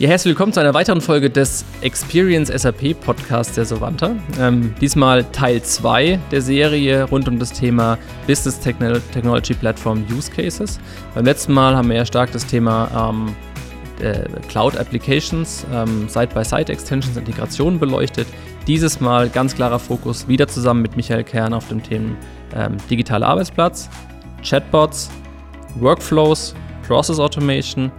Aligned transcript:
Ja, 0.00 0.08
herzlich 0.08 0.30
willkommen 0.30 0.54
zu 0.54 0.60
einer 0.60 0.72
weiteren 0.72 1.02
Folge 1.02 1.28
des 1.28 1.62
Experience 1.82 2.48
SAP 2.48 2.98
Podcasts 3.02 3.54
der 3.54 3.66
Sovanta. 3.66 4.16
Ähm, 4.40 4.74
diesmal 4.80 5.24
Teil 5.24 5.60
2 5.60 6.18
der 6.30 6.40
Serie 6.40 7.04
rund 7.04 7.28
um 7.28 7.38
das 7.38 7.52
Thema 7.52 7.98
Business 8.26 8.58
Technology 8.58 9.52
Platform 9.52 10.06
Use 10.10 10.30
Cases. 10.30 10.80
Beim 11.14 11.26
letzten 11.26 11.52
Mal 11.52 11.76
haben 11.76 11.90
wir 11.90 11.96
ja 11.96 12.06
stark 12.06 12.32
das 12.32 12.46
Thema 12.46 13.12
ähm, 13.12 13.34
äh, 14.02 14.22
Cloud 14.48 14.74
Applications, 14.78 15.66
ähm, 15.70 16.08
Side-by-Side-Extensions, 16.08 17.18
Integrationen 17.18 17.78
beleuchtet. 17.78 18.26
Dieses 18.66 19.00
Mal 19.00 19.28
ganz 19.28 19.54
klarer 19.54 19.78
Fokus 19.78 20.26
wieder 20.26 20.48
zusammen 20.48 20.80
mit 20.80 20.96
Michael 20.96 21.24
Kern 21.24 21.52
auf 21.52 21.68
dem 21.68 21.82
Thema 21.82 22.16
ähm, 22.56 22.78
digitaler 22.88 23.26
Arbeitsplatz, 23.26 23.90
Chatbots, 24.42 25.10
Workflows, 25.78 26.54
Process 26.88 27.18
Automation 27.18 27.92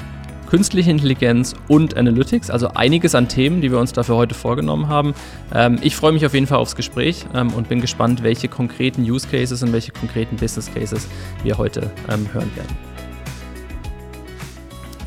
künstliche 0.52 0.92
Intelligenz 0.92 1.56
und 1.70 1.96
Analytics, 1.96 2.50
also 2.50 2.68
einiges 2.74 3.16
an 3.16 3.30
Themen, 3.30 3.62
die 3.62 3.72
wir 3.72 3.80
uns 3.80 3.94
dafür 3.94 4.18
heute 4.18 4.36
vorgenommen 4.36 4.90
haben. 4.90 5.14
Ähm, 5.56 5.80
ich 5.82 5.96
freue 5.96 6.12
mich 6.12 6.26
auf 6.26 6.34
jeden 6.34 6.46
Fall 6.46 6.58
aufs 6.58 6.76
Gespräch 6.76 7.26
ähm, 7.34 7.54
und 7.54 7.70
bin 7.70 7.80
gespannt, 7.80 8.22
welche 8.22 8.50
konkreten 8.50 9.02
Use 9.04 9.26
Cases 9.30 9.64
und 9.64 9.72
welche 9.72 9.94
konkreten 9.94 10.36
Business 10.36 10.70
Cases 10.74 11.08
wir 11.44 11.58
heute 11.58 11.90
ähm, 12.10 12.28
hören 12.34 12.52
werden. 12.58 12.91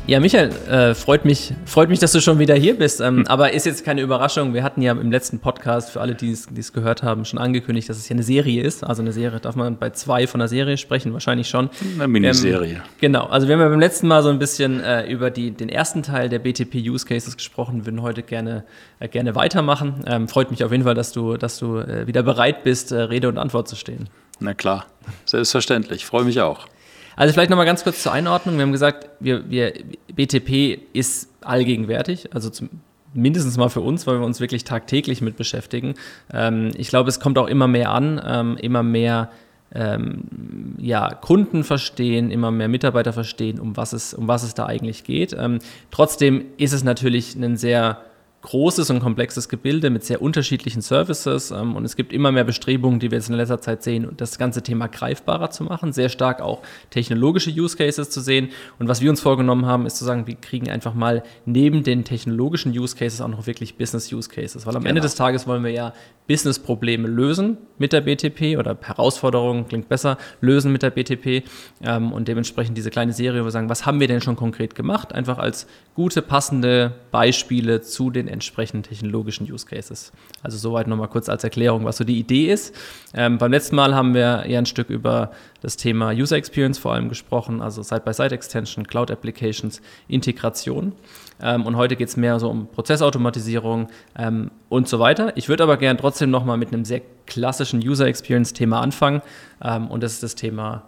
Ja, 0.07 0.19
Michael, 0.19 0.51
äh, 0.69 0.93
freut, 0.93 1.25
mich, 1.25 1.51
freut 1.65 1.89
mich, 1.89 1.97
dass 1.97 2.11
du 2.11 2.21
schon 2.21 2.37
wieder 2.37 2.53
hier 2.53 2.77
bist. 2.77 3.01
Ähm, 3.01 3.17
hm. 3.17 3.27
Aber 3.27 3.53
ist 3.53 3.65
jetzt 3.65 3.83
keine 3.83 4.01
Überraschung. 4.01 4.53
Wir 4.53 4.61
hatten 4.61 4.83
ja 4.83 4.91
im 4.91 5.11
letzten 5.11 5.39
Podcast, 5.39 5.89
für 5.89 5.99
alle, 5.99 6.13
die 6.13 6.29
es 6.29 6.73
gehört 6.73 7.01
haben, 7.01 7.25
schon 7.25 7.39
angekündigt, 7.39 7.89
dass 7.89 7.97
es 7.97 8.05
hier 8.05 8.13
eine 8.13 8.21
Serie 8.21 8.61
ist. 8.61 8.83
Also 8.83 9.01
eine 9.01 9.11
Serie, 9.11 9.39
darf 9.39 9.55
man 9.55 9.79
bei 9.79 9.89
zwei 9.89 10.27
von 10.27 10.41
einer 10.41 10.47
Serie 10.47 10.77
sprechen? 10.77 11.11
Wahrscheinlich 11.13 11.49
schon. 11.49 11.71
Eine 11.95 12.07
Miniserie. 12.07 12.75
Ähm, 12.75 12.81
genau. 13.01 13.25
Also 13.25 13.47
wir 13.47 13.55
haben 13.55 13.61
ja 13.61 13.67
beim 13.67 13.79
letzten 13.79 14.07
Mal 14.07 14.21
so 14.21 14.29
ein 14.29 14.37
bisschen 14.37 14.79
äh, 14.79 15.11
über 15.11 15.31
die, 15.31 15.49
den 15.49 15.69
ersten 15.69 16.03
Teil 16.03 16.29
der 16.29 16.37
BTP 16.37 16.75
Use 16.75 17.07
Cases 17.07 17.35
gesprochen. 17.35 17.87
Würden 17.87 18.03
heute 18.03 18.21
gerne, 18.21 18.63
äh, 18.99 19.07
gerne 19.07 19.33
weitermachen. 19.33 20.03
Ähm, 20.05 20.27
freut 20.27 20.51
mich 20.51 20.63
auf 20.63 20.71
jeden 20.71 20.83
Fall, 20.83 20.93
dass 20.93 21.13
du, 21.13 21.35
dass 21.35 21.57
du 21.57 21.77
äh, 21.79 22.05
wieder 22.05 22.21
bereit 22.21 22.63
bist, 22.63 22.91
äh, 22.91 23.01
Rede 23.01 23.27
und 23.27 23.39
Antwort 23.39 23.67
zu 23.67 23.75
stehen. 23.75 24.07
Na 24.39 24.53
klar, 24.53 24.85
selbstverständlich. 25.25 26.05
Freue 26.05 26.25
mich 26.25 26.41
auch. 26.41 26.67
Also 27.15 27.33
vielleicht 27.33 27.49
nochmal 27.49 27.65
ganz 27.65 27.83
kurz 27.83 28.03
zur 28.03 28.11
Einordnung. 28.11 28.55
Wir 28.57 28.63
haben 28.63 28.71
gesagt, 28.71 29.09
wir, 29.19 29.49
wir, 29.49 29.73
BTP 30.13 30.79
ist 30.93 31.29
allgegenwärtig, 31.41 32.33
also 32.33 32.49
zum, 32.49 32.69
mindestens 33.13 33.57
mal 33.57 33.69
für 33.69 33.81
uns, 33.81 34.05
weil 34.05 34.19
wir 34.19 34.25
uns 34.25 34.39
wirklich 34.39 34.63
tagtäglich 34.63 35.21
mit 35.21 35.37
beschäftigen. 35.37 35.95
Ähm, 36.33 36.71
ich 36.75 36.89
glaube, 36.89 37.09
es 37.09 37.19
kommt 37.19 37.37
auch 37.37 37.47
immer 37.47 37.67
mehr 37.67 37.91
an, 37.91 38.21
ähm, 38.25 38.57
immer 38.57 38.83
mehr 38.83 39.31
ähm, 39.73 40.75
ja, 40.77 41.13
Kunden 41.13 41.63
verstehen, 41.63 42.31
immer 42.31 42.51
mehr 42.51 42.67
Mitarbeiter 42.67 43.13
verstehen, 43.13 43.59
um 43.59 43.75
was 43.77 43.93
es, 43.93 44.13
um 44.13 44.27
was 44.27 44.43
es 44.43 44.53
da 44.53 44.65
eigentlich 44.65 45.03
geht. 45.03 45.35
Ähm, 45.37 45.59
trotzdem 45.91 46.45
ist 46.57 46.73
es 46.73 46.83
natürlich 46.83 47.35
ein 47.35 47.57
sehr 47.57 47.99
großes 48.45 48.91
und 48.91 48.99
komplexes 48.99 49.49
Gebilde 49.49 49.89
mit 49.89 50.05
sehr 50.05 50.21
unterschiedlichen 50.21 50.81
Services 50.81 51.49
ähm, 51.51 51.75
und 51.75 51.83
es 51.83 51.95
gibt 51.95 52.13
immer 52.13 52.31
mehr 52.31 52.43
Bestrebungen, 52.43 52.99
die 52.99 53.09
wir 53.09 53.17
jetzt 53.17 53.27
in 53.27 53.35
letzter 53.35 53.59
Zeit 53.59 53.81
sehen, 53.81 54.09
das 54.17 54.37
ganze 54.37 54.61
Thema 54.61 54.87
greifbarer 54.87 55.49
zu 55.49 55.63
machen, 55.63 55.91
sehr 55.93 56.09
stark 56.09 56.41
auch 56.41 56.61
technologische 56.91 57.49
Use 57.49 57.75
Cases 57.75 58.09
zu 58.09 58.21
sehen. 58.21 58.49
Und 58.77 58.87
was 58.87 59.01
wir 59.01 59.09
uns 59.09 59.19
vorgenommen 59.19 59.65
haben, 59.65 59.85
ist 59.85 59.97
zu 59.97 60.05
sagen, 60.05 60.27
wir 60.27 60.35
kriegen 60.35 60.69
einfach 60.69 60.93
mal 60.93 61.23
neben 61.45 61.83
den 61.83 62.03
technologischen 62.03 62.71
Use 62.71 62.95
Cases 62.95 63.19
auch 63.19 63.27
noch 63.27 63.47
wirklich 63.47 63.77
Business 63.77 64.13
Use 64.13 64.29
Cases, 64.29 64.65
weil 64.65 64.75
am 64.75 64.83
genau. 64.83 64.89
Ende 64.89 65.01
des 65.01 65.15
Tages 65.15 65.47
wollen 65.47 65.63
wir 65.63 65.71
ja 65.71 65.93
Business-Probleme 66.27 67.07
lösen 67.07 67.57
mit 67.77 67.93
der 67.93 68.01
BTP 68.01 68.57
oder 68.57 68.77
Herausforderungen, 68.81 69.67
klingt 69.67 69.89
besser, 69.89 70.17
lösen 70.41 70.71
mit 70.71 70.81
der 70.81 70.89
BTP 70.89 71.43
ähm, 71.83 72.11
und 72.11 72.27
dementsprechend 72.27 72.77
diese 72.77 72.89
kleine 72.89 73.13
Serie, 73.13 73.41
wo 73.41 73.45
wir 73.45 73.51
sagen, 73.51 73.69
was 73.69 73.85
haben 73.85 73.99
wir 73.99 74.07
denn 74.07 74.21
schon 74.21 74.35
konkret 74.35 74.75
gemacht, 74.75 75.13
einfach 75.13 75.37
als 75.37 75.67
gute, 75.93 76.21
passende 76.21 76.93
Beispiele 77.11 77.81
zu 77.81 78.09
den 78.09 78.27
entsprechenden 78.35 78.83
technologischen 78.83 79.51
Use 79.51 79.65
Cases. 79.65 80.11
Also 80.43 80.57
soweit 80.57 80.87
nochmal 80.87 81.07
kurz 81.07 81.27
als 81.27 81.43
Erklärung, 81.43 81.85
was 81.85 81.97
so 81.97 82.03
die 82.03 82.19
Idee 82.19 82.51
ist. 82.51 82.75
Ähm, 83.15 83.39
beim 83.39 83.51
letzten 83.51 83.75
Mal 83.75 83.95
haben 83.95 84.13
wir 84.13 84.43
eher 84.45 84.59
ein 84.59 84.67
Stück 84.67 84.89
über 84.89 85.31
das 85.61 85.77
Thema 85.77 86.11
User 86.11 86.35
Experience 86.35 86.77
vor 86.77 86.93
allem 86.93 87.09
gesprochen, 87.09 87.61
also 87.61 87.81
Side-by-Side-Extension, 87.81 88.85
Cloud 88.85 89.09
Applications, 89.09 89.81
Integration. 90.07 90.93
Ähm, 91.41 91.65
und 91.65 91.75
heute 91.75 91.95
geht 91.95 92.09
es 92.09 92.17
mehr 92.17 92.39
so 92.39 92.49
um 92.49 92.67
Prozessautomatisierung 92.67 93.87
ähm, 94.17 94.51
und 94.69 94.87
so 94.87 94.99
weiter. 94.99 95.35
Ich 95.35 95.49
würde 95.49 95.63
aber 95.63 95.77
gerne 95.77 95.99
trotzdem 95.99 96.29
nochmal 96.29 96.57
mit 96.57 96.71
einem 96.71 96.85
sehr 96.85 97.01
klassischen 97.25 97.79
User 97.79 98.05
Experience-Thema 98.05 98.79
anfangen. 98.79 99.21
Ähm, 99.63 99.87
und 99.89 100.03
das 100.03 100.13
ist 100.13 100.23
das 100.23 100.35
Thema 100.35 100.83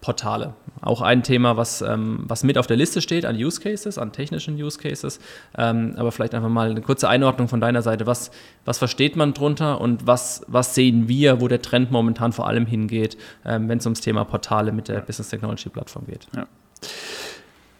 Portale. 0.00 0.54
Auch 0.80 1.02
ein 1.02 1.24
Thema, 1.24 1.56
was, 1.56 1.82
ähm, 1.82 2.20
was 2.28 2.44
mit 2.44 2.56
auf 2.56 2.68
der 2.68 2.76
Liste 2.76 3.00
steht 3.00 3.26
an 3.26 3.36
Use 3.36 3.60
Cases, 3.60 3.98
an 3.98 4.12
technischen 4.12 4.54
Use 4.54 4.78
Cases. 4.78 5.18
Ähm, 5.56 5.94
aber 5.96 6.12
vielleicht 6.12 6.34
einfach 6.34 6.48
mal 6.48 6.70
eine 6.70 6.80
kurze 6.80 7.08
Einordnung 7.08 7.48
von 7.48 7.60
deiner 7.60 7.82
Seite. 7.82 8.06
Was, 8.06 8.30
was 8.64 8.78
versteht 8.78 9.16
man 9.16 9.34
drunter 9.34 9.80
und 9.80 10.06
was, 10.06 10.44
was 10.46 10.74
sehen 10.74 11.08
wir, 11.08 11.40
wo 11.40 11.48
der 11.48 11.62
Trend 11.62 11.90
momentan 11.90 12.32
vor 12.32 12.46
allem 12.46 12.66
hingeht, 12.66 13.16
ähm, 13.44 13.68
wenn 13.68 13.78
es 13.78 13.86
ums 13.86 14.00
Thema 14.00 14.24
Portale 14.24 14.70
mit 14.70 14.88
der 14.88 15.00
Business 15.00 15.30
Technology 15.30 15.68
Plattform 15.68 16.06
geht? 16.06 16.28
Ja. 16.34 16.46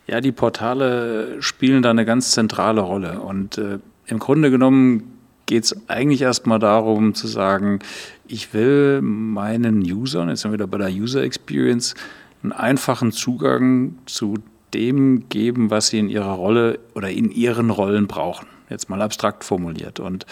Ja, 0.09 0.23
die 0.23 0.33
Portale 0.33 1.41
spielen 1.43 1.83
da 1.83 1.91
eine 1.91 2.07
ganz 2.07 2.31
zentrale 2.33 2.81
Rolle. 2.81 3.21
Und 3.21 3.59
äh, 3.59 3.79
im 4.07 4.19
Grunde 4.19 4.51
genommen 4.51 5.18
geht 5.49 5.65
es 5.65 5.89
eigentlich 5.89 6.23
erstmal 6.23 6.59
darum 6.59 7.15
zu 7.15 7.27
sagen, 7.27 7.81
ich 8.29 8.53
will 8.53 9.01
meinen 9.03 9.81
Usern, 9.81 10.29
jetzt 10.29 10.43
sind 10.43 10.53
wir 10.53 10.59
wieder 10.59 10.67
bei 10.67 10.79
der 10.79 10.91
User 10.91 11.23
Experience, 11.23 11.95
einen 12.43 12.53
einfachen 12.53 13.11
Zugang 13.11 13.95
zu 14.07 14.35
dem 14.75 15.29
geben, 15.31 15.71
was 15.71 15.89
sie 15.89 15.99
in 15.99 16.11
ihrer 16.11 16.33
Rolle 16.33 16.79
oder 16.95 17.11
in 17.11 17.31
ihren 17.31 17.71
Rollen 17.71 18.07
brauchen. 18.07 18.47
Jetzt 18.69 18.91
mal 18.91 19.01
abstrakt 19.01 19.43
formuliert. 19.43 19.99
Und 19.99 20.27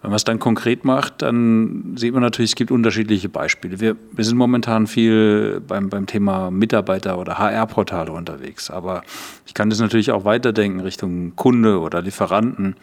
wenn 0.00 0.10
man 0.10 0.16
es 0.16 0.24
dann 0.24 0.38
konkret 0.38 0.82
macht, 0.82 1.20
dann 1.20 1.94
sieht 1.96 2.14
man 2.14 2.22
natürlich, 2.22 2.52
es 2.52 2.56
gibt 2.56 2.70
unterschiedliche 2.70 3.28
Beispiele. 3.28 3.80
Wir, 3.80 3.96
wir 4.12 4.24
sind 4.24 4.38
momentan 4.38 4.86
viel 4.86 5.60
beim, 5.60 5.90
beim 5.90 6.06
Thema 6.06 6.50
Mitarbeiter- 6.50 7.18
oder 7.18 7.38
HR-Portale 7.38 8.10
unterwegs, 8.10 8.70
aber 8.70 9.02
ich 9.44 9.52
kann 9.52 9.68
das 9.68 9.78
natürlich 9.78 10.10
auch 10.10 10.24
weiterdenken 10.24 10.80
Richtung 10.80 11.36
Kunde 11.36 11.80
oder 11.80 12.00
Lieferanten. 12.00 12.76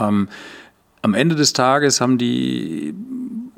Ähm, 0.00 0.28
am 1.02 1.14
Ende 1.14 1.34
des 1.34 1.52
Tages 1.52 2.00
haben 2.00 2.18
die 2.18 2.94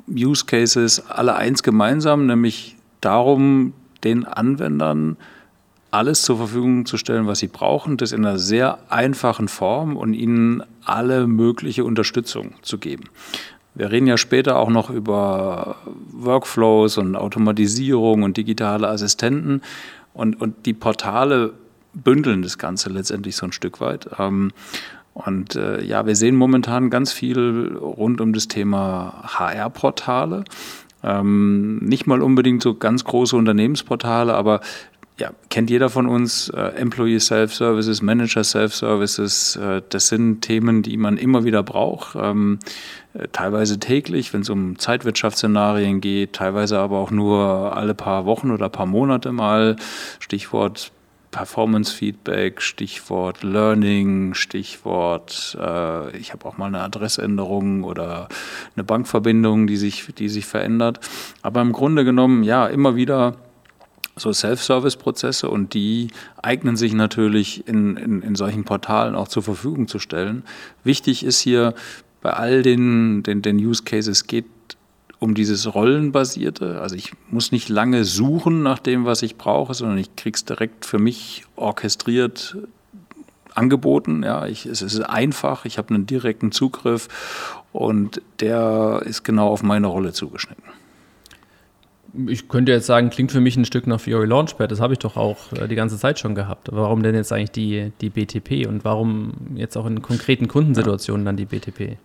Use 0.07 0.45
Cases 0.45 1.03
alle 1.07 1.35
eins 1.35 1.63
gemeinsam, 1.63 2.25
nämlich 2.25 2.77
darum, 3.01 3.73
den 4.03 4.25
Anwendern 4.25 5.17
alles 5.91 6.21
zur 6.21 6.37
Verfügung 6.37 6.85
zu 6.85 6.97
stellen, 6.97 7.27
was 7.27 7.39
sie 7.39 7.47
brauchen, 7.47 7.97
das 7.97 8.13
in 8.13 8.25
einer 8.25 8.39
sehr 8.39 8.79
einfachen 8.89 9.47
Form 9.47 9.97
und 9.97 10.13
ihnen 10.13 10.63
alle 10.85 11.27
mögliche 11.27 11.83
Unterstützung 11.83 12.53
zu 12.61 12.77
geben. 12.77 13.03
Wir 13.75 13.91
reden 13.91 14.07
ja 14.07 14.17
später 14.17 14.57
auch 14.57 14.69
noch 14.69 14.89
über 14.89 15.77
Workflows 16.11 16.97
und 16.97 17.15
Automatisierung 17.15 18.23
und 18.23 18.37
digitale 18.37 18.87
Assistenten 18.87 19.61
und, 20.13 20.39
und 20.41 20.65
die 20.65 20.73
Portale 20.73 21.53
bündeln 21.93 22.41
das 22.41 22.57
Ganze 22.57 22.89
letztendlich 22.89 23.35
so 23.35 23.45
ein 23.45 23.51
Stück 23.51 23.81
weit. 23.81 24.09
Ähm, 24.17 24.51
und 25.13 25.55
äh, 25.55 25.83
ja, 25.83 26.05
wir 26.05 26.15
sehen 26.15 26.35
momentan 26.35 26.89
ganz 26.89 27.11
viel 27.11 27.77
rund 27.77 28.21
um 28.21 28.33
das 28.33 28.47
Thema 28.47 29.23
HR-Portale. 29.23 30.45
Ähm, 31.03 31.77
nicht 31.79 32.07
mal 32.07 32.21
unbedingt 32.21 32.61
so 32.61 32.75
ganz 32.75 33.03
große 33.03 33.35
Unternehmensportale, 33.35 34.33
aber 34.33 34.61
ja, 35.19 35.31
kennt 35.49 35.69
jeder 35.69 35.89
von 35.89 36.07
uns, 36.07 36.49
äh, 36.49 36.59
Employee 36.59 37.19
Self-Services, 37.19 38.01
Manager 38.01 38.43
Self-Services, 38.43 39.55
äh, 39.57 39.81
das 39.89 40.07
sind 40.07 40.41
Themen, 40.41 40.81
die 40.81 40.97
man 40.97 41.17
immer 41.17 41.43
wieder 41.43 41.61
braucht, 41.61 42.15
ähm, 42.15 42.57
äh, 43.13 43.27
teilweise 43.31 43.79
täglich, 43.79 44.33
wenn 44.33 44.41
es 44.41 44.49
um 44.49 44.79
Zeitwirtschaftsszenarien 44.79 46.01
geht, 46.01 46.33
teilweise 46.33 46.79
aber 46.79 46.97
auch 46.97 47.11
nur 47.11 47.75
alle 47.75 47.93
paar 47.93 48.25
Wochen 48.25 48.49
oder 48.49 48.69
paar 48.69 48.87
Monate 48.87 49.31
mal, 49.31 49.75
Stichwort 50.19 50.91
Performance 51.31 51.95
Feedback, 51.95 52.61
Stichwort 52.61 53.41
Learning, 53.41 54.33
Stichwort, 54.33 55.57
äh, 55.59 56.15
ich 56.17 56.33
habe 56.33 56.45
auch 56.45 56.57
mal 56.57 56.67
eine 56.67 56.81
Adressänderung 56.81 57.83
oder 57.83 58.27
eine 58.75 58.83
Bankverbindung, 58.83 59.65
die 59.65 59.77
sich, 59.77 60.13
die 60.17 60.29
sich 60.29 60.45
verändert. 60.45 60.99
Aber 61.41 61.61
im 61.61 61.71
Grunde 61.71 62.03
genommen, 62.03 62.43
ja, 62.43 62.67
immer 62.67 62.95
wieder 62.95 63.37
so 64.17 64.33
Self-Service-Prozesse 64.33 65.49
und 65.49 65.73
die 65.73 66.09
eignen 66.41 66.75
sich 66.75 66.93
natürlich 66.93 67.67
in, 67.67 67.95
in, 67.95 68.21
in 68.21 68.35
solchen 68.35 68.65
Portalen 68.65 69.15
auch 69.15 69.29
zur 69.29 69.41
Verfügung 69.41 69.87
zu 69.87 69.99
stellen. 69.99 70.43
Wichtig 70.83 71.23
ist 71.25 71.39
hier 71.39 71.73
bei 72.21 72.31
all 72.31 72.61
den, 72.61 73.23
den, 73.23 73.41
den 73.41 73.57
Use 73.57 73.83
Cases 73.83 74.27
geht 74.27 74.45
um 75.21 75.35
dieses 75.35 75.75
Rollenbasierte. 75.75 76.81
Also 76.81 76.95
ich 76.95 77.13
muss 77.29 77.51
nicht 77.51 77.69
lange 77.69 78.05
suchen 78.05 78.63
nach 78.63 78.79
dem, 78.79 79.05
was 79.05 79.21
ich 79.21 79.37
brauche, 79.37 79.75
sondern 79.75 79.99
ich 79.99 80.15
kriege 80.15 80.35
es 80.35 80.45
direkt 80.45 80.83
für 80.83 80.97
mich 80.97 81.45
orchestriert 81.55 82.57
angeboten. 83.53 84.23
Ja, 84.23 84.47
ich, 84.47 84.65
es 84.65 84.81
ist 84.81 84.99
einfach, 84.99 85.65
ich 85.65 85.77
habe 85.77 85.93
einen 85.93 86.07
direkten 86.07 86.51
Zugriff 86.51 87.07
und 87.71 88.19
der 88.39 89.03
ist 89.05 89.21
genau 89.23 89.49
auf 89.49 89.61
meine 89.61 89.85
Rolle 89.85 90.11
zugeschnitten. 90.11 90.63
Ich 92.25 92.49
könnte 92.49 92.71
jetzt 92.71 92.87
sagen, 92.87 93.11
klingt 93.11 93.31
für 93.31 93.41
mich 93.41 93.55
ein 93.55 93.65
Stück 93.65 93.85
nach 93.85 94.01
Fiori 94.01 94.25
Launchpad. 94.25 94.71
Das 94.71 94.81
habe 94.81 94.93
ich 94.93 94.99
doch 94.99 95.17
auch 95.17 95.53
äh, 95.53 95.67
die 95.67 95.75
ganze 95.75 95.99
Zeit 95.99 96.17
schon 96.17 96.33
gehabt. 96.33 96.69
warum 96.71 97.03
denn 97.03 97.13
jetzt 97.13 97.31
eigentlich 97.31 97.51
die, 97.51 97.93
die 98.01 98.09
BTP 98.09 98.67
und 98.67 98.83
warum 98.83 99.33
jetzt 99.53 99.77
auch 99.77 99.85
in 99.85 100.01
konkreten 100.01 100.47
Kundensituationen 100.47 101.25
dann 101.27 101.37
die 101.37 101.45
BTP? 101.45 101.99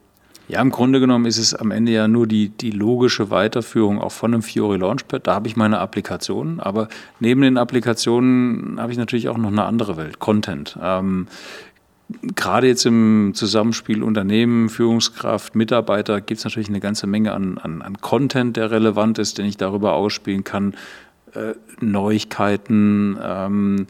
Ja, 0.49 0.61
im 0.61 0.71
Grunde 0.71 1.01
genommen 1.01 1.27
ist 1.27 1.39
es 1.39 1.55
am 1.55 1.73
Ende 1.73 1.93
ja 1.93 2.07
nur 2.07 2.27
die, 2.27 2.51
die 2.51 2.71
logische 2.71 3.31
Weiterführung 3.31 4.01
auch 4.01 4.13
von 4.13 4.33
einem 4.33 4.43
Fiori 4.43 4.79
Launchpad. 4.79 5.27
Da 5.27 5.35
habe 5.35 5.49
ich 5.49 5.57
meine 5.57 5.81
Applikationen, 5.81 6.61
aber 6.61 6.89
neben 7.19 7.41
den 7.41 7.59
Applikationen 7.59 8.81
habe 8.81 8.93
ich 8.93 8.99
natürlich 8.99 9.29
auch 9.29 9.39
noch 9.39 9.51
eine 9.51 9.65
andere 9.65 9.97
Welt, 9.97 10.21
Content. 10.21 10.79
Ähm, 10.81 11.27
gerade 12.37 12.69
jetzt 12.69 12.87
im 12.87 13.33
Zusammenspiel 13.35 14.03
Unternehmen, 14.03 14.69
Führungskraft, 14.69 15.57
Mitarbeiter 15.57 16.21
gibt 16.21 16.39
es 16.39 16.45
natürlich 16.45 16.69
eine 16.69 16.81
ganze 16.81 17.09
Menge 17.09 17.33
an, 17.33 17.59
an, 17.59 17.83
an 17.83 18.01
Content, 18.01 18.57
der 18.57 18.71
relevant 18.71 19.19
ist, 19.19 19.39
den 19.39 19.47
ich 19.47 19.57
darüber 19.57 19.95
ausspielen 19.95 20.45
kann. 20.45 20.75
Äh, 21.37 21.55
Neuigkeiten, 21.79 23.19
ähm, 23.23 23.87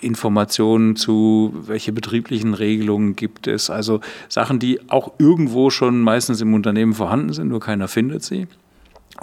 Informationen 0.00 0.94
zu, 0.94 1.52
welche 1.66 1.90
betrieblichen 1.90 2.54
Regelungen 2.54 3.16
gibt 3.16 3.48
es. 3.48 3.70
Also 3.70 4.00
Sachen, 4.28 4.60
die 4.60 4.78
auch 4.88 5.14
irgendwo 5.18 5.70
schon 5.70 6.00
meistens 6.00 6.40
im 6.40 6.54
Unternehmen 6.54 6.94
vorhanden 6.94 7.32
sind, 7.32 7.48
nur 7.48 7.58
keiner 7.58 7.88
findet 7.88 8.22
sie. 8.22 8.46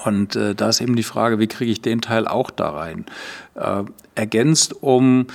Und 0.04 0.36
äh, 0.36 0.56
da 0.56 0.68
ist 0.68 0.82
eben 0.82 0.98
die 0.98 1.04
Frage, 1.04 1.40
wie 1.40 1.48
kriege 1.48 1.72
ich 1.72 1.82
den 1.82 2.02
Teil 2.02 2.28
auch 2.28 2.52
da 2.52 2.72
rein? 2.72 3.06
Äh, 3.56 3.84
ergänzt 4.16 4.76
um 4.84 5.28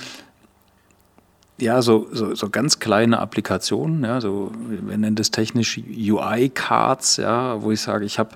ja, 1.59 1.81
so, 1.81 2.07
so, 2.11 2.35
so 2.35 2.49
ganz 2.49 2.79
kleine 2.79 3.19
Applikationen, 3.19 4.03
ja, 4.03 4.21
so, 4.21 4.51
wir 4.67 4.97
nennen 4.97 5.15
das 5.15 5.31
technisch 5.31 5.77
UI-Cards, 5.77 7.17
ja, 7.17 7.61
wo 7.61 7.71
ich 7.71 7.81
sage, 7.81 8.05
ich 8.05 8.19
habe 8.19 8.31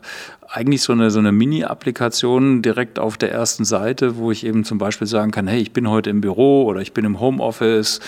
eigentlich 0.49 0.81
so 0.83 0.93
eine, 0.93 1.09
so 1.09 1.19
eine 1.19 1.31
Mini-Applikation 1.31 2.61
direkt 2.61 2.99
auf 2.99 3.17
der 3.17 3.31
ersten 3.31 3.65
Seite, 3.65 4.17
wo 4.17 4.31
ich 4.31 4.45
eben 4.45 4.63
zum 4.63 4.77
Beispiel 4.77 5.07
sagen 5.07 5.31
kann, 5.31 5.47
hey, 5.47 5.59
ich 5.59 5.73
bin 5.73 5.89
heute 5.89 6.09
im 6.09 6.21
Büro 6.21 6.65
oder 6.65 6.81
ich 6.81 6.93
bin 6.93 7.05
im 7.05 7.19
Homeoffice 7.19 7.99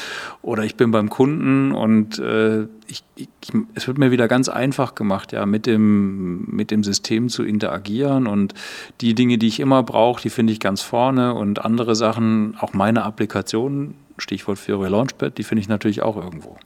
oder 0.42 0.64
ich 0.64 0.76
bin 0.76 0.92
beim 0.92 1.10
Kunden 1.10 1.72
und 1.72 2.20
äh, 2.20 2.68
ich, 2.88 3.04
ich, 3.16 3.28
es 3.74 3.88
wird 3.88 3.98
mir 3.98 4.12
wieder 4.12 4.28
ganz 4.28 4.50
einfach 4.50 4.96
gemacht, 4.96 5.32
ja, 5.32 5.46
mit 5.46 5.66
dem, 5.66 6.46
mit 6.46 6.72
dem 6.72 6.84
System 6.84 7.30
zu 7.30 7.44
interagieren 7.44 8.28
und 8.28 8.54
die 9.02 9.14
Dinge, 9.14 9.38
die 9.38 9.48
ich 9.48 9.60
immer 9.60 9.84
brauche, 9.84 10.22
die 10.22 10.30
finde 10.30 10.54
ich 10.54 10.60
ganz 10.60 10.82
vorne 10.82 11.34
und 11.34 11.64
andere 11.64 11.96
Sachen, 11.96 12.56
auch 12.60 12.74
meine 12.74 13.04
Applikationen, 13.04 13.96
Stichwort 14.18 14.58
Fiori 14.58 14.90
Launchpad, 14.90 15.38
die 15.38 15.44
finde 15.44 15.62
ich 15.62 15.68
natürlich 15.68 16.02
auch 16.02 16.16
irgendwo. 16.16 16.58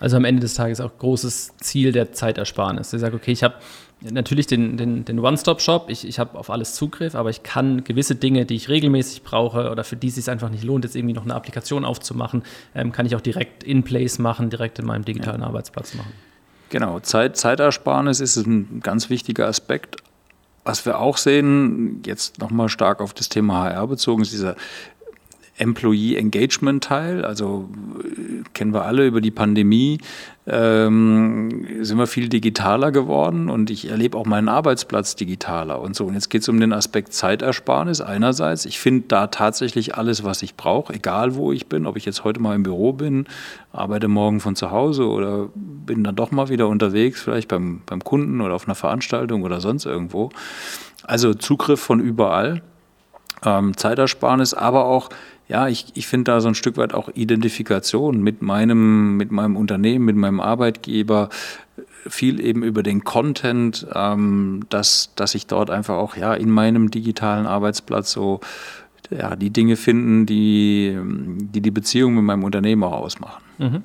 Also 0.00 0.16
am 0.16 0.24
Ende 0.24 0.40
des 0.40 0.54
Tages 0.54 0.80
auch 0.80 0.98
großes 0.98 1.56
Ziel 1.58 1.92
der 1.92 2.12
Zeitersparnis. 2.12 2.92
Ich 2.92 3.00
sage, 3.00 3.16
okay, 3.16 3.32
ich 3.32 3.42
habe 3.42 3.54
natürlich 4.00 4.46
den, 4.46 4.76
den, 4.76 5.04
den 5.04 5.18
One-Stop-Shop, 5.18 5.88
ich, 5.88 6.06
ich 6.06 6.18
habe 6.18 6.38
auf 6.38 6.50
alles 6.50 6.74
Zugriff, 6.74 7.14
aber 7.14 7.30
ich 7.30 7.42
kann 7.42 7.84
gewisse 7.84 8.14
Dinge, 8.14 8.44
die 8.44 8.56
ich 8.56 8.68
regelmäßig 8.68 9.22
brauche 9.22 9.70
oder 9.70 9.84
für 9.84 9.96
die 9.96 10.08
es 10.08 10.16
sich 10.16 10.28
einfach 10.30 10.50
nicht 10.50 10.64
lohnt, 10.64 10.84
jetzt 10.84 10.96
irgendwie 10.96 11.14
noch 11.14 11.24
eine 11.24 11.34
Applikation 11.34 11.84
aufzumachen, 11.84 12.42
ähm, 12.74 12.92
kann 12.92 13.06
ich 13.06 13.16
auch 13.16 13.20
direkt 13.20 13.64
in 13.64 13.82
Place 13.82 14.18
machen, 14.18 14.50
direkt 14.50 14.78
in 14.78 14.86
meinem 14.86 15.04
digitalen 15.04 15.40
ja. 15.40 15.46
Arbeitsplatz 15.46 15.94
machen. 15.94 16.12
Genau, 16.70 17.00
Zeit, 17.00 17.36
Zeitersparnis 17.36 18.20
ist 18.20 18.36
ein 18.36 18.80
ganz 18.82 19.10
wichtiger 19.10 19.46
Aspekt. 19.46 19.96
Was 20.64 20.86
wir 20.86 20.98
auch 20.98 21.18
sehen, 21.18 22.02
jetzt 22.06 22.40
nochmal 22.40 22.70
stark 22.70 23.00
auf 23.02 23.12
das 23.12 23.28
Thema 23.28 23.64
HR 23.64 23.86
bezogen, 23.86 24.22
ist 24.22 24.32
dieser 24.32 24.56
Employee 25.56 26.16
Engagement 26.16 26.82
Teil. 26.82 27.24
Also 27.24 27.68
kennen 28.54 28.72
wir 28.72 28.84
alle 28.84 29.06
über 29.06 29.20
die 29.20 29.30
Pandemie, 29.30 29.98
ähm, 30.46 31.66
sind 31.80 31.96
wir 31.96 32.06
viel 32.06 32.28
digitaler 32.28 32.92
geworden 32.92 33.48
und 33.48 33.70
ich 33.70 33.88
erlebe 33.88 34.18
auch 34.18 34.26
meinen 34.26 34.48
Arbeitsplatz 34.48 35.16
digitaler 35.16 35.80
und 35.80 35.96
so. 35.96 36.06
Und 36.06 36.14
jetzt 36.14 36.28
geht 36.28 36.42
es 36.42 36.48
um 36.48 36.60
den 36.60 36.72
Aspekt 36.72 37.12
Zeitersparnis 37.12 38.00
einerseits. 38.00 38.66
Ich 38.66 38.78
finde 38.78 39.04
da 39.08 39.28
tatsächlich 39.28 39.94
alles, 39.94 40.24
was 40.24 40.42
ich 40.42 40.56
brauche, 40.56 40.92
egal 40.92 41.34
wo 41.36 41.52
ich 41.52 41.68
bin, 41.68 41.86
ob 41.86 41.96
ich 41.96 42.04
jetzt 42.04 42.24
heute 42.24 42.40
mal 42.40 42.54
im 42.54 42.62
Büro 42.62 42.92
bin, 42.92 43.26
arbeite 43.72 44.08
morgen 44.08 44.40
von 44.40 44.56
zu 44.56 44.70
Hause 44.70 45.08
oder 45.08 45.48
bin 45.54 46.04
dann 46.04 46.16
doch 46.16 46.30
mal 46.30 46.48
wieder 46.48 46.68
unterwegs, 46.68 47.22
vielleicht 47.22 47.48
beim, 47.48 47.82
beim 47.86 48.02
Kunden 48.02 48.40
oder 48.40 48.54
auf 48.54 48.66
einer 48.66 48.74
Veranstaltung 48.74 49.42
oder 49.42 49.60
sonst 49.60 49.86
irgendwo. 49.86 50.30
Also 51.04 51.34
Zugriff 51.34 51.80
von 51.80 52.00
überall, 52.00 52.62
ähm, 53.44 53.76
Zeitersparnis, 53.76 54.54
aber 54.54 54.86
auch 54.86 55.10
ja, 55.48 55.68
ich, 55.68 55.86
ich 55.94 56.06
finde 56.06 56.32
da 56.32 56.40
so 56.40 56.48
ein 56.48 56.54
Stück 56.54 56.76
weit 56.76 56.94
auch 56.94 57.10
Identifikation 57.14 58.22
mit 58.22 58.40
meinem, 58.40 59.16
mit 59.16 59.30
meinem 59.30 59.56
Unternehmen, 59.56 60.04
mit 60.04 60.16
meinem 60.16 60.40
Arbeitgeber, 60.40 61.28
viel 62.06 62.40
eben 62.40 62.62
über 62.62 62.82
den 62.82 63.04
Content, 63.04 63.86
ähm, 63.94 64.64
dass, 64.68 65.10
dass 65.16 65.34
ich 65.34 65.46
dort 65.46 65.70
einfach 65.70 65.96
auch 65.96 66.16
ja 66.16 66.34
in 66.34 66.50
meinem 66.50 66.90
digitalen 66.90 67.46
Arbeitsplatz 67.46 68.12
so 68.12 68.40
ja, 69.10 69.36
die 69.36 69.50
Dinge 69.50 69.76
finden, 69.76 70.26
die, 70.26 70.98
die 71.52 71.60
die 71.60 71.70
Beziehung 71.70 72.14
mit 72.14 72.24
meinem 72.24 72.44
Unternehmen 72.44 72.82
auch 72.84 72.92
ausmachen. 72.92 73.42
Mhm. 73.58 73.82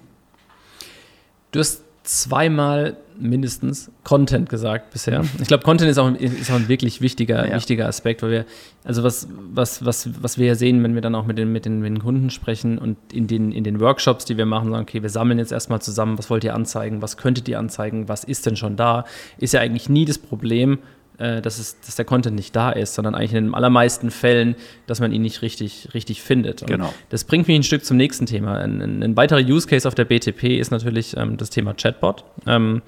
Du 1.52 1.60
hast 1.60 1.84
zweimal 2.04 2.98
mindestens 3.20 3.92
Content 4.04 4.50
gesagt 4.50 4.92
bisher. 4.92 5.24
Ich 5.40 5.48
glaube, 5.48 5.64
Content 5.64 5.90
ist 5.90 5.98
auch, 5.98 6.14
ist 6.16 6.50
auch 6.52 6.56
ein 6.56 6.68
wirklich 6.68 7.02
wichtiger, 7.02 7.48
ja. 7.48 7.56
wichtiger 7.56 7.88
Aspekt, 7.88 8.24
weil 8.24 8.32
wir, 8.32 8.46
also 8.84 9.04
was, 9.04 9.28
was, 9.52 9.86
was, 9.86 10.10
was 10.22 10.38
wir 10.38 10.48
ja 10.48 10.56
sehen, 10.56 10.84
wenn 10.84 10.96
wir 10.96 11.02
dann 11.02 11.16
auch 11.16 11.26
mit 11.26 11.38
den, 11.38 11.52
mit 11.52 11.66
den, 11.66 11.80
mit 11.80 11.90
den 11.90 12.00
Kunden 12.00 12.30
sprechen 12.30 12.78
und 12.78 12.98
in 13.12 13.28
den, 13.28 13.52
in 13.52 13.64
den 13.64 13.80
Workshops, 13.80 14.26
die 14.26 14.38
wir 14.38 14.46
machen, 14.46 14.72
sagen, 14.72 14.84
okay, 14.84 15.02
wir 15.02 15.10
sammeln 15.10 15.40
jetzt 15.40 15.52
erstmal 15.52 15.82
zusammen, 15.82 16.18
was 16.18 16.30
wollt 16.30 16.44
ihr 16.44 16.56
anzeigen, 16.56 17.02
was 17.02 17.18
könntet 17.18 17.48
ihr 17.48 17.60
anzeigen, 17.60 18.08
was 18.08 18.24
ist 18.24 18.46
denn 18.46 18.56
schon 18.56 18.76
da, 18.76 19.06
ist 19.38 19.54
ja 19.54 19.60
eigentlich 19.60 19.90
nie 19.90 20.06
das 20.06 20.18
Problem, 20.18 20.80
dass, 21.20 21.60
es, 21.60 21.80
dass 21.82 21.96
der 21.96 22.06
Content 22.06 22.36
nicht 22.36 22.56
da 22.56 22.72
ist, 22.72 22.96
sondern 22.96 23.14
eigentlich 23.14 23.34
in 23.34 23.46
den 23.46 23.54
allermeisten 23.54 24.10
Fällen, 24.10 24.56
dass 24.88 25.00
man 25.00 25.12
ihn 25.12 25.22
nicht 25.22 25.42
richtig, 25.42 25.90
richtig 25.94 26.22
findet. 26.22 26.62
Und 26.62 26.70
genau. 26.70 26.94
Das 27.10 27.26
bringt 27.26 27.48
mich 27.48 27.58
ein 27.58 27.64
Stück 27.64 27.86
zum 27.86 27.98
nächsten 27.98 28.26
Thema. 28.26 28.58
Ein, 28.58 28.82
ein, 28.82 29.04
ein 29.04 29.18
weiterer 29.18 29.42
Use 29.42 29.68
Case 29.68 29.88
auf 29.88 29.96
der 29.96 30.06
BTP 30.06 30.44
ist 30.60 30.72
natürlich 30.72 31.16
ähm, 31.18 31.38
das 31.38 31.50
Thema 31.50 31.74
Chatbot. 31.74 32.24
Ähm, 32.48 32.82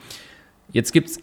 jetzt 0.72 0.94
gibt 0.94 1.10
es 1.10 1.20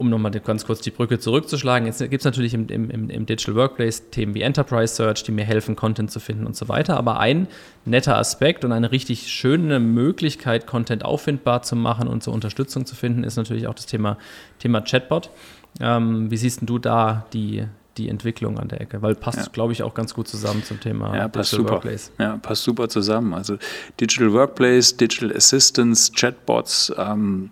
um 0.00 0.08
nochmal 0.08 0.30
ganz 0.30 0.64
kurz 0.64 0.80
die 0.80 0.90
Brücke 0.90 1.18
zurückzuschlagen, 1.18 1.84
jetzt 1.84 1.98
gibt 1.98 2.22
es 2.22 2.24
natürlich 2.24 2.54
im, 2.54 2.68
im, 2.68 3.10
im, 3.10 3.26
Digital 3.26 3.54
Workplace 3.54 4.08
Themen 4.08 4.34
wie 4.34 4.40
Enterprise 4.40 4.94
Search, 4.94 5.24
die 5.24 5.30
mir 5.30 5.44
helfen, 5.44 5.76
Content 5.76 6.10
zu 6.10 6.20
finden 6.20 6.46
und 6.46 6.56
so 6.56 6.68
weiter. 6.68 6.96
Aber 6.96 7.20
ein 7.20 7.48
netter 7.84 8.16
Aspekt 8.16 8.64
und 8.64 8.72
eine 8.72 8.92
richtig 8.92 9.30
schöne 9.30 9.78
Möglichkeit, 9.78 10.66
Content 10.66 11.04
auffindbar 11.04 11.60
zu 11.60 11.76
machen 11.76 12.08
und 12.08 12.22
zur 12.22 12.32
Unterstützung 12.32 12.86
zu 12.86 12.96
finden, 12.96 13.24
ist 13.24 13.36
natürlich 13.36 13.66
auch 13.66 13.74
das 13.74 13.84
Thema, 13.84 14.16
Thema 14.58 14.80
Chatbot. 14.80 15.28
Ähm, 15.78 16.30
wie 16.30 16.36
siehst 16.36 16.60
du 16.62 16.78
da 16.78 17.26
die, 17.32 17.64
die 17.96 18.08
Entwicklung 18.08 18.58
an 18.58 18.68
der 18.68 18.80
Ecke? 18.80 19.02
Weil 19.02 19.14
passt, 19.14 19.38
ja. 19.38 19.46
glaube 19.52 19.72
ich, 19.72 19.82
auch 19.82 19.94
ganz 19.94 20.14
gut 20.14 20.28
zusammen 20.28 20.64
zum 20.64 20.80
Thema 20.80 21.14
ja, 21.14 21.28
Digital 21.28 21.44
super. 21.44 21.70
Workplace. 21.72 22.12
Ja, 22.18 22.36
passt 22.38 22.64
super 22.64 22.88
zusammen. 22.88 23.34
Also 23.34 23.56
Digital 24.00 24.32
Workplace, 24.32 24.96
Digital 24.96 25.34
Assistance, 25.34 26.12
Chatbots, 26.14 26.92
ähm, 26.96 27.50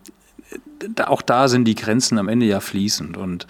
auch 1.07 1.23
da 1.23 1.49
sind 1.49 1.65
die 1.65 1.75
Grenzen 1.75 2.19
am 2.19 2.29
Ende 2.29 2.47
ja 2.47 2.61
fließend. 2.61 3.17
Und 3.17 3.47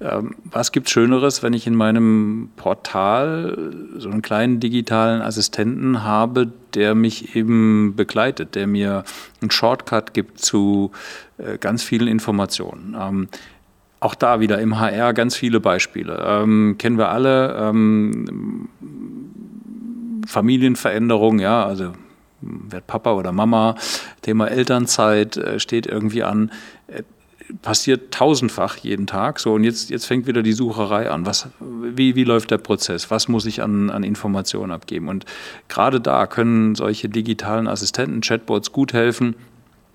ähm, 0.00 0.34
was 0.44 0.72
gibt 0.72 0.88
Schöneres, 0.88 1.42
wenn 1.42 1.52
ich 1.52 1.66
in 1.66 1.74
meinem 1.74 2.50
Portal 2.56 3.72
so 3.98 4.08
einen 4.08 4.22
kleinen 4.22 4.58
digitalen 4.58 5.20
Assistenten 5.20 6.04
habe, 6.04 6.50
der 6.74 6.94
mich 6.94 7.36
eben 7.36 7.94
begleitet, 7.96 8.54
der 8.54 8.66
mir 8.66 9.04
einen 9.42 9.50
Shortcut 9.50 10.14
gibt 10.14 10.40
zu 10.40 10.92
äh, 11.38 11.58
ganz 11.58 11.82
vielen 11.82 12.08
Informationen. 12.08 12.96
Ähm, 12.98 13.28
auch 14.00 14.14
da 14.14 14.40
wieder 14.40 14.58
im 14.58 14.80
HR 14.80 15.12
ganz 15.12 15.36
viele 15.36 15.60
Beispiele. 15.60 16.22
Ähm, 16.26 16.76
kennen 16.78 16.98
wir 16.98 17.10
alle. 17.10 17.56
Ähm, 17.56 18.68
Familienveränderung, 20.26 21.38
ja, 21.38 21.64
also 21.64 21.92
wird 22.40 22.86
Papa 22.86 23.12
oder 23.12 23.32
Mama, 23.32 23.74
Thema 24.22 24.48
Elternzeit 24.48 25.36
äh, 25.36 25.60
steht 25.60 25.86
irgendwie 25.86 26.22
an. 26.22 26.50
Äh, 26.86 27.02
passiert 27.62 28.14
tausendfach 28.14 28.76
jeden 28.76 29.06
Tag. 29.06 29.40
So, 29.40 29.54
und 29.54 29.64
jetzt, 29.64 29.90
jetzt 29.90 30.06
fängt 30.06 30.26
wieder 30.26 30.42
die 30.42 30.52
Sucherei 30.52 31.10
an. 31.10 31.26
Was, 31.26 31.48
wie, 31.58 32.14
wie 32.14 32.24
läuft 32.24 32.50
der 32.50 32.58
Prozess? 32.58 33.10
Was 33.10 33.28
muss 33.28 33.44
ich 33.44 33.62
an, 33.62 33.90
an 33.90 34.04
Informationen 34.04 34.72
abgeben? 34.72 35.08
Und 35.08 35.24
gerade 35.68 36.00
da 36.00 36.26
können 36.26 36.74
solche 36.74 37.08
digitalen 37.08 37.66
Assistenten, 37.66 38.20
Chatbots 38.20 38.72
gut 38.72 38.92
helfen, 38.92 39.34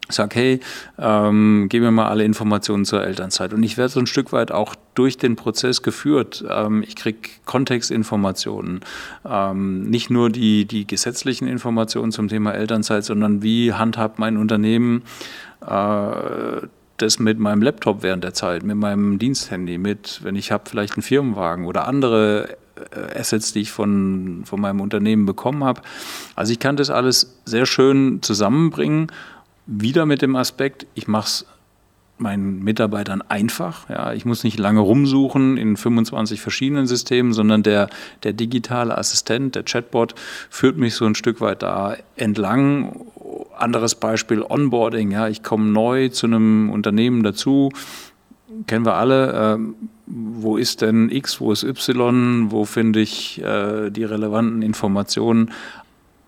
sag, 0.09 0.35
hey, 0.35 0.59
ähm, 0.97 1.67
gib 1.69 1.81
mir 1.81 1.91
mal 1.91 2.07
alle 2.07 2.23
Informationen 2.23 2.85
zur 2.85 3.03
Elternzeit. 3.03 3.53
Und 3.53 3.63
ich 3.63 3.77
werde 3.77 3.89
so 3.89 3.99
ein 3.99 4.07
Stück 4.07 4.31
weit 4.31 4.51
auch 4.51 4.75
durch 4.93 5.17
den 5.17 5.35
Prozess 5.35 5.81
geführt. 5.81 6.43
Ähm, 6.49 6.83
ich 6.83 6.95
kriege 6.95 7.19
Kontextinformationen, 7.45 8.81
ähm, 9.27 9.89
nicht 9.89 10.09
nur 10.09 10.29
die, 10.29 10.65
die 10.65 10.87
gesetzlichen 10.87 11.47
Informationen 11.47 12.11
zum 12.11 12.27
Thema 12.27 12.53
Elternzeit, 12.53 13.03
sondern 13.03 13.41
wie 13.41 13.73
handhabt 13.73 14.19
mein 14.19 14.37
Unternehmen 14.37 15.03
äh, 15.65 16.67
das 16.97 17.19
mit 17.19 17.39
meinem 17.39 17.61
Laptop 17.61 18.03
während 18.03 18.23
der 18.23 18.33
Zeit, 18.33 18.63
mit 18.63 18.77
meinem 18.77 19.19
Diensthandy, 19.19 19.77
mit, 19.77 20.21
wenn 20.23 20.35
ich 20.35 20.51
habe 20.51 20.69
vielleicht 20.69 20.93
einen 20.93 21.03
Firmenwagen 21.03 21.65
oder 21.65 21.87
andere 21.87 22.57
äh, 22.75 23.19
Assets, 23.19 23.51
die 23.51 23.61
ich 23.61 23.71
von, 23.71 24.43
von 24.45 24.61
meinem 24.61 24.79
Unternehmen 24.79 25.25
bekommen 25.25 25.63
habe. 25.63 25.81
Also 26.35 26.53
ich 26.53 26.59
kann 26.59 26.77
das 26.77 26.89
alles 26.89 27.37
sehr 27.45 27.65
schön 27.65 28.21
zusammenbringen 28.21 29.11
wieder 29.65 30.05
mit 30.05 30.21
dem 30.21 30.35
Aspekt, 30.35 30.85
ich 30.93 31.07
mache 31.07 31.25
es 31.25 31.45
meinen 32.17 32.63
Mitarbeitern 32.63 33.21
einfach. 33.21 33.89
Ja, 33.89 34.13
ich 34.13 34.25
muss 34.25 34.43
nicht 34.43 34.57
lange 34.57 34.79
rumsuchen 34.79 35.57
in 35.57 35.75
25 35.75 36.39
verschiedenen 36.39 36.87
Systemen, 36.87 37.33
sondern 37.33 37.61
der, 37.63 37.89
der 38.23 38.33
digitale 38.33 38.97
Assistent, 38.97 39.55
der 39.55 39.63
Chatbot, 39.63 40.15
führt 40.49 40.77
mich 40.77 40.95
so 40.95 41.05
ein 41.05 41.15
Stück 41.15 41.41
weit 41.41 41.61
da 41.61 41.97
entlang. 42.15 43.05
Anderes 43.57 43.95
Beispiel 43.95 44.41
Onboarding. 44.41 45.11
Ja, 45.11 45.27
ich 45.27 45.43
komme 45.43 45.65
neu 45.65 46.09
zu 46.09 46.27
einem 46.27 46.69
Unternehmen 46.69 47.23
dazu. 47.23 47.71
Kennen 48.67 48.85
wir 48.85 48.95
alle. 48.95 49.33
Ähm, 49.33 49.75
wo 50.07 50.55
ist 50.55 50.81
denn 50.81 51.09
X, 51.09 51.41
wo 51.41 51.51
ist 51.51 51.63
Y, 51.63 52.51
wo 52.51 52.65
finde 52.65 53.01
ich 53.01 53.41
äh, 53.41 53.89
die 53.89 54.03
relevanten 54.03 54.61
Informationen? 54.61 55.51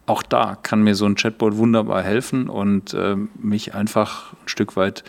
Auch 0.08 0.24
da 0.24 0.56
kann 0.56 0.82
mir 0.82 0.96
so 0.96 1.06
ein 1.06 1.16
Chatbot 1.16 1.58
wunderbar 1.58 2.02
helfen 2.02 2.50
und 2.50 2.94
äh, 2.96 3.16
mich 3.38 3.76
einfach 3.76 4.34
ein 4.34 4.48
Stück 4.48 4.76
weit 4.76 5.04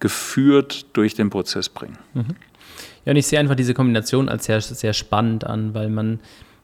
geführt 0.00 0.86
durch 0.94 1.14
den 1.14 1.28
Prozess 1.28 1.68
bringen. 1.68 1.98
Mhm. 2.14 2.36
Ja, 3.04 3.10
und 3.10 3.16
ich 3.16 3.26
sehe 3.26 3.38
einfach 3.38 3.54
diese 3.54 3.74
Kombination 3.74 4.28
als 4.28 4.46
sehr, 4.46 4.60
sehr 4.60 4.92
spannend 4.92 5.44
an, 5.44 5.74
weil 5.74 5.90
man 5.90 6.20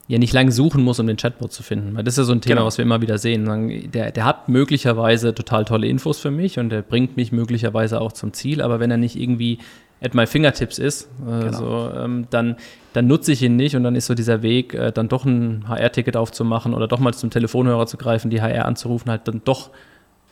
ja 0.09 0.19
nicht 0.19 0.33
lange 0.33 0.51
suchen 0.51 0.83
muss, 0.83 0.99
um 0.99 1.07
den 1.07 1.17
Chatbot 1.17 1.53
zu 1.53 1.63
finden. 1.63 1.95
Weil 1.95 2.03
das 2.03 2.15
ist 2.15 2.19
ja 2.19 2.25
so 2.25 2.33
ein 2.33 2.41
Thema, 2.41 2.57
genau. 2.57 2.67
was 2.67 2.79
wir 2.79 2.85
immer 2.85 3.01
wieder 3.01 3.19
sehen. 3.19 3.91
Der, 3.93 4.11
der 4.11 4.25
hat 4.25 4.49
möglicherweise 4.49 5.35
total 5.35 5.65
tolle 5.65 5.87
Infos 5.87 6.19
für 6.19 6.33
mich 6.33 6.59
und 6.59 6.71
der 6.71 6.83
bringt 6.83 7.17
mich 7.17 7.31
möglicherweise 7.31 8.01
auch 8.01 8.13
zum 8.13 8.33
Ziel, 8.33 8.61
aber 8.61 8.81
wenn 8.81 8.91
er 8.91 8.97
nicht 8.97 9.15
irgendwie 9.15 9.59
at 10.01 10.15
my 10.15 10.27
fingertips 10.27 10.79
ist, 10.79 11.09
äh, 11.27 11.45
genau. 11.45 11.53
so, 11.53 11.93
ähm, 11.95 12.27
dann, 12.31 12.57
dann 12.93 13.07
nutze 13.07 13.33
ich 13.33 13.43
ihn 13.43 13.57
nicht 13.57 13.77
und 13.77 13.85
dann 13.85 13.95
ist 13.95 14.07
so 14.07 14.15
dieser 14.15 14.43
Weg, 14.43 14.75
äh, 14.75 14.93
dann 14.93 15.09
doch 15.09 15.25
ein 15.25 15.69
HR-Ticket 15.69 16.17
aufzumachen 16.17 16.75
oder 16.75 16.89
doch 16.89 17.01
mal 17.01 17.13
zum 17.13 17.31
Telefonhörer 17.31 17.87
zu 17.87 17.97
greifen, 17.97 18.31
die 18.31 18.41
HR 18.41 18.65
anzurufen, 18.65 19.11
halt 19.11 19.29
dann 19.29 19.43
doch 19.45 19.71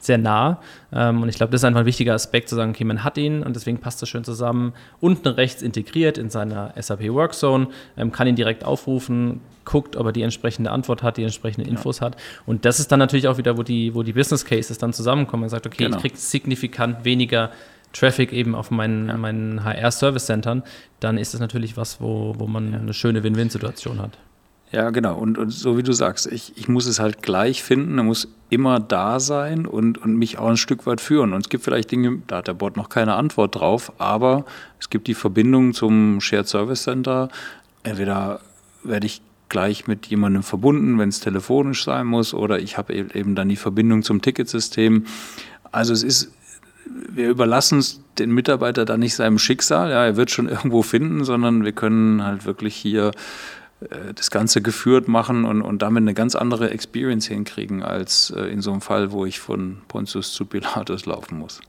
sehr 0.00 0.18
nah. 0.18 0.60
Ähm, 0.92 1.22
und 1.22 1.28
ich 1.28 1.36
glaube, 1.36 1.50
das 1.50 1.60
ist 1.60 1.64
einfach 1.64 1.80
ein 1.80 1.86
wichtiger 1.86 2.14
Aspekt, 2.14 2.48
zu 2.48 2.54
sagen, 2.54 2.70
okay, 2.70 2.84
man 2.84 3.04
hat 3.04 3.18
ihn 3.18 3.42
und 3.42 3.56
deswegen 3.56 3.78
passt 3.78 4.00
das 4.00 4.08
schön 4.08 4.24
zusammen. 4.24 4.72
Unten 5.00 5.28
rechts 5.28 5.60
integriert 5.60 6.18
in 6.18 6.30
seiner 6.30 6.72
SAP 6.80 7.12
Workzone, 7.12 7.68
ähm, 7.96 8.12
kann 8.12 8.26
ihn 8.26 8.36
direkt 8.36 8.64
aufrufen, 8.64 9.40
guckt, 9.64 9.96
ob 9.96 10.06
er 10.06 10.12
die 10.12 10.22
entsprechende 10.22 10.70
Antwort 10.70 11.02
hat, 11.02 11.16
die 11.16 11.24
entsprechenden 11.24 11.68
Infos 11.68 11.98
ja. 11.98 12.06
hat. 12.06 12.16
Und 12.46 12.64
das 12.64 12.80
ist 12.80 12.90
dann 12.90 13.00
natürlich 13.00 13.28
auch 13.28 13.38
wieder, 13.38 13.58
wo 13.58 13.62
die, 13.62 13.94
wo 13.94 14.02
die 14.02 14.12
Business 14.12 14.44
Cases 14.44 14.78
dann 14.78 14.92
zusammenkommen. 14.92 15.42
Man 15.42 15.50
sagt, 15.50 15.66
okay, 15.66 15.84
genau. 15.84 15.96
ich 15.96 16.02
kriege 16.02 16.16
signifikant 16.16 17.04
weniger 17.04 17.50
Traffic 17.92 18.32
eben 18.32 18.54
auf 18.54 18.70
meinen, 18.70 19.08
ja. 19.08 19.16
meinen 19.16 19.64
HR-Service-Centern, 19.64 20.62
dann 21.00 21.18
ist 21.18 21.34
das 21.34 21.40
natürlich 21.40 21.76
was, 21.76 22.00
wo, 22.00 22.34
wo 22.38 22.46
man 22.46 22.72
ja. 22.72 22.78
eine 22.78 22.94
schöne 22.94 23.22
Win-Win-Situation 23.22 24.00
hat. 24.00 24.18
Ja, 24.70 24.90
genau. 24.90 25.16
Und, 25.16 25.38
und, 25.38 25.50
so 25.50 25.78
wie 25.78 25.82
du 25.82 25.92
sagst, 25.92 26.30
ich, 26.30 26.52
ich 26.56 26.68
muss 26.68 26.86
es 26.86 27.00
halt 27.00 27.22
gleich 27.22 27.62
finden, 27.62 27.96
er 27.96 28.04
muss 28.04 28.28
immer 28.50 28.80
da 28.80 29.18
sein 29.18 29.64
und, 29.66 29.98
und 29.98 30.16
mich 30.16 30.38
auch 30.38 30.48
ein 30.48 30.58
Stück 30.58 30.86
weit 30.86 31.00
führen. 31.00 31.32
Und 31.32 31.40
es 31.40 31.48
gibt 31.48 31.64
vielleicht 31.64 31.90
Dinge, 31.90 32.22
da 32.26 32.38
hat 32.38 32.48
der 32.48 32.54
Bot 32.54 32.76
noch 32.76 32.90
keine 32.90 33.14
Antwort 33.14 33.54
drauf, 33.54 33.92
aber 33.98 34.44
es 34.78 34.90
gibt 34.90 35.06
die 35.06 35.14
Verbindung 35.14 35.72
zum 35.72 36.20
Shared 36.20 36.48
Service 36.48 36.82
Center. 36.82 37.30
Entweder 37.82 38.40
werde 38.84 39.06
ich 39.06 39.22
gleich 39.48 39.86
mit 39.86 40.06
jemandem 40.06 40.42
verbunden, 40.42 40.98
wenn 40.98 41.08
es 41.08 41.20
telefonisch 41.20 41.84
sein 41.84 42.06
muss, 42.06 42.34
oder 42.34 42.58
ich 42.58 42.76
habe 42.76 42.92
e-, 42.92 43.18
eben 43.18 43.34
dann 43.34 43.48
die 43.48 43.56
Verbindung 43.56 44.02
zum 44.02 44.20
Ticketsystem. 44.20 45.06
Also 45.72 45.94
es 45.94 46.02
ist, 46.02 46.32
wir 47.08 47.28
überlassen 47.28 47.78
es 47.78 48.00
den 48.18 48.30
Mitarbeiter 48.30 48.84
da 48.84 48.96
nicht 48.96 49.14
seinem 49.14 49.38
Schicksal, 49.38 49.90
ja, 49.90 50.04
er 50.04 50.16
wird 50.16 50.30
schon 50.30 50.48
irgendwo 50.48 50.82
finden, 50.82 51.24
sondern 51.24 51.64
wir 51.64 51.72
können 51.72 52.24
halt 52.24 52.44
wirklich 52.44 52.74
hier 52.74 53.12
äh, 53.80 54.14
das 54.14 54.30
Ganze 54.30 54.62
geführt 54.62 55.08
machen 55.08 55.44
und, 55.44 55.62
und 55.62 55.82
damit 55.82 56.02
eine 56.02 56.14
ganz 56.14 56.34
andere 56.34 56.70
Experience 56.70 57.26
hinkriegen, 57.26 57.82
als 57.82 58.30
äh, 58.30 58.42
in 58.42 58.60
so 58.60 58.72
einem 58.72 58.80
Fall, 58.80 59.12
wo 59.12 59.24
ich 59.24 59.40
von 59.40 59.78
Pontius 59.88 60.32
zu 60.32 60.44
Pilatus 60.44 61.06
laufen 61.06 61.38
muss. 61.38 61.60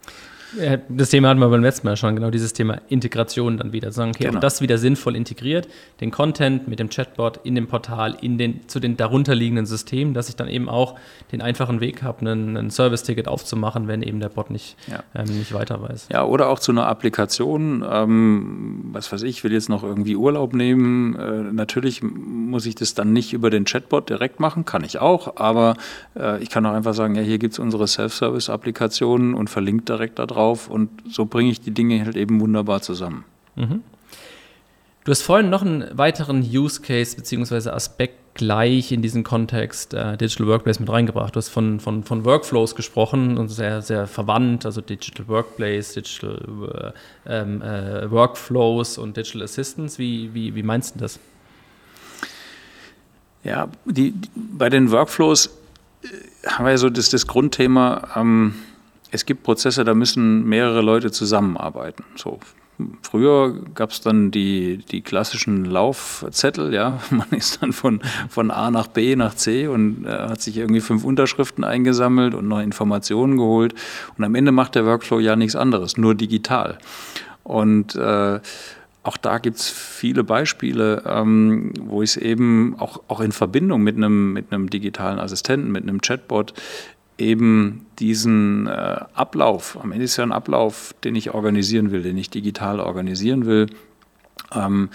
Das 0.89 1.09
Thema 1.09 1.29
hatten 1.29 1.39
wir 1.39 1.49
beim 1.49 1.61
letzten 1.61 1.87
Mal 1.87 1.95
schon, 1.95 2.15
genau 2.15 2.31
dieses 2.31 2.53
Thema 2.53 2.81
Integration 2.89 3.57
dann 3.57 3.71
wieder. 3.71 3.91
Sagen, 3.91 4.11
okay, 4.11 4.23
genau. 4.23 4.35
und 4.35 4.43
das 4.43 4.61
wieder 4.61 4.77
sinnvoll 4.77 5.15
integriert, 5.15 5.67
den 6.01 6.11
Content 6.11 6.67
mit 6.67 6.79
dem 6.79 6.89
Chatbot 6.89 7.39
in 7.43 7.55
dem 7.55 7.67
Portal, 7.67 8.17
in 8.21 8.37
den, 8.37 8.67
zu 8.67 8.79
den 8.79 8.97
darunterliegenden 8.97 9.65
Systemen, 9.65 10.13
dass 10.13 10.29
ich 10.29 10.35
dann 10.35 10.47
eben 10.47 10.67
auch 10.67 10.95
den 11.31 11.41
einfachen 11.41 11.81
Weg 11.81 12.01
habe, 12.01 12.21
einen, 12.21 12.57
einen 12.57 12.71
Service-Ticket 12.71 13.27
aufzumachen, 13.27 13.87
wenn 13.87 14.01
eben 14.01 14.19
der 14.19 14.29
Bot 14.29 14.49
nicht, 14.49 14.75
ja. 14.87 15.03
ähm, 15.13 15.37
nicht 15.37 15.53
weiter 15.53 15.81
weiß. 15.81 16.07
Ja, 16.11 16.25
oder 16.25 16.49
auch 16.49 16.59
zu 16.59 16.71
einer 16.71 16.87
Applikation, 16.87 17.85
ähm, 17.89 18.89
was 18.91 19.11
weiß 19.11 19.23
ich, 19.23 19.43
will 19.43 19.53
jetzt 19.53 19.69
noch 19.69 19.83
irgendwie 19.83 20.15
Urlaub 20.15 20.53
nehmen. 20.53 21.15
Äh, 21.15 21.53
natürlich 21.53 22.01
muss 22.01 22.65
ich 22.65 22.75
das 22.75 22.95
dann 22.95 23.13
nicht 23.13 23.33
über 23.33 23.49
den 23.49 23.65
Chatbot 23.65 24.09
direkt 24.09 24.39
machen, 24.39 24.65
kann 24.65 24.83
ich 24.83 24.99
auch, 24.99 25.37
aber 25.37 25.75
äh, 26.17 26.41
ich 26.41 26.49
kann 26.49 26.65
auch 26.65 26.73
einfach 26.73 26.93
sagen, 26.93 27.15
ja, 27.15 27.21
hier 27.21 27.37
gibt 27.37 27.53
es 27.53 27.59
unsere 27.59 27.87
Self-Service-Applikationen 27.87 29.35
und 29.35 29.49
verlinkt 29.49 29.89
direkt 29.89 30.17
da 30.17 30.25
drauf 30.25 30.38
drauf 30.39 30.69
und 30.69 30.89
so 31.09 31.25
bringe 31.25 31.51
ich 31.51 31.59
die 31.59 31.71
Dinge 31.71 32.05
halt 32.05 32.15
eben 32.15 32.39
wunderbar 32.39 32.81
zusammen. 32.81 33.25
Mhm. 33.55 33.83
Du 35.03 35.11
hast 35.11 35.21
vorhin 35.21 35.49
noch 35.49 35.61
einen 35.61 35.97
weiteren 35.97 36.41
Use 36.41 36.81
Case 36.81 37.15
bzw. 37.15 37.69
Aspekt 37.69 38.35
gleich 38.35 38.91
in 38.91 39.01
diesen 39.01 39.23
Kontext 39.23 39.93
äh, 39.93 40.17
Digital 40.17 40.47
Workplace 40.47 40.79
mit 40.79 40.89
reingebracht. 40.89 41.35
Du 41.35 41.37
hast 41.37 41.49
von, 41.49 41.79
von, 41.79 42.03
von 42.03 42.23
Workflows 42.25 42.75
gesprochen 42.75 43.37
und 43.37 43.49
sehr, 43.49 43.81
sehr 43.81 44.07
verwandt, 44.07 44.65
also 44.65 44.81
Digital 44.81 45.27
Workplace, 45.27 45.93
Digital 45.93 46.93
äh, 47.25 47.41
ähm, 47.41 47.61
äh, 47.61 48.09
Workflows 48.09 48.97
und 48.97 49.17
Digital 49.17 49.43
Assistance. 49.43 49.97
Wie, 49.97 50.33
wie, 50.33 50.55
wie 50.55 50.63
meinst 50.63 50.95
du 50.95 50.99
das? 50.99 51.19
Ja, 53.43 53.67
die, 53.85 54.11
die 54.11 54.29
bei 54.35 54.69
den 54.69 54.91
Workflows 54.91 55.47
äh, 56.03 56.47
haben 56.47 56.65
wir 56.65 56.71
ja 56.71 56.77
so 56.77 56.89
das, 56.89 57.09
das 57.09 57.25
Grundthema, 57.25 58.09
ähm, 58.15 58.53
es 59.11 59.25
gibt 59.25 59.43
Prozesse, 59.43 59.83
da 59.83 59.93
müssen 59.93 60.45
mehrere 60.45 60.81
Leute 60.81 61.11
zusammenarbeiten. 61.11 62.03
So, 62.15 62.39
Früher 63.01 63.53
gab 63.75 63.91
es 63.91 63.99
dann 63.99 64.31
die, 64.31 64.77
die 64.77 65.01
klassischen 65.01 65.65
Laufzettel, 65.65 66.73
ja. 66.73 66.99
Man 67.09 67.27
ist 67.31 67.61
dann 67.61 67.73
von, 67.73 67.99
von 68.29 68.51
A 68.51 68.71
nach 68.71 68.87
B 68.87 69.15
nach 69.17 69.35
C 69.35 69.67
und 69.67 70.05
äh, 70.05 70.09
hat 70.09 70.41
sich 70.41 70.57
irgendwie 70.57 70.79
fünf 70.79 71.03
Unterschriften 71.03 71.65
eingesammelt 71.65 72.33
und 72.33 72.47
noch 72.47 72.61
Informationen 72.61 73.35
geholt. 73.35 73.75
Und 74.17 74.23
am 74.23 74.33
Ende 74.33 74.53
macht 74.53 74.75
der 74.75 74.85
Workflow 74.85 75.19
ja 75.19 75.35
nichts 75.35 75.57
anderes, 75.57 75.97
nur 75.97 76.15
digital. 76.15 76.77
Und 77.43 77.95
äh, 77.95 78.39
auch 79.03 79.17
da 79.17 79.39
gibt 79.39 79.57
es 79.57 79.69
viele 79.69 80.23
Beispiele, 80.23 81.03
ähm, 81.05 81.73
wo 81.81 82.01
ich 82.01 82.11
es 82.11 82.17
eben 82.17 82.75
auch, 82.79 83.01
auch 83.09 83.19
in 83.19 83.33
Verbindung 83.33 83.81
mit 83.81 83.97
einem, 83.97 84.31
mit 84.31 84.53
einem 84.53 84.69
digitalen 84.69 85.19
Assistenten, 85.19 85.71
mit 85.71 85.83
einem 85.83 85.99
Chatbot 85.99 86.53
eben 87.19 87.85
diesen 87.99 88.67
äh, 88.67 88.71
Ablauf, 89.13 89.77
am 89.81 89.91
Ende 89.91 90.05
ist 90.05 90.17
ja 90.17 90.23
ein 90.23 90.31
Ablauf, 90.31 90.93
den 91.03 91.15
ich 91.15 91.33
organisieren 91.33 91.91
will, 91.91 92.01
den 92.01 92.17
ich 92.17 92.29
digital 92.29 92.79
organisieren 92.79 93.45
will. 93.45 93.67
Ähm, 94.53 94.89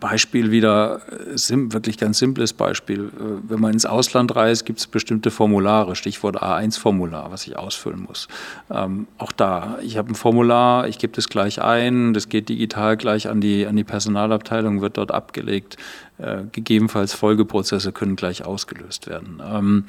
Beispiel 0.00 0.50
wieder, 0.50 1.02
sim, 1.34 1.72
wirklich 1.72 1.98
ganz 1.98 2.18
simples 2.18 2.52
Beispiel. 2.52 3.04
Äh, 3.04 3.48
wenn 3.48 3.60
man 3.60 3.72
ins 3.72 3.86
Ausland 3.86 4.34
reist, 4.34 4.64
gibt 4.64 4.78
es 4.78 4.86
bestimmte 4.86 5.30
Formulare, 5.30 5.96
Stichwort 5.96 6.42
A1-Formular, 6.42 7.30
was 7.30 7.46
ich 7.46 7.56
ausfüllen 7.56 8.02
muss. 8.02 8.28
Ähm, 8.70 9.06
auch 9.18 9.32
da, 9.32 9.78
ich 9.82 9.96
habe 9.96 10.12
ein 10.12 10.14
Formular, 10.14 10.88
ich 10.88 10.98
gebe 10.98 11.12
das 11.12 11.28
gleich 11.28 11.60
ein, 11.62 12.14
das 12.14 12.28
geht 12.28 12.48
digital 12.48 12.96
gleich 12.96 13.28
an 13.28 13.40
die, 13.40 13.66
an 13.66 13.76
die 13.76 13.84
Personalabteilung, 13.84 14.80
wird 14.80 14.96
dort 14.96 15.10
abgelegt. 15.12 15.76
Äh, 16.18 16.44
gegebenenfalls 16.52 17.12
Folgeprozesse 17.12 17.90
können 17.90 18.16
gleich 18.16 18.44
ausgelöst 18.44 19.08
werden. 19.08 19.42
Ähm, 19.44 19.84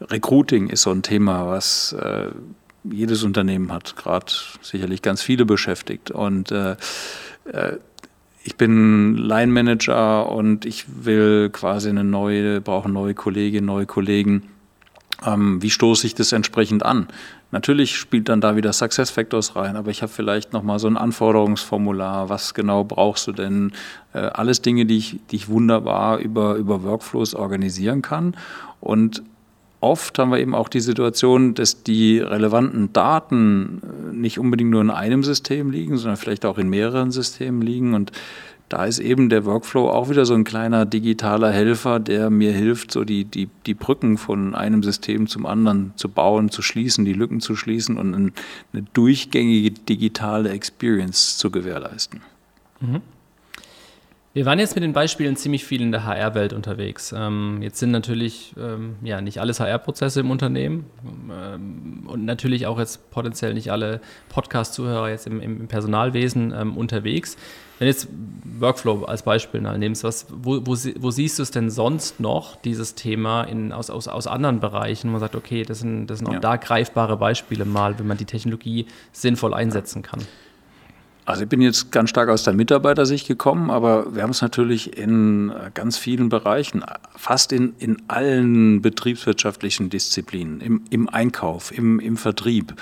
Recruiting 0.00 0.68
ist 0.68 0.82
so 0.82 0.90
ein 0.90 1.02
Thema, 1.02 1.46
was 1.48 1.92
äh, 1.92 2.28
jedes 2.84 3.24
Unternehmen 3.24 3.72
hat, 3.72 3.96
gerade 3.96 4.26
sicherlich 4.62 5.02
ganz 5.02 5.22
viele 5.22 5.44
beschäftigt. 5.44 6.10
Und 6.10 6.50
äh, 6.50 6.76
äh, 7.52 7.78
ich 8.46 8.56
bin 8.56 9.16
Line 9.16 9.50
Manager 9.50 10.30
und 10.30 10.64
ich 10.64 10.86
will 11.04 11.50
quasi 11.50 11.88
eine 11.88 12.04
neue, 12.04 12.60
brauche 12.60 12.88
neue 12.88 13.12
Kolleginnen, 13.12 13.66
neue 13.66 13.86
Kollegen. 13.86 14.44
Ähm, 15.24 15.60
wie 15.62 15.70
stoße 15.70 16.06
ich 16.06 16.14
das 16.14 16.30
entsprechend 16.30 16.84
an? 16.84 17.08
Natürlich 17.50 17.96
spielt 17.96 18.28
dann 18.28 18.40
da 18.40 18.54
wieder 18.54 18.72
Success 18.72 19.10
Factors 19.10 19.56
rein, 19.56 19.74
aber 19.74 19.90
ich 19.90 20.02
habe 20.02 20.12
vielleicht 20.12 20.52
nochmal 20.52 20.78
so 20.78 20.86
ein 20.86 20.96
Anforderungsformular. 20.96 22.28
Was 22.28 22.54
genau 22.54 22.84
brauchst 22.84 23.26
du 23.26 23.32
denn? 23.32 23.72
Äh, 24.12 24.18
alles 24.18 24.62
Dinge, 24.62 24.86
die 24.86 24.98
ich, 24.98 25.18
die 25.30 25.36
ich 25.36 25.48
wunderbar 25.48 26.18
über, 26.18 26.54
über 26.54 26.84
Workflows 26.84 27.34
organisieren 27.34 28.02
kann. 28.02 28.36
Und 28.80 29.22
oft 29.80 30.18
haben 30.18 30.30
wir 30.30 30.38
eben 30.38 30.54
auch 30.54 30.68
die 30.68 30.80
Situation, 30.80 31.54
dass 31.54 31.82
die 31.82 32.18
relevanten 32.18 32.92
Daten 32.92 33.82
äh, 33.82 34.14
nicht 34.14 34.38
unbedingt 34.38 34.70
nur 34.70 34.80
in 34.80 34.90
einem 34.90 35.22
System 35.22 35.70
liegen, 35.70 35.96
sondern 35.96 36.16
vielleicht 36.16 36.44
auch 36.44 36.58
in 36.58 36.68
mehreren 36.68 37.10
Systemen 37.10 37.62
liegen. 37.62 37.94
Und 37.94 38.12
da 38.68 38.84
ist 38.84 38.98
eben 38.98 39.28
der 39.28 39.44
Workflow 39.44 39.88
auch 39.88 40.10
wieder 40.10 40.24
so 40.24 40.34
ein 40.34 40.42
kleiner 40.42 40.86
digitaler 40.86 41.52
Helfer, 41.52 42.00
der 42.00 42.30
mir 42.30 42.52
hilft, 42.52 42.90
so 42.90 43.04
die, 43.04 43.24
die, 43.24 43.48
die 43.64 43.74
Brücken 43.74 44.18
von 44.18 44.54
einem 44.54 44.82
System 44.82 45.28
zum 45.28 45.46
anderen 45.46 45.92
zu 45.96 46.08
bauen, 46.08 46.50
zu 46.50 46.62
schließen, 46.62 47.04
die 47.04 47.12
Lücken 47.12 47.40
zu 47.40 47.54
schließen 47.54 47.96
und 47.96 48.14
eine 48.14 48.82
durchgängige 48.92 49.70
digitale 49.70 50.50
Experience 50.50 51.38
zu 51.38 51.50
gewährleisten. 51.50 52.22
Mhm. 52.80 53.02
Wir 54.36 54.44
waren 54.44 54.58
jetzt 54.58 54.74
mit 54.74 54.84
den 54.84 54.92
Beispielen 54.92 55.34
ziemlich 55.34 55.64
viel 55.64 55.80
in 55.80 55.92
der 55.92 56.04
HR-Welt 56.04 56.52
unterwegs. 56.52 57.10
Ähm, 57.16 57.60
jetzt 57.62 57.78
sind 57.78 57.90
natürlich 57.90 58.52
ähm, 58.58 58.96
ja 59.02 59.22
nicht 59.22 59.40
alles 59.40 59.60
HR-Prozesse 59.60 60.20
im 60.20 60.30
Unternehmen 60.30 60.84
ähm, 61.30 62.02
und 62.06 62.26
natürlich 62.26 62.66
auch 62.66 62.78
jetzt 62.78 63.10
potenziell 63.10 63.54
nicht 63.54 63.72
alle 63.72 64.02
Podcast-Zuhörer 64.28 65.08
jetzt 65.08 65.26
im, 65.26 65.40
im 65.40 65.68
Personalwesen 65.68 66.52
ähm, 66.54 66.76
unterwegs. 66.76 67.38
Wenn 67.78 67.88
jetzt 67.88 68.08
Workflow 68.58 69.04
als 69.04 69.22
Beispiel 69.22 69.62
mal 69.62 69.78
nimmst, 69.78 70.04
was, 70.04 70.26
wo, 70.30 70.60
wo, 70.66 70.76
wo, 70.98 71.10
siehst 71.10 71.38
du 71.38 71.42
es 71.42 71.50
denn 71.50 71.70
sonst 71.70 72.20
noch, 72.20 72.56
dieses 72.56 72.94
Thema 72.94 73.44
in, 73.44 73.72
aus, 73.72 73.88
aus, 73.88 74.06
aus 74.06 74.26
anderen 74.26 74.60
Bereichen? 74.60 75.12
Man 75.12 75.20
sagt, 75.20 75.34
okay, 75.34 75.62
das 75.62 75.78
sind, 75.78 76.08
das 76.08 76.18
sind 76.18 76.28
auch 76.28 76.34
ja. 76.34 76.40
da 76.40 76.56
greifbare 76.56 77.16
Beispiele 77.16 77.64
mal, 77.64 77.98
wenn 77.98 78.06
man 78.06 78.18
die 78.18 78.26
Technologie 78.26 78.84
sinnvoll 79.12 79.54
einsetzen 79.54 80.02
kann. 80.02 80.20
Also 81.26 81.42
ich 81.42 81.48
bin 81.48 81.60
jetzt 81.60 81.90
ganz 81.90 82.08
stark 82.10 82.28
aus 82.28 82.44
der 82.44 82.54
Mitarbeitersicht 82.54 83.26
gekommen, 83.26 83.68
aber 83.68 84.14
wir 84.14 84.22
haben 84.22 84.30
es 84.30 84.42
natürlich 84.42 84.96
in 84.96 85.52
ganz 85.74 85.98
vielen 85.98 86.28
Bereichen, 86.28 86.84
fast 87.16 87.52
in, 87.52 87.74
in 87.78 87.96
allen 88.06 88.80
betriebswirtschaftlichen 88.80 89.90
Disziplinen, 89.90 90.60
im, 90.60 90.82
im 90.90 91.08
Einkauf, 91.08 91.76
im, 91.76 91.98
im 91.98 92.16
Vertrieb. 92.16 92.74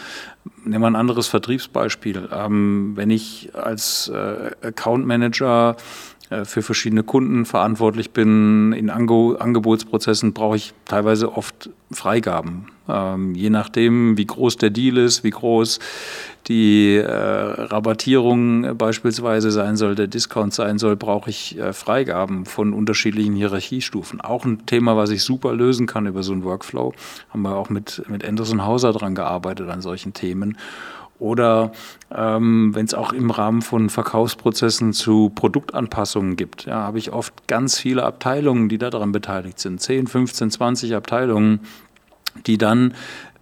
Nehmen 0.63 0.83
wir 0.83 0.89
ein 0.89 0.97
anderes 0.97 1.27
Vertriebsbeispiel. 1.27 2.29
Ähm, 2.31 2.93
wenn 2.97 3.09
ich 3.09 3.51
als 3.55 4.09
äh, 4.09 4.51
Account 4.61 5.07
Manager 5.07 5.77
äh, 6.31 6.45
für 6.45 6.63
verschiedene 6.63 7.03
Kunden 7.03 7.45
verantwortlich 7.45 8.11
bin. 8.11 8.73
In 8.73 8.91
Ange 8.91 9.37
Angebotsprozessen 9.39 10.33
brauche 10.33 10.57
ich 10.57 10.73
teilweise 10.87 11.33
oft 11.33 11.71
Freigaben. 11.91 12.67
Ähm, 12.89 13.35
je 13.35 13.51
nachdem, 13.51 14.17
wie 14.17 14.27
groß 14.27 14.57
der 14.57 14.71
Deal 14.71 14.97
ist, 14.97 15.23
wie 15.23 15.31
groß 15.31 15.81
die 16.47 16.97
äh, 16.97 17.11
Rabattierung 17.11 18.77
beispielsweise 18.77 19.51
sein 19.51 19.77
soll, 19.77 19.95
der 19.95 20.07
Discount 20.07 20.53
sein 20.53 20.79
soll, 20.79 20.97
brauche 20.97 21.31
ich 21.31 21.59
äh, 21.59 21.73
Freigaben 21.73 22.45
von 22.45 22.73
unterschiedlichen 22.73 23.35
Hierarchiestufen. 23.35 24.21
Auch 24.21 24.45
ein 24.45 24.67
Thema, 24.67 24.97
was 24.97 25.11
ich 25.11 25.23
super 25.23 25.55
lösen 25.55 25.87
kann 25.87 26.07
über 26.07 26.23
so 26.23 26.33
einen 26.33 26.45
Workflow. 26.45 26.93
Haben 27.31 27.43
wir 27.43 27.57
auch 27.57 27.71
mit, 27.71 28.03
mit 28.09 28.27
Anderson 28.27 28.65
Hauser 28.65 28.93
dran 28.93 29.15
gearbeitet 29.15 29.69
an 29.71 29.81
solchen 29.81 30.13
Themen. 30.13 30.59
Oder 31.19 31.73
ähm, 32.15 32.75
wenn 32.75 32.87
es 32.87 32.93
auch 32.93 33.13
im 33.13 33.31
Rahmen 33.31 33.63
von 33.63 33.89
Verkaufsprozessen 33.89 34.93
zu 34.93 35.31
Produktanpassungen 35.31 36.37
gibt, 36.37 36.67
ja, 36.67 36.75
habe 36.75 36.99
ich 36.99 37.13
oft 37.13 37.47
ganz 37.47 37.79
viele 37.79 38.03
Abteilungen, 38.03 38.69
die 38.69 38.79
daran 38.79 39.13
beteiligt 39.13 39.61
sind. 39.61 39.81
10, 39.81 40.09
15, 40.09 40.51
20 40.51 40.95
Abteilungen, 40.95 41.61
die 42.47 42.59
dann 42.59 42.95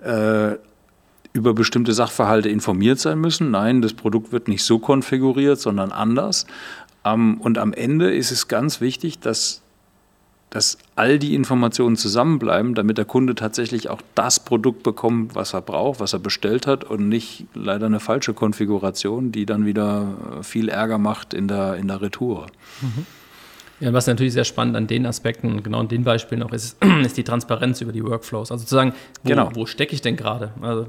äh, 0.05 0.57
über 1.33 1.55
bestimmte 1.55 1.93
Sachverhalte 1.93 2.49
informiert 2.49 2.99
sein 2.99 3.19
müssen. 3.19 3.51
Nein, 3.51 3.83
das 3.83 3.95
Produkt 3.95 4.33
wird 4.33 4.49
nicht 4.49 4.65
so 4.65 4.79
konfiguriert, 4.79 5.61
sondern 5.61 5.93
anders. 5.93 6.47
Ähm, 7.05 7.41
und 7.41 7.59
am 7.59 7.73
Ende 7.73 8.13
ist 8.13 8.31
es 8.31 8.49
ganz 8.49 8.81
wichtig, 8.81 9.19
dass 9.21 9.63
dass 10.53 10.77
all 10.97 11.19
die 11.19 11.35
Informationen 11.35 11.97
zusammenbleiben, 11.97 12.75
damit 12.75 12.99
der 12.99 13.07
Kunde 13.07 13.35
tatsächlich 13.35 13.89
auch 13.89 14.03
das 14.15 14.39
Produkt 14.39 14.83
bekommt, 14.83 15.35
was 15.35 15.55
er 15.55 15.63
braucht, 15.63 15.99
was 15.99 16.13
er 16.13 16.19
bestellt 16.19 16.67
hat 16.67 16.85
und 16.85 17.09
nicht 17.09 17.47
leider 17.55 17.87
eine 17.87 18.01
falsche 18.01 18.35
Konfiguration, 18.35 19.33
die 19.33 19.47
dann 19.47 19.65
wieder 19.65 20.43
viel 20.43 20.69
Ärger 20.69 20.99
macht 20.99 21.33
in 21.33 21.49
der, 21.49 21.77
in 21.77 21.89
der 21.89 22.03
Retour. 22.03 22.49
Mhm. 22.83 23.07
Ja, 23.83 23.93
was 23.93 24.07
natürlich 24.07 24.33
sehr 24.33 24.45
spannend 24.45 24.77
an 24.77 24.87
den 24.87 25.07
Aspekten 25.07 25.49
und 25.49 25.65
genau 25.65 25.81
an 25.81 25.89
den 25.89 26.05
Beispielen 26.05 26.45
auch 26.45 26.53
ist, 26.53 26.77
ist 27.05 27.17
die 27.17 27.25
Transparenz 27.25 27.81
über 27.81 27.91
die 27.91 28.05
Workflows. 28.05 28.53
Also 28.53 28.65
zu 28.65 28.77
sagen, 28.77 28.95
wo, 29.25 29.29
genau. 29.29 29.51
wo 29.55 29.67
stecke 29.67 29.93
ich 29.93 30.01
denn 30.01 30.15
gerade? 30.15 30.53
Also 30.61 30.87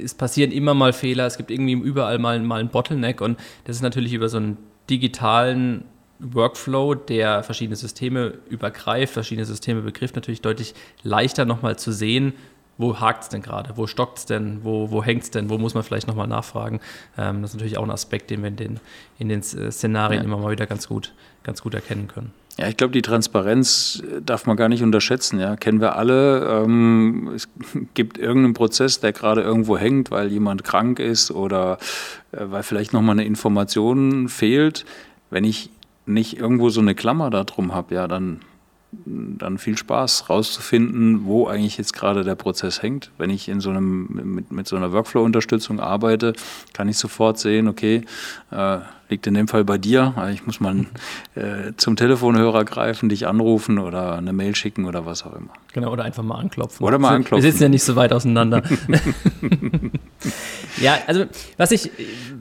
es 0.00 0.14
passieren 0.14 0.52
immer 0.52 0.74
mal 0.74 0.92
Fehler, 0.92 1.26
es 1.26 1.36
gibt 1.36 1.50
irgendwie 1.50 1.72
überall 1.72 2.20
mal, 2.20 2.38
mal 2.38 2.60
einen 2.60 2.68
Bottleneck 2.68 3.20
und 3.20 3.36
das 3.64 3.74
ist 3.74 3.82
natürlich 3.82 4.12
über 4.12 4.28
so 4.28 4.36
einen 4.36 4.58
digitalen 4.88 5.86
Workflow, 6.20 6.94
der 6.94 7.42
verschiedene 7.42 7.74
Systeme 7.74 8.34
übergreift, 8.48 9.12
verschiedene 9.12 9.44
Systeme 9.44 9.82
begrifft, 9.82 10.14
natürlich 10.14 10.40
deutlich 10.40 10.74
leichter 11.02 11.44
nochmal 11.44 11.76
zu 11.76 11.90
sehen, 11.90 12.34
wo 12.78 12.98
hakt 13.00 13.24
es 13.24 13.28
denn 13.28 13.42
gerade, 13.42 13.76
wo 13.76 13.86
stockt 13.86 14.18
es 14.18 14.26
denn, 14.26 14.60
wo, 14.62 14.90
wo 14.90 15.02
hängt 15.02 15.22
es 15.24 15.30
denn, 15.30 15.48
wo 15.50 15.58
muss 15.58 15.74
man 15.74 15.82
vielleicht 15.82 16.06
nochmal 16.06 16.26
nachfragen. 16.26 16.80
Ähm, 17.16 17.42
das 17.42 17.50
ist 17.50 17.56
natürlich 17.56 17.78
auch 17.78 17.84
ein 17.84 17.90
Aspekt, 17.90 18.30
den 18.30 18.42
wir 18.42 18.48
in 18.48 18.56
den, 18.56 18.80
in 19.18 19.28
den 19.28 19.42
Szenarien 19.42 20.22
ja. 20.22 20.24
immer 20.24 20.38
mal 20.38 20.50
wieder 20.50 20.66
ganz 20.66 20.88
gut, 20.88 21.12
ganz 21.42 21.62
gut 21.62 21.74
erkennen 21.74 22.08
können. 22.08 22.32
Ja, 22.56 22.68
ich 22.68 22.76
glaube, 22.76 22.92
die 22.92 23.02
Transparenz 23.02 24.02
darf 24.24 24.46
man 24.46 24.56
gar 24.56 24.68
nicht 24.68 24.82
unterschätzen. 24.82 25.40
Ja, 25.40 25.56
kennen 25.56 25.80
wir 25.80 25.96
alle. 25.96 26.62
Ähm, 26.62 27.32
es 27.34 27.48
gibt 27.94 28.16
irgendeinen 28.16 28.54
Prozess, 28.54 29.00
der 29.00 29.12
gerade 29.12 29.42
irgendwo 29.42 29.76
hängt, 29.76 30.10
weil 30.10 30.30
jemand 30.30 30.62
krank 30.62 31.00
ist 31.00 31.32
oder 31.32 31.78
äh, 32.30 32.38
weil 32.44 32.62
vielleicht 32.62 32.92
nochmal 32.92 33.14
eine 33.14 33.24
Information 33.24 34.28
fehlt. 34.28 34.84
Wenn 35.30 35.42
ich 35.42 35.70
nicht 36.06 36.38
irgendwo 36.38 36.68
so 36.68 36.80
eine 36.80 36.94
Klammer 36.94 37.30
da 37.30 37.42
drum 37.42 37.74
habe, 37.74 37.94
ja, 37.94 38.06
dann, 38.06 38.40
dann 39.04 39.58
viel 39.58 39.76
Spaß 39.76 40.28
rauszufinden, 40.30 41.24
wo 41.24 41.46
eigentlich 41.46 41.78
jetzt 41.78 41.92
gerade 41.92 42.24
der 42.24 42.34
Prozess 42.34 42.82
hängt. 42.82 43.10
Wenn 43.18 43.30
ich 43.30 43.48
in 43.48 43.60
so 43.60 43.70
einem, 43.70 44.08
mit, 44.34 44.52
mit 44.52 44.68
so 44.68 44.76
einer 44.76 44.92
Workflow-Unterstützung 44.92 45.80
arbeite, 45.80 46.32
kann 46.72 46.88
ich 46.88 46.98
sofort 46.98 47.38
sehen, 47.38 47.68
okay, 47.68 48.04
äh, 48.50 48.78
liegt 49.08 49.26
in 49.26 49.34
dem 49.34 49.48
Fall 49.48 49.64
bei 49.64 49.78
dir. 49.78 50.14
Ich 50.32 50.46
muss 50.46 50.60
mal 50.60 50.86
äh, 51.34 51.72
zum 51.76 51.96
Telefonhörer 51.96 52.64
greifen, 52.64 53.08
dich 53.08 53.26
anrufen 53.26 53.78
oder 53.78 54.16
eine 54.16 54.32
Mail 54.32 54.54
schicken 54.54 54.86
oder 54.86 55.06
was 55.06 55.24
auch 55.24 55.34
immer. 55.34 55.52
Genau, 55.72 55.90
oder 55.90 56.04
einfach 56.04 56.22
mal 56.22 56.38
anklopfen. 56.38 56.86
Oder 56.86 56.98
mal 56.98 57.16
anklopfen. 57.16 57.42
Wir 57.42 57.50
sitzen 57.50 57.64
ja 57.64 57.68
nicht 57.68 57.82
so 57.82 57.96
weit 57.96 58.12
auseinander. 58.12 58.62
ja, 60.80 60.98
also 61.06 61.24
was 61.56 61.72
ich, 61.72 61.90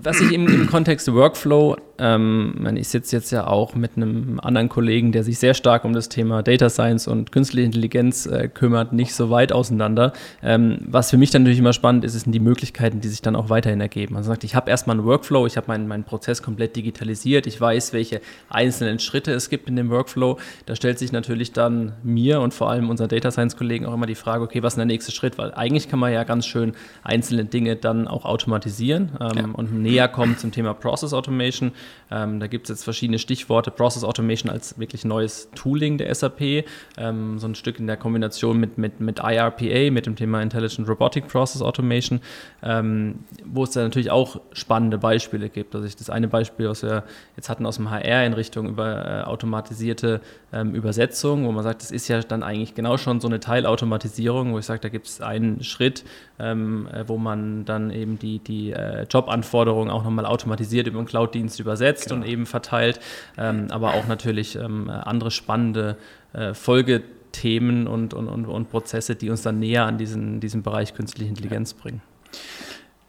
was 0.02 0.22
ich 0.22 0.32
im, 0.32 0.48
im 0.48 0.68
Kontext 0.68 1.12
Workflow, 1.12 1.78
ähm, 1.98 2.68
ich 2.76 2.90
sitze 2.90 3.16
jetzt 3.16 3.32
ja 3.32 3.48
auch 3.48 3.74
mit 3.76 3.98
einem 3.98 4.40
anderen 4.40 4.70
Kollegen, 4.70 5.12
der 5.12 5.24
sich 5.24 5.40
sehr 5.40 5.56
stark 5.56 5.84
um 5.84 5.94
das 5.94 6.10
Thema 6.10 6.44
Data 6.44 6.70
Science 6.70 7.08
und 7.08 7.32
künstliche 7.32 7.66
Intelligenz 7.66 8.28
äh, 8.28 8.48
kümmert, 8.48 8.94
nicht 8.94 9.16
so 9.16 9.32
weit 9.32 9.52
auseinander. 9.52 10.14
Ähm, 10.44 10.78
was 10.86 11.10
für 11.10 11.18
mich 11.18 11.32
dann 11.32 11.42
natürlich 11.42 11.60
immer 11.60 11.74
spannend 11.74 12.06
ist, 12.06 12.14
sind 12.14 12.32
die 12.32 12.40
Möglichkeiten, 12.40 13.02
die 13.02 13.08
sich 13.08 13.24
dann 13.24 13.36
auch 13.36 13.50
weiterhin 13.50 13.82
ergeben. 13.82 14.14
Man 14.14 14.24
sagt, 14.24 14.44
ich 14.44 14.54
habe 14.54 14.70
erstmal 14.70 14.96
einen 14.96 15.06
Workflow, 15.06 15.48
ich 15.48 15.58
habe 15.58 15.68
meinen, 15.68 15.88
meinen 15.88 16.04
Prozess 16.04 16.44
komplett 16.44 16.53
digitalisiert, 16.58 17.48
ich 17.48 17.60
weiß, 17.60 17.94
welche 17.94 18.22
einzelnen 18.50 19.00
Schritte 19.00 19.32
es 19.32 19.50
gibt 19.50 19.68
in 19.68 19.76
dem 19.76 19.90
Workflow. 19.90 20.40
Da 20.66 20.76
stellt 20.76 21.00
sich 21.00 21.12
natürlich 21.12 21.52
dann 21.52 21.94
mir 22.04 22.42
und 22.42 22.54
vor 22.54 22.70
allem 22.70 22.90
unseren 22.90 23.10
Data 23.10 23.32
Science 23.32 23.58
Kollegen 23.58 23.86
auch 23.86 23.94
immer 23.94 24.06
die 24.06 24.16
Frage, 24.16 24.44
okay, 24.44 24.64
was 24.64 24.74
ist 24.74 24.78
der 24.78 24.86
nächste 24.86 25.12
Schritt? 25.12 25.38
Weil 25.38 25.54
eigentlich 25.54 25.90
kann 25.90 26.00
man 26.00 26.12
ja 26.12 26.24
ganz 26.24 26.46
schön 26.46 26.74
einzelne 27.04 27.46
Dinge 27.46 27.76
dann 27.76 28.08
auch 28.08 28.26
automatisieren 28.26 29.12
ähm, 29.20 29.38
ja. 29.38 29.46
und 29.54 29.74
näher 29.74 30.08
kommen 30.08 30.38
zum 30.38 30.52
Thema 30.52 30.74
Process 30.74 31.14
Automation. 31.14 31.72
Ähm, 32.12 32.40
da 32.40 32.48
gibt 32.48 32.66
es 32.66 32.70
jetzt 32.70 32.84
verschiedene 32.84 33.20
Stichworte. 33.20 33.72
Process 33.72 34.04
Automation 34.04 34.52
als 34.52 34.78
wirklich 34.80 35.06
neues 35.06 35.50
Tooling 35.56 35.98
der 35.98 36.14
SAP, 36.14 36.66
ähm, 36.98 37.40
so 37.40 37.48
ein 37.48 37.56
Stück 37.56 37.80
in 37.80 37.88
der 37.88 37.98
Kombination 37.98 38.60
mit, 38.60 38.78
mit, 38.78 39.00
mit 39.00 39.20
IRPA, 39.20 39.92
mit 39.92 40.06
dem 40.06 40.16
Thema 40.16 40.42
Intelligent 40.42 40.88
Robotic 40.88 41.28
Process 41.28 41.62
Automation, 41.62 42.22
ähm, 42.62 43.20
wo 43.46 43.64
es 43.64 43.72
da 43.72 43.82
natürlich 43.82 44.12
auch 44.12 44.40
spannende 44.54 44.98
Beispiele 44.98 45.50
gibt. 45.50 45.76
Also 45.76 45.88
ich 45.88 45.96
das 45.96 46.10
eine 46.10 46.28
Beispiel, 46.44 46.68
was 46.68 46.84
wir 46.84 47.04
jetzt 47.38 47.48
hatten 47.48 47.66
aus 47.66 47.78
dem 47.78 47.90
HR 47.90 48.26
in 48.26 48.34
Richtung 48.34 48.68
über 48.68 49.06
äh, 49.06 49.22
automatisierte 49.24 50.20
ähm, 50.52 50.76
Übersetzung, 50.76 51.46
wo 51.46 51.52
man 51.54 51.64
sagt, 51.64 51.82
das 51.82 51.92
ist 51.92 52.10
ja 52.10 52.20
dann 52.20 52.44
eigentlich 52.44 52.76
genau 52.76 52.98
schon 52.98 53.22
so 53.22 53.30
eine 53.30 53.40
Teilautomatisierung, 53.40 54.52
wo 54.52 54.60
ich 54.60 54.66
sage, 54.66 54.82
da 54.82 54.90
gibt 54.90 55.08
es 55.08 55.22
einen 55.22 55.64
Schritt, 55.64 56.04
ähm, 56.40 56.90
äh, 56.92 57.08
wo 57.08 57.18
man 57.18 57.64
dann 57.64 57.92
eben 57.92 58.20
die, 58.20 58.40
die 58.40 58.74
äh, 58.74 59.06
Jobanforderungen 59.10 59.90
auch 59.90 60.04
nochmal 60.04 60.26
automatisiert 60.26 60.88
über 60.88 60.98
einen 60.98 61.08
Cloud-Dienst 61.08 61.62
übersetzt 61.62 62.10
genau. 62.10 62.22
und 62.22 62.28
eben 62.28 62.46
verteilt, 62.46 63.00
ähm, 63.38 63.68
aber 63.70 63.94
auch 63.94 64.08
natürlich 64.08 64.58
ähm, 64.58 64.90
andere 64.90 65.32
spannende 65.32 65.96
äh, 66.34 66.54
Folgethemen 66.54 67.88
und, 67.88 68.14
und, 68.14 68.28
und, 68.28 68.46
und, 68.48 68.70
Prozesse, 68.70 69.16
die 69.16 69.30
uns 69.30 69.44
dann 69.44 69.60
näher 69.60 69.86
an 69.86 69.98
diesen, 69.98 70.42
diesen 70.42 70.62
Bereich 70.62 70.94
künstliche 70.94 71.30
Intelligenz 71.30 71.74
bringen. 71.74 72.02
Ja, 72.34 72.40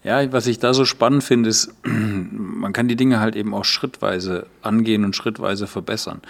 was 0.04 0.46
ich 0.46 0.58
da 0.58 0.74
so 0.74 0.84
spannend 0.84 1.24
finde, 1.24 1.48
ist, 1.48 1.74
man 1.84 2.72
kann 2.72 2.88
die 2.88 2.96
Dinge 2.96 3.20
halt 3.20 3.36
eben 3.36 3.54
auch 3.54 3.64
schrittweise 3.64 4.46
angehen 4.62 5.04
und 5.04 5.16
schrittweise 5.16 5.66
verbessern. 5.66 6.20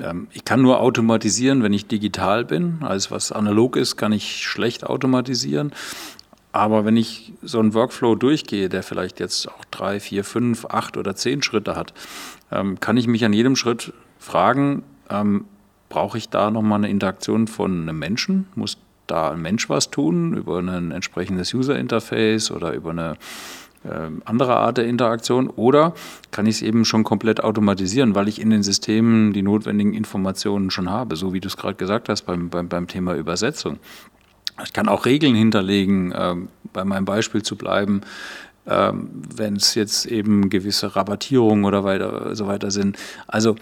Ähm, 0.00 0.28
ich 0.32 0.44
kann 0.44 0.62
nur 0.62 0.80
automatisieren, 0.80 1.62
wenn 1.62 1.72
ich 1.72 1.86
digital 1.86 2.44
bin. 2.44 2.78
Alles, 2.80 3.10
was 3.10 3.32
analog 3.32 3.76
ist, 3.76 3.96
kann 3.96 4.12
ich 4.12 4.42
schlecht 4.44 4.84
automatisieren. 4.84 5.72
Aber 6.52 6.84
wenn 6.84 6.96
ich 6.96 7.32
so 7.42 7.60
einen 7.60 7.74
Workflow 7.74 8.14
durchgehe, 8.14 8.68
der 8.68 8.82
vielleicht 8.82 9.20
jetzt 9.20 9.46
auch 9.48 9.64
drei, 9.70 10.00
vier, 10.00 10.24
fünf, 10.24 10.64
acht 10.64 10.96
oder 10.96 11.14
zehn 11.14 11.42
Schritte 11.42 11.76
hat, 11.76 11.92
ähm, 12.50 12.80
kann 12.80 12.96
ich 12.96 13.06
mich 13.06 13.24
an 13.24 13.32
jedem 13.32 13.56
Schritt 13.56 13.92
fragen, 14.18 14.82
ähm, 15.10 15.44
brauche 15.88 16.18
ich 16.18 16.28
da 16.30 16.50
nochmal 16.50 16.78
eine 16.78 16.88
Interaktion 16.88 17.46
von 17.46 17.82
einem 17.82 17.98
Menschen? 17.98 18.46
Muss 18.54 18.78
da 19.06 19.30
ein 19.30 19.40
Mensch 19.40 19.68
was 19.68 19.90
tun 19.90 20.34
über 20.34 20.58
ein 20.58 20.90
entsprechendes 20.90 21.52
User-Interface 21.54 22.50
oder 22.50 22.72
über 22.72 22.90
eine 22.90 23.16
ähm, 23.88 24.22
andere 24.24 24.56
Art 24.56 24.78
der 24.78 24.86
Interaktion 24.86 25.48
oder 25.48 25.94
kann 26.30 26.46
ich 26.46 26.56
es 26.56 26.62
eben 26.62 26.84
schon 26.84 27.04
komplett 27.04 27.42
automatisieren, 27.42 28.14
weil 28.14 28.28
ich 28.28 28.40
in 28.40 28.50
den 28.50 28.62
Systemen 28.62 29.32
die 29.32 29.42
notwendigen 29.42 29.94
Informationen 29.94 30.70
schon 30.70 30.90
habe, 30.90 31.16
so 31.16 31.32
wie 31.32 31.40
du 31.40 31.48
es 31.48 31.56
gerade 31.56 31.76
gesagt 31.76 32.08
hast 32.08 32.22
beim, 32.22 32.48
beim, 32.48 32.68
beim 32.68 32.88
Thema 32.88 33.14
Übersetzung. 33.14 33.78
Ich 34.64 34.72
kann 34.72 34.88
auch 34.88 35.04
Regeln 35.04 35.34
hinterlegen, 35.34 36.12
äh, 36.12 36.34
bei 36.72 36.84
meinem 36.84 37.04
Beispiel 37.04 37.42
zu 37.42 37.56
bleiben, 37.56 38.00
äh, 38.64 38.92
wenn 38.92 39.56
es 39.56 39.74
jetzt 39.74 40.06
eben 40.06 40.50
gewisse 40.50 40.96
Rabattierungen 40.96 41.64
oder 41.64 41.84
weiter, 41.84 42.34
so 42.34 42.46
weiter 42.46 42.70
sind. 42.70 42.98
Also 43.26 43.56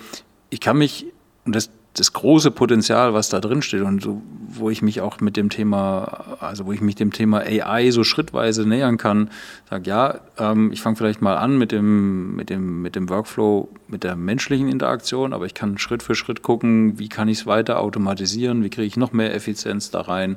ich 0.50 0.60
kann 0.60 0.78
mich, 0.78 1.06
und 1.44 1.54
das, 1.54 1.70
das 1.94 2.12
große 2.12 2.50
Potenzial, 2.50 3.14
was 3.14 3.28
da 3.28 3.40
drin 3.40 3.62
steht 3.62 3.82
und 3.82 4.02
so, 4.02 4.20
wo 4.48 4.68
ich 4.68 4.82
mich 4.82 5.00
auch 5.00 5.20
mit 5.20 5.36
dem 5.36 5.48
Thema, 5.48 6.36
also 6.40 6.66
wo 6.66 6.72
ich 6.72 6.80
mich 6.80 6.96
dem 6.96 7.12
Thema 7.12 7.38
AI 7.38 7.90
so 7.90 8.02
schrittweise 8.02 8.68
nähern 8.68 8.98
kann, 8.98 9.30
sage 9.70 9.88
ja, 9.88 10.20
ähm, 10.38 10.72
ich 10.72 10.82
fange 10.82 10.96
vielleicht 10.96 11.22
mal 11.22 11.36
an 11.36 11.56
mit 11.56 11.70
dem, 11.70 12.34
mit, 12.34 12.50
dem, 12.50 12.82
mit 12.82 12.96
dem 12.96 13.08
Workflow, 13.08 13.68
mit 13.86 14.02
der 14.02 14.16
menschlichen 14.16 14.68
Interaktion, 14.68 15.32
aber 15.32 15.46
ich 15.46 15.54
kann 15.54 15.78
Schritt 15.78 16.02
für 16.02 16.16
Schritt 16.16 16.42
gucken, 16.42 16.98
wie 16.98 17.08
kann 17.08 17.28
ich 17.28 17.38
es 17.38 17.46
weiter 17.46 17.78
automatisieren, 17.80 18.64
wie 18.64 18.70
kriege 18.70 18.86
ich 18.86 18.96
noch 18.96 19.12
mehr 19.12 19.32
Effizienz 19.32 19.90
da 19.90 20.00
rein, 20.00 20.36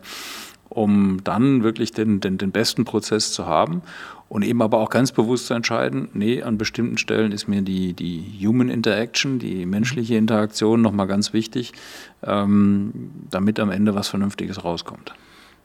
um 0.70 1.24
dann 1.24 1.64
wirklich 1.64 1.92
den, 1.92 2.20
den, 2.20 2.38
den 2.38 2.52
besten 2.52 2.86
Prozess 2.86 3.32
zu 3.32 3.46
haben 3.46 3.82
und 4.30 4.44
eben 4.44 4.62
aber 4.62 4.80
auch 4.80 4.90
ganz 4.90 5.12
bewusst 5.12 5.48
zu 5.48 5.54
entscheiden, 5.54 6.10
nee, 6.14 6.42
an 6.42 6.58
bestimmten 6.58 6.98
Stellen 6.98 7.32
ist 7.32 7.48
mir 7.48 7.62
die, 7.62 7.94
die 7.94 8.24
Human 8.46 8.70
Interaction, 8.70 9.40
die 9.40 9.66
menschliche 9.66 10.16
Interaktion 10.16 10.82
nochmal 10.82 11.08
ganz 11.08 11.34
wichtig, 11.34 11.74
ähm, 12.24 13.12
damit 13.30 13.60
am 13.60 13.72
Ende 13.72 13.96
was 13.96 14.10
Vernünftiges 14.10 14.64
rauskommt. 14.64 15.14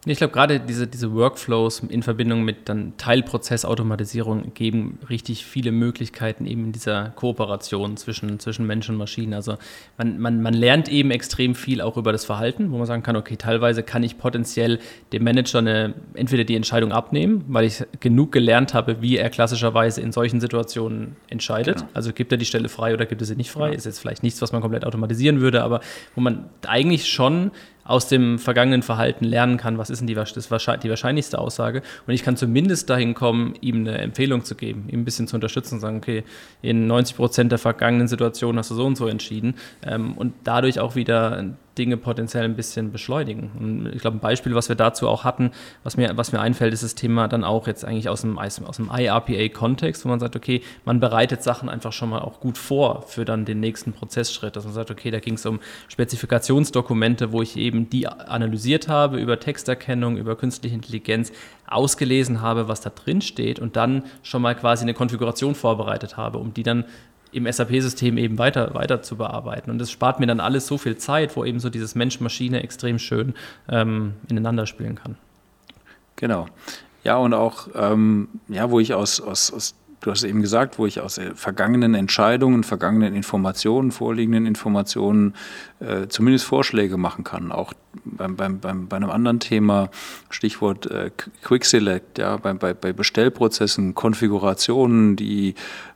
Ich 0.04 0.18
glaube, 0.18 0.32
gerade 0.32 0.58
diese, 0.58 0.88
diese 0.88 1.14
Workflows 1.14 1.84
in 1.88 2.02
Verbindung 2.02 2.42
mit 2.42 2.68
dann 2.68 2.94
Teilprozessautomatisierung 2.96 4.52
geben 4.52 4.98
richtig 5.08 5.46
viele 5.46 5.70
Möglichkeiten 5.70 6.44
eben 6.44 6.64
in 6.64 6.72
dieser 6.72 7.10
Kooperation 7.10 7.96
zwischen, 7.96 8.40
zwischen 8.40 8.66
Mensch 8.66 8.88
und 8.88 8.96
Maschine. 8.96 9.36
Also 9.36 9.58
man, 9.98 10.18
man, 10.18 10.42
man 10.42 10.54
lernt 10.54 10.88
eben 10.88 11.12
extrem 11.12 11.54
viel 11.54 11.80
auch 11.80 11.96
über 11.96 12.10
das 12.10 12.24
Verhalten, 12.24 12.72
wo 12.72 12.78
man 12.78 12.86
sagen 12.86 13.04
kann, 13.04 13.14
okay, 13.14 13.36
teilweise 13.36 13.84
kann 13.84 14.02
ich 14.02 14.18
potenziell 14.18 14.80
dem 15.12 15.22
Manager 15.22 15.60
eine, 15.60 15.94
entweder 16.14 16.42
die 16.42 16.56
Entscheidung 16.56 16.90
abnehmen, 16.90 17.44
weil 17.46 17.64
ich 17.64 17.84
genug 18.00 18.32
gelernt 18.32 18.74
habe, 18.74 19.02
wie 19.02 19.18
er 19.18 19.30
klassischerweise 19.30 20.00
in 20.00 20.10
solchen 20.10 20.40
Situationen 20.40 21.14
entscheidet. 21.28 21.76
Genau. 21.76 21.88
Also 21.94 22.12
gibt 22.12 22.32
er 22.32 22.38
die 22.38 22.44
Stelle 22.44 22.68
frei 22.68 22.92
oder 22.92 23.06
gibt 23.06 23.20
er 23.20 23.26
sie 23.26 23.36
nicht 23.36 23.52
frei? 23.52 23.68
Ja. 23.68 23.74
Ist 23.76 23.86
jetzt 23.86 24.00
vielleicht 24.00 24.24
nichts, 24.24 24.42
was 24.42 24.50
man 24.50 24.62
komplett 24.62 24.84
automatisieren 24.84 25.40
würde, 25.40 25.62
aber 25.62 25.80
wo 26.16 26.20
man 26.20 26.46
eigentlich 26.66 27.06
schon 27.08 27.52
aus 27.84 28.08
dem 28.08 28.38
vergangenen 28.38 28.82
Verhalten 28.82 29.24
lernen 29.24 29.56
kann, 29.56 29.78
was 29.78 29.90
ist 29.90 30.00
denn 30.00 30.06
die, 30.06 30.14
das, 30.14 30.32
die 30.34 30.50
wahrscheinlichste 30.90 31.38
Aussage. 31.38 31.82
Und 32.06 32.14
ich 32.14 32.22
kann 32.22 32.36
zumindest 32.36 32.88
dahin 32.90 33.14
kommen, 33.14 33.54
ihm 33.60 33.80
eine 33.80 33.98
Empfehlung 33.98 34.44
zu 34.44 34.54
geben, 34.54 34.84
ihm 34.88 35.00
ein 35.00 35.04
bisschen 35.04 35.26
zu 35.26 35.36
unterstützen 35.36 35.76
und 35.76 35.80
sagen, 35.80 35.96
okay, 35.96 36.24
in 36.62 36.86
90 36.86 37.16
Prozent 37.16 37.52
der 37.52 37.58
vergangenen 37.58 38.08
Situationen 38.08 38.58
hast 38.58 38.70
du 38.70 38.74
so 38.74 38.86
und 38.86 38.96
so 38.96 39.08
entschieden. 39.08 39.54
Ähm, 39.84 40.12
und 40.14 40.34
dadurch 40.44 40.78
auch 40.80 40.94
wieder 40.94 41.44
Dinge 41.78 41.96
potenziell 41.96 42.44
ein 42.44 42.56
bisschen 42.56 42.92
beschleunigen. 42.92 43.50
Und 43.58 43.92
ich 43.94 44.00
glaube, 44.00 44.18
ein 44.18 44.20
Beispiel, 44.20 44.54
was 44.54 44.68
wir 44.68 44.76
dazu 44.76 45.08
auch 45.08 45.24
hatten, 45.24 45.50
was 45.84 45.96
mir, 45.96 46.16
was 46.16 46.32
mir 46.32 46.40
einfällt, 46.40 46.74
ist 46.74 46.82
das 46.82 46.94
Thema 46.94 47.28
dann 47.28 47.44
auch 47.44 47.66
jetzt 47.66 47.84
eigentlich 47.84 48.08
aus 48.08 48.22
dem, 48.22 48.38
aus 48.38 48.56
dem 48.56 48.90
IRPA-Kontext, 48.92 50.04
wo 50.04 50.08
man 50.08 50.20
sagt, 50.20 50.36
okay, 50.36 50.62
man 50.84 51.00
bereitet 51.00 51.42
Sachen 51.42 51.68
einfach 51.68 51.92
schon 51.92 52.10
mal 52.10 52.20
auch 52.20 52.40
gut 52.40 52.58
vor 52.58 53.02
für 53.02 53.24
dann 53.24 53.44
den 53.44 53.60
nächsten 53.60 53.92
Prozessschritt. 53.92 54.56
Dass 54.56 54.64
man 54.64 54.74
sagt, 54.74 54.90
okay, 54.90 55.10
da 55.10 55.20
ging 55.20 55.34
es 55.34 55.46
um 55.46 55.60
Spezifikationsdokumente, 55.88 57.32
wo 57.32 57.42
ich 57.42 57.56
eben 57.56 57.88
die 57.88 58.06
analysiert 58.06 58.88
habe 58.88 59.18
über 59.18 59.40
Texterkennung, 59.40 60.16
über 60.16 60.36
künstliche 60.36 60.74
Intelligenz, 60.74 61.32
ausgelesen 61.66 62.42
habe, 62.42 62.68
was 62.68 62.80
da 62.80 62.90
drin 62.90 63.22
steht 63.22 63.58
und 63.58 63.76
dann 63.76 64.04
schon 64.22 64.42
mal 64.42 64.54
quasi 64.54 64.82
eine 64.82 64.94
Konfiguration 64.94 65.54
vorbereitet 65.54 66.16
habe, 66.16 66.38
um 66.38 66.52
die 66.54 66.62
dann 66.62 66.84
im 67.32 67.50
SAP-System 67.50 68.18
eben 68.18 68.38
weiter, 68.38 68.74
weiter 68.74 69.02
zu 69.02 69.16
bearbeiten. 69.16 69.70
Und 69.70 69.78
das 69.78 69.90
spart 69.90 70.20
mir 70.20 70.26
dann 70.26 70.40
alles 70.40 70.66
so 70.66 70.78
viel 70.78 70.96
Zeit, 70.96 71.36
wo 71.36 71.44
eben 71.44 71.60
so 71.60 71.70
dieses 71.70 71.94
Mensch-Maschine 71.94 72.62
extrem 72.62 72.98
schön 72.98 73.34
ähm, 73.68 74.14
ineinander 74.28 74.66
spielen 74.66 74.96
kann. 74.96 75.16
Genau. 76.16 76.46
Ja, 77.04 77.16
und 77.16 77.34
auch, 77.34 77.68
ähm, 77.74 78.28
ja, 78.48 78.70
wo 78.70 78.78
ich 78.78 78.94
aus, 78.94 79.20
aus, 79.20 79.52
aus 79.52 79.74
du 80.02 80.10
hast 80.10 80.24
eben 80.24 80.42
gesagt, 80.42 80.78
wo 80.78 80.86
ich 80.86 81.00
aus 81.00 81.18
vergangenen 81.34 81.94
Entscheidungen, 81.94 82.64
vergangenen 82.64 83.14
Informationen, 83.14 83.92
vorliegenden 83.92 84.46
Informationen 84.46 85.34
äh, 85.80 86.08
zumindest 86.08 86.44
Vorschläge 86.44 86.96
machen 86.96 87.24
kann. 87.24 87.52
Auch 87.52 87.72
beim, 88.04 88.36
beim, 88.36 88.58
beim, 88.58 88.88
bei 88.88 88.96
einem 88.96 89.10
anderen 89.10 89.40
Thema, 89.40 89.90
Stichwort 90.28 90.86
äh, 90.90 91.10
Quick 91.42 91.64
Select, 91.64 92.18
ja, 92.18 92.36
bei, 92.36 92.52
bei, 92.52 92.74
bei 92.74 92.92
Bestellprozessen, 92.92 93.94
Konfigurationen, 93.94 95.14
die 95.16 95.54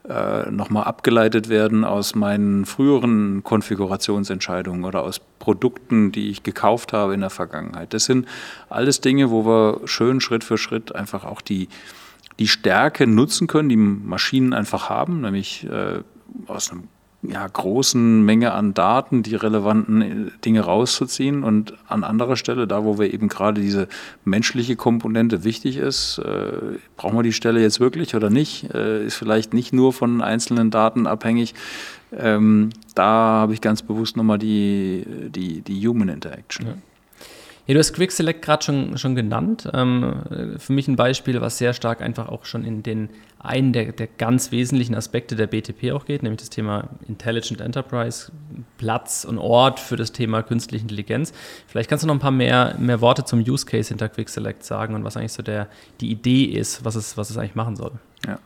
äh, 0.08 0.50
nochmal 0.50 0.84
abgeleitet 0.84 1.48
werden 1.48 1.84
aus 1.84 2.14
meinen 2.14 2.64
früheren 2.64 3.42
Konfigurationsentscheidungen 3.42 4.84
oder 4.84 5.02
aus 5.02 5.20
Produkten, 5.40 6.12
die 6.12 6.30
ich 6.30 6.44
gekauft 6.44 6.92
habe 6.92 7.14
in 7.14 7.20
der 7.20 7.30
Vergangenheit. 7.30 7.92
Das 7.92 8.04
sind 8.04 8.26
alles 8.68 9.00
Dinge, 9.00 9.30
wo 9.30 9.44
wir 9.44 9.80
schön 9.86 10.20
Schritt 10.20 10.44
für 10.44 10.58
Schritt 10.58 10.94
einfach 10.94 11.24
auch 11.24 11.40
die 11.40 11.68
die 12.38 12.48
Stärke 12.48 13.06
nutzen 13.06 13.46
können, 13.46 13.68
die 13.68 13.76
Maschinen 13.76 14.52
einfach 14.52 14.90
haben, 14.90 15.22
nämlich 15.22 15.66
äh, 15.70 16.00
aus 16.46 16.70
einer 16.70 16.82
ja, 17.22 17.46
großen 17.46 18.24
Menge 18.24 18.52
an 18.52 18.74
Daten 18.74 19.22
die 19.22 19.34
relevanten 19.34 20.02
äh, 20.02 20.30
Dinge 20.44 20.60
rauszuziehen 20.60 21.44
und 21.44 21.74
an 21.88 22.04
anderer 22.04 22.36
Stelle, 22.36 22.66
da 22.66 22.84
wo 22.84 22.98
wir 22.98 23.12
eben 23.12 23.28
gerade 23.28 23.60
diese 23.60 23.88
menschliche 24.24 24.76
Komponente 24.76 25.44
wichtig 25.44 25.76
ist, 25.76 26.18
äh, 26.18 26.78
brauchen 26.96 27.16
wir 27.16 27.22
die 27.22 27.32
Stelle 27.32 27.60
jetzt 27.60 27.80
wirklich 27.80 28.14
oder 28.14 28.30
nicht, 28.30 28.72
äh, 28.74 29.04
ist 29.04 29.16
vielleicht 29.16 29.54
nicht 29.54 29.72
nur 29.72 29.92
von 29.92 30.22
einzelnen 30.22 30.70
Daten 30.70 31.06
abhängig. 31.06 31.54
Ähm, 32.16 32.70
da 32.94 33.40
habe 33.40 33.54
ich 33.54 33.60
ganz 33.60 33.82
bewusst 33.82 34.16
nochmal 34.16 34.38
die, 34.38 35.04
die, 35.28 35.62
die 35.62 35.86
Human 35.86 36.08
Interaction. 36.08 36.66
Ja. 36.66 36.74
Ja, 37.66 37.74
du 37.74 37.80
hast 37.80 37.92
Quick 37.94 38.12
Select 38.12 38.42
gerade 38.42 38.64
schon, 38.64 38.96
schon 38.96 39.16
genannt. 39.16 39.68
Ähm, 39.72 40.56
für 40.56 40.72
mich 40.72 40.86
ein 40.86 40.94
Beispiel, 40.94 41.40
was 41.40 41.58
sehr 41.58 41.72
stark 41.72 42.00
einfach 42.00 42.28
auch 42.28 42.44
schon 42.44 42.64
in 42.64 42.84
den 42.84 43.08
einen 43.40 43.72
der, 43.72 43.92
der 43.92 44.06
ganz 44.06 44.52
wesentlichen 44.52 44.94
Aspekte 44.94 45.34
der 45.34 45.48
BTP 45.48 45.92
auch 45.92 46.04
geht, 46.04 46.22
nämlich 46.22 46.40
das 46.40 46.50
Thema 46.50 46.88
Intelligent 47.08 47.60
Enterprise, 47.60 48.30
Platz 48.78 49.24
und 49.24 49.38
Ort 49.38 49.80
für 49.80 49.96
das 49.96 50.12
Thema 50.12 50.42
künstliche 50.42 50.82
Intelligenz. 50.82 51.32
Vielleicht 51.66 51.90
kannst 51.90 52.04
du 52.04 52.06
noch 52.06 52.14
ein 52.14 52.20
paar 52.20 52.30
mehr, 52.30 52.76
mehr 52.78 53.00
Worte 53.00 53.24
zum 53.24 53.40
Use 53.40 53.66
Case 53.66 53.88
hinter 53.88 54.08
Quick 54.08 54.28
Select 54.28 54.64
sagen 54.64 54.94
und 54.94 55.02
was 55.02 55.16
eigentlich 55.16 55.32
so 55.32 55.42
der, 55.42 55.68
die 56.00 56.10
Idee 56.10 56.44
ist, 56.44 56.84
was 56.84 56.94
es, 56.94 57.16
was 57.16 57.30
es 57.30 57.36
eigentlich 57.36 57.56
machen 57.56 57.74
soll. 57.74 57.92
Ja. 58.26 58.38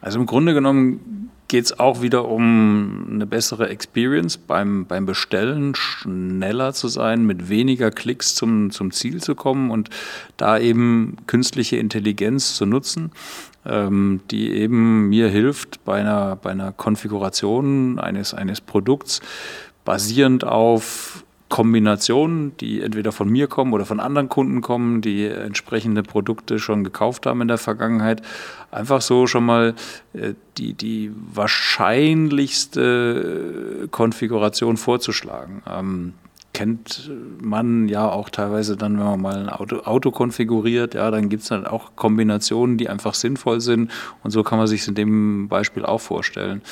Also 0.00 0.18
im 0.18 0.26
Grunde 0.26 0.54
genommen 0.54 1.30
geht 1.48 1.64
es 1.64 1.78
auch 1.80 2.02
wieder 2.02 2.28
um 2.28 3.06
eine 3.10 3.26
bessere 3.26 3.70
Experience 3.70 4.36
beim, 4.36 4.84
beim 4.84 5.06
Bestellen, 5.06 5.74
schneller 5.74 6.74
zu 6.74 6.88
sein, 6.88 7.24
mit 7.24 7.48
weniger 7.48 7.90
Klicks 7.90 8.34
zum, 8.34 8.70
zum 8.70 8.90
Ziel 8.90 9.22
zu 9.22 9.34
kommen 9.34 9.70
und 9.70 9.88
da 10.36 10.58
eben 10.58 11.16
künstliche 11.26 11.78
Intelligenz 11.78 12.54
zu 12.54 12.66
nutzen, 12.66 13.12
ähm, 13.64 14.20
die 14.30 14.52
eben 14.52 15.08
mir 15.08 15.28
hilft 15.28 15.84
bei 15.84 16.00
einer, 16.00 16.36
bei 16.36 16.50
einer 16.50 16.72
Konfiguration 16.72 17.98
eines, 17.98 18.34
eines 18.34 18.60
Produkts 18.60 19.20
basierend 19.86 20.44
auf 20.44 21.24
Kombinationen, 21.48 22.56
die 22.58 22.82
entweder 22.82 23.12
von 23.12 23.28
mir 23.28 23.46
kommen 23.46 23.72
oder 23.72 23.86
von 23.86 24.00
anderen 24.00 24.28
Kunden 24.28 24.60
kommen, 24.60 25.00
die 25.00 25.24
entsprechende 25.26 26.02
Produkte 26.02 26.58
schon 26.58 26.82
gekauft 26.84 27.24
haben 27.26 27.40
in 27.40 27.48
der 27.48 27.56
Vergangenheit, 27.58 28.22
einfach 28.70 29.00
so 29.00 29.26
schon 29.26 29.46
mal 29.46 29.74
äh, 30.12 30.34
die, 30.58 30.74
die 30.74 31.10
wahrscheinlichste 31.32 33.88
Konfiguration 33.90 34.76
vorzuschlagen. 34.76 35.62
Ähm, 35.66 36.12
kennt 36.52 37.10
man 37.40 37.88
ja 37.88 38.10
auch 38.10 38.28
teilweise 38.30 38.76
dann, 38.76 38.98
wenn 38.98 39.04
man 39.04 39.20
mal 39.20 39.38
ein 39.38 39.48
Auto, 39.48 39.82
Auto 39.84 40.10
konfiguriert, 40.10 40.94
ja, 40.94 41.08
dann 41.10 41.28
gibt 41.28 41.42
es 41.44 41.50
dann 41.50 41.66
auch 41.66 41.92
Kombinationen, 41.94 42.78
die 42.78 42.88
einfach 42.88 43.14
sinnvoll 43.14 43.60
sind. 43.60 43.92
Und 44.24 44.32
so 44.32 44.42
kann 44.42 44.58
man 44.58 44.66
sich 44.66 44.88
in 44.88 44.96
dem 44.96 45.46
Beispiel 45.48 45.84
auch 45.84 46.00
vorstellen, 46.00 46.62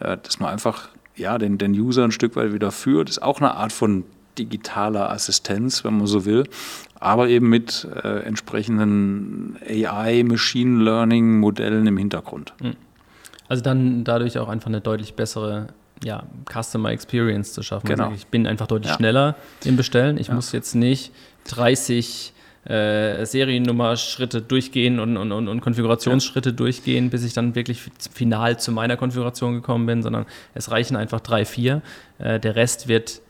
äh, 0.00 0.16
dass 0.22 0.40
man 0.40 0.48
einfach 0.50 0.88
ja, 1.14 1.38
den, 1.38 1.58
den 1.58 1.72
User 1.72 2.04
ein 2.04 2.10
Stück 2.10 2.36
weit 2.36 2.52
wieder 2.52 2.72
führt. 2.72 3.08
Ist 3.08 3.22
auch 3.22 3.40
eine 3.40 3.54
Art 3.54 3.72
von 3.72 4.04
digitaler 4.38 5.10
Assistenz, 5.10 5.84
wenn 5.84 5.98
man 5.98 6.06
so 6.06 6.24
will, 6.24 6.44
aber 6.98 7.28
eben 7.28 7.48
mit 7.48 7.86
äh, 8.02 8.20
entsprechenden 8.20 9.56
AI, 9.68 10.22
Machine 10.24 10.82
Learning 10.82 11.38
Modellen 11.38 11.86
im 11.86 11.96
Hintergrund. 11.96 12.54
Hm. 12.60 12.74
Also 13.48 13.62
dann 13.62 14.04
dadurch 14.04 14.38
auch 14.38 14.48
einfach 14.48 14.68
eine 14.68 14.80
deutlich 14.80 15.14
bessere 15.14 15.68
ja, 16.02 16.24
Customer 16.50 16.90
Experience 16.90 17.52
zu 17.52 17.62
schaffen. 17.62 17.86
Genau. 17.86 18.04
Also 18.04 18.16
ich 18.16 18.26
bin 18.26 18.46
einfach 18.46 18.66
deutlich 18.66 18.90
ja. 18.90 18.96
schneller 18.96 19.36
im 19.64 19.76
Bestellen. 19.76 20.18
Ich 20.18 20.28
ja. 20.28 20.34
muss 20.34 20.52
jetzt 20.52 20.74
nicht 20.74 21.12
30 21.48 22.32
äh, 22.64 23.26
Seriennummer-Schritte 23.26 24.40
durchgehen 24.40 24.98
und, 24.98 25.16
und, 25.16 25.32
und, 25.32 25.48
und 25.48 25.60
Konfigurationsschritte 25.60 26.50
ja. 26.50 26.56
durchgehen, 26.56 27.10
bis 27.10 27.22
ich 27.24 27.34
dann 27.34 27.54
wirklich 27.54 27.82
final 28.12 28.58
zu 28.58 28.72
meiner 28.72 28.96
Konfiguration 28.96 29.54
gekommen 29.54 29.86
bin, 29.86 30.02
sondern 30.02 30.24
es 30.54 30.70
reichen 30.70 30.96
einfach 30.96 31.20
drei, 31.20 31.44
vier. 31.44 31.82
Äh, 32.18 32.40
der 32.40 32.56
Rest 32.56 32.88
wird 32.88 33.20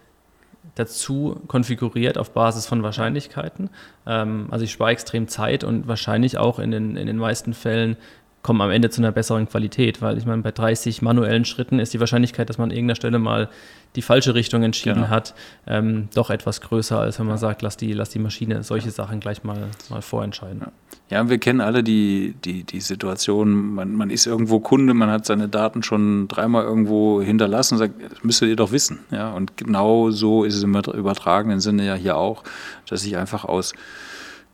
dazu 0.74 1.40
konfiguriert 1.46 2.18
auf 2.18 2.32
Basis 2.32 2.66
von 2.66 2.82
Wahrscheinlichkeiten. 2.82 3.70
Ähm, 4.06 4.48
also 4.50 4.64
ich 4.64 4.72
spare 4.72 4.90
extrem 4.90 5.28
Zeit 5.28 5.64
und 5.64 5.87
wahrscheinlich 5.87 6.38
auch 6.38 6.58
in 6.58 6.70
den, 6.70 6.96
in 6.96 7.06
den 7.06 7.16
meisten 7.16 7.54
Fällen 7.54 7.96
kommen 8.44 8.61
am 8.61 8.70
Ende 8.70 8.90
zu 8.90 9.00
einer 9.00 9.11
besseren 9.11 9.48
Qualität, 9.48 10.02
weil 10.02 10.18
ich 10.18 10.26
meine, 10.26 10.42
bei 10.42 10.52
30 10.52 11.00
manuellen 11.00 11.46
Schritten 11.46 11.78
ist 11.78 11.94
die 11.94 12.00
Wahrscheinlichkeit, 12.00 12.50
dass 12.50 12.59
man 12.59 12.68
an 12.68 12.76
irgendeiner 12.76 12.94
Stelle 12.94 13.18
mal 13.18 13.48
die 13.96 14.02
falsche 14.02 14.35
Richtung 14.35 14.62
entschieden 14.62 14.96
genau. 14.96 15.09
hat, 15.09 15.35
ähm, 15.66 16.09
doch 16.14 16.28
etwas 16.28 16.61
größer, 16.61 17.00
als 17.00 17.18
wenn 17.18 17.24
man 17.24 17.37
ja. 17.37 17.38
sagt, 17.38 17.62
lass 17.62 17.78
die, 17.78 17.94
lass 17.94 18.11
die 18.11 18.18
Maschine 18.18 18.62
solche 18.62 18.88
ja. 18.88 18.92
Sachen 18.92 19.20
gleich 19.20 19.44
mal, 19.44 19.68
mal 19.88 20.02
vorentscheiden. 20.02 20.61
Ja. 20.61 21.20
ja, 21.20 21.30
wir 21.30 21.38
kennen 21.38 21.62
alle 21.62 21.83
die, 21.83 22.35
die, 22.44 22.64
die 22.64 22.80
Situation, 22.80 23.74
man, 23.74 23.94
man 23.94 24.11
ist 24.11 24.26
irgendwo 24.26 24.61
Kunde, 24.61 24.92
man 24.92 25.11
hat 25.11 25.24
seine 25.24 25.48
Daten 25.48 25.83
schon 25.83 26.28
dreimal 26.28 26.64
irgendwo 26.64 27.22
hinterlassen 27.22 27.74
und 27.74 27.78
sagt, 27.78 27.94
das 28.12 28.22
müsstet 28.24 28.50
ihr 28.50 28.57
doch 28.57 28.72
wissen. 28.72 28.98
Ja, 29.11 29.33
und 29.33 29.57
genau 29.57 30.11
so 30.11 30.44
ist 30.44 30.54
es 30.54 30.62
im 30.62 30.74
übertragenen 30.74 31.61
Sinne 31.61 31.87
ja 31.87 31.94
hier 31.94 32.18
auch, 32.18 32.44
dass 32.90 33.07
ich 33.07 33.16
einfach 33.16 33.46
aus 33.46 33.72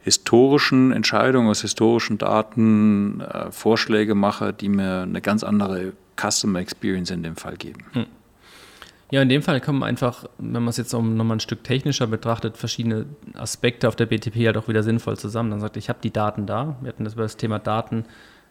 historischen 0.02 0.92
Entscheidungen, 0.92 1.48
aus 1.48 1.60
historischen 1.60 2.18
Daten 2.18 3.20
äh, 3.20 3.50
Vorschläge 3.50 4.14
mache, 4.14 4.52
die 4.52 4.68
mir 4.68 5.02
eine 5.02 5.20
ganz 5.20 5.44
andere 5.44 5.92
Customer 6.16 6.58
Experience 6.60 7.10
in 7.10 7.22
dem 7.22 7.36
Fall 7.36 7.56
geben. 7.56 7.84
Hm. 7.92 8.06
Ja, 9.10 9.22
in 9.22 9.28
dem 9.28 9.42
Fall 9.42 9.60
kommen 9.60 9.82
einfach, 9.82 10.26
wenn 10.38 10.62
man 10.62 10.68
es 10.68 10.76
jetzt 10.76 10.92
nochmal 10.92 11.32
ein 11.36 11.40
Stück 11.40 11.64
technischer 11.64 12.06
betrachtet, 12.06 12.56
verschiedene 12.56 13.06
Aspekte 13.34 13.88
auf 13.88 13.96
der 13.96 14.06
BTP 14.06 14.46
halt 14.46 14.56
auch 14.56 14.68
wieder 14.68 14.84
sinnvoll 14.84 15.18
zusammen. 15.18 15.50
Dann 15.50 15.58
sagt, 15.58 15.76
ich 15.76 15.88
habe 15.88 15.98
die 16.00 16.12
Daten 16.12 16.46
da. 16.46 16.76
Wir 16.80 16.90
hatten 16.90 17.04
das 17.04 17.14
über 17.14 17.24
das 17.24 17.36
Thema 17.36 17.58
Daten 17.58 18.04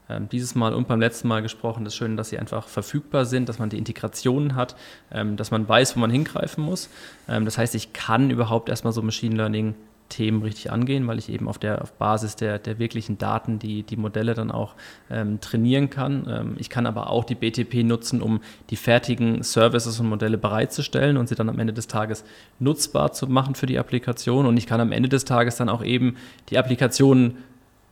ähm, 0.09 0.27
dieses 0.27 0.55
Mal 0.55 0.73
und 0.73 0.89
beim 0.89 0.99
letzten 0.99 1.29
Mal 1.29 1.41
gesprochen. 1.41 1.85
Das 1.85 1.93
ist 1.93 1.97
schön, 1.97 2.17
dass 2.17 2.29
sie 2.29 2.37
einfach 2.37 2.67
verfügbar 2.67 3.23
sind, 3.23 3.47
dass 3.47 3.57
man 3.57 3.69
die 3.69 3.77
Integrationen 3.77 4.55
hat, 4.55 4.75
ähm, 5.13 5.37
dass 5.37 5.49
man 5.49 5.67
weiß, 5.67 5.95
wo 5.95 6.01
man 6.01 6.11
hingreifen 6.11 6.61
muss. 6.61 6.89
Ähm, 7.29 7.45
das 7.45 7.57
heißt, 7.57 7.73
ich 7.75 7.93
kann 7.93 8.29
überhaupt 8.29 8.67
erstmal 8.67 8.91
so 8.91 9.01
Machine 9.01 9.35
Learning 9.35 9.75
Themen 10.09 10.41
richtig 10.41 10.71
angehen, 10.71 11.07
weil 11.07 11.19
ich 11.19 11.29
eben 11.29 11.47
auf 11.47 11.57
der 11.57 11.81
auf 11.81 11.93
Basis 11.93 12.35
der, 12.35 12.59
der 12.59 12.79
wirklichen 12.79 13.17
Daten 13.17 13.59
die, 13.59 13.83
die 13.83 13.95
Modelle 13.95 14.33
dann 14.33 14.51
auch 14.51 14.75
ähm, 15.09 15.39
trainieren 15.39 15.89
kann. 15.89 16.27
Ähm, 16.29 16.55
ich 16.57 16.69
kann 16.69 16.85
aber 16.85 17.09
auch 17.09 17.23
die 17.23 17.35
BTP 17.35 17.83
nutzen, 17.83 18.21
um 18.21 18.41
die 18.69 18.75
fertigen 18.75 19.43
Services 19.43 19.99
und 19.99 20.09
Modelle 20.09 20.37
bereitzustellen 20.37 21.17
und 21.17 21.29
sie 21.29 21.35
dann 21.35 21.49
am 21.49 21.59
Ende 21.59 21.73
des 21.73 21.87
Tages 21.87 22.25
nutzbar 22.59 23.13
zu 23.13 23.27
machen 23.27 23.55
für 23.55 23.67
die 23.67 23.79
Applikation. 23.79 24.45
Und 24.45 24.57
ich 24.57 24.67
kann 24.67 24.81
am 24.81 24.91
Ende 24.91 25.09
des 25.09 25.25
Tages 25.25 25.55
dann 25.55 25.69
auch 25.69 25.83
eben 25.83 26.15
die 26.49 26.57
Applikationen 26.57 27.37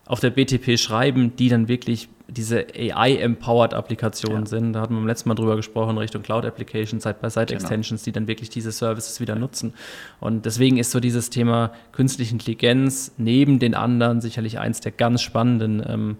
auf 0.05 0.19
der 0.19 0.31
BTP 0.31 0.79
schreiben, 0.79 1.35
die 1.35 1.49
dann 1.49 1.67
wirklich 1.67 2.09
diese 2.27 2.67
AI-empowered 2.75 3.73
Applikationen 3.73 4.43
ja. 4.43 4.47
sind. 4.47 4.73
Da 4.73 4.81
hatten 4.81 4.93
wir 4.93 4.99
beim 4.99 5.07
letzten 5.07 5.29
Mal 5.29 5.35
drüber 5.35 5.55
gesprochen, 5.55 5.97
Richtung 5.97 6.23
Cloud-Applications, 6.23 7.03
Side-by-Side-Extensions, 7.03 8.01
genau. 8.01 8.05
die 8.05 8.11
dann 8.11 8.27
wirklich 8.27 8.49
diese 8.49 8.71
Services 8.71 9.19
wieder 9.19 9.35
nutzen. 9.35 9.73
Und 10.19 10.45
deswegen 10.45 10.77
ist 10.77 10.91
so 10.91 10.99
dieses 10.99 11.29
Thema 11.29 11.71
künstliche 11.91 12.33
Intelligenz 12.33 13.13
neben 13.17 13.59
den 13.59 13.75
anderen 13.75 14.21
sicherlich 14.21 14.59
eins 14.59 14.81
der 14.81 14.91
ganz 14.91 15.21
spannenden, 15.21 15.81
ähm, 15.87 16.17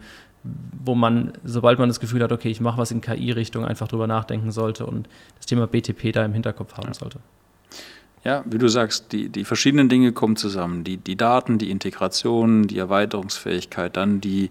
wo 0.83 0.95
man, 0.95 1.33
sobald 1.43 1.77
man 1.79 1.89
das 1.89 1.99
Gefühl 1.99 2.23
hat, 2.23 2.31
okay, 2.31 2.49
ich 2.49 2.61
mache 2.61 2.77
was 2.77 2.91
in 2.91 3.01
KI-Richtung, 3.01 3.65
einfach 3.65 3.87
drüber 3.89 4.07
nachdenken 4.07 4.51
sollte 4.51 4.85
und 4.85 5.09
das 5.35 5.45
Thema 5.45 5.67
BTP 5.67 6.13
da 6.13 6.23
im 6.23 6.33
Hinterkopf 6.33 6.73
haben 6.73 6.87
ja. 6.87 6.93
sollte. 6.93 7.19
Ja, 8.23 8.43
wie 8.45 8.57
du 8.57 8.67
sagst, 8.67 9.13
die, 9.13 9.29
die 9.29 9.45
verschiedenen 9.45 9.89
Dinge 9.89 10.11
kommen 10.11 10.35
zusammen. 10.35 10.83
Die, 10.83 10.97
die 10.97 11.15
Daten, 11.15 11.59
die 11.59 11.69
Integration, 11.69 12.67
die 12.67 12.77
Erweiterungsfähigkeit, 12.77 13.95
dann 13.95 14.19
die, 14.19 14.49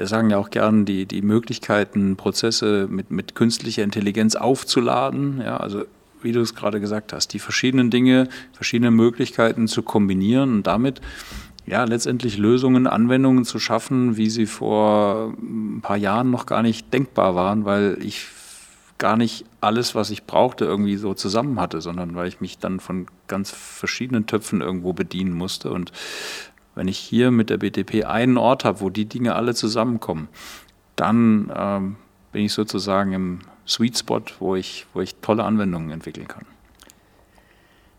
wir 0.00 0.06
sagen 0.06 0.30
ja 0.30 0.38
auch 0.38 0.48
gern, 0.48 0.86
die, 0.86 1.04
die 1.04 1.20
Möglichkeiten, 1.20 2.16
Prozesse 2.16 2.88
mit, 2.90 3.10
mit 3.10 3.34
künstlicher 3.34 3.82
Intelligenz 3.82 4.34
aufzuladen. 4.34 5.42
Ja, 5.44 5.58
also 5.58 5.84
wie 6.22 6.32
du 6.32 6.40
es 6.40 6.54
gerade 6.54 6.80
gesagt 6.80 7.12
hast, 7.12 7.34
die 7.34 7.38
verschiedenen 7.38 7.90
Dinge, 7.90 8.26
verschiedene 8.54 8.90
Möglichkeiten 8.90 9.68
zu 9.68 9.82
kombinieren 9.82 10.54
und 10.54 10.66
damit 10.66 11.02
ja 11.66 11.84
letztendlich 11.84 12.38
Lösungen, 12.38 12.86
Anwendungen 12.86 13.44
zu 13.44 13.58
schaffen, 13.58 14.16
wie 14.16 14.30
sie 14.30 14.46
vor 14.46 15.34
ein 15.38 15.80
paar 15.82 15.98
Jahren 15.98 16.30
noch 16.30 16.46
gar 16.46 16.62
nicht 16.62 16.90
denkbar 16.94 17.34
waren, 17.34 17.66
weil 17.66 17.98
ich 18.00 18.26
gar 18.96 19.18
nicht 19.18 19.44
alles, 19.60 19.94
was 19.94 20.10
ich 20.10 20.24
brauchte, 20.24 20.64
irgendwie 20.64 20.96
so 20.96 21.12
zusammen 21.12 21.60
hatte, 21.60 21.82
sondern 21.82 22.14
weil 22.14 22.28
ich 22.28 22.40
mich 22.40 22.58
dann 22.58 22.80
von 22.80 23.06
ganz 23.28 23.50
verschiedenen 23.50 24.26
Töpfen 24.26 24.62
irgendwo 24.62 24.94
bedienen 24.94 25.32
musste. 25.32 25.70
Und 25.70 25.92
wenn 26.80 26.88
ich 26.88 26.96
hier 26.96 27.30
mit 27.30 27.50
der 27.50 27.58
BTP 27.58 28.06
einen 28.06 28.38
Ort 28.38 28.64
habe, 28.64 28.80
wo 28.80 28.88
die 28.88 29.04
Dinge 29.04 29.34
alle 29.34 29.54
zusammenkommen, 29.54 30.28
dann 30.96 31.52
ähm, 31.54 31.96
bin 32.32 32.46
ich 32.46 32.54
sozusagen 32.54 33.12
im 33.12 33.40
Sweet 33.68 33.98
Spot, 33.98 34.22
wo 34.38 34.56
ich, 34.56 34.86
wo 34.94 35.02
ich 35.02 35.16
tolle 35.16 35.44
Anwendungen 35.44 35.90
entwickeln 35.90 36.26
kann. 36.26 36.46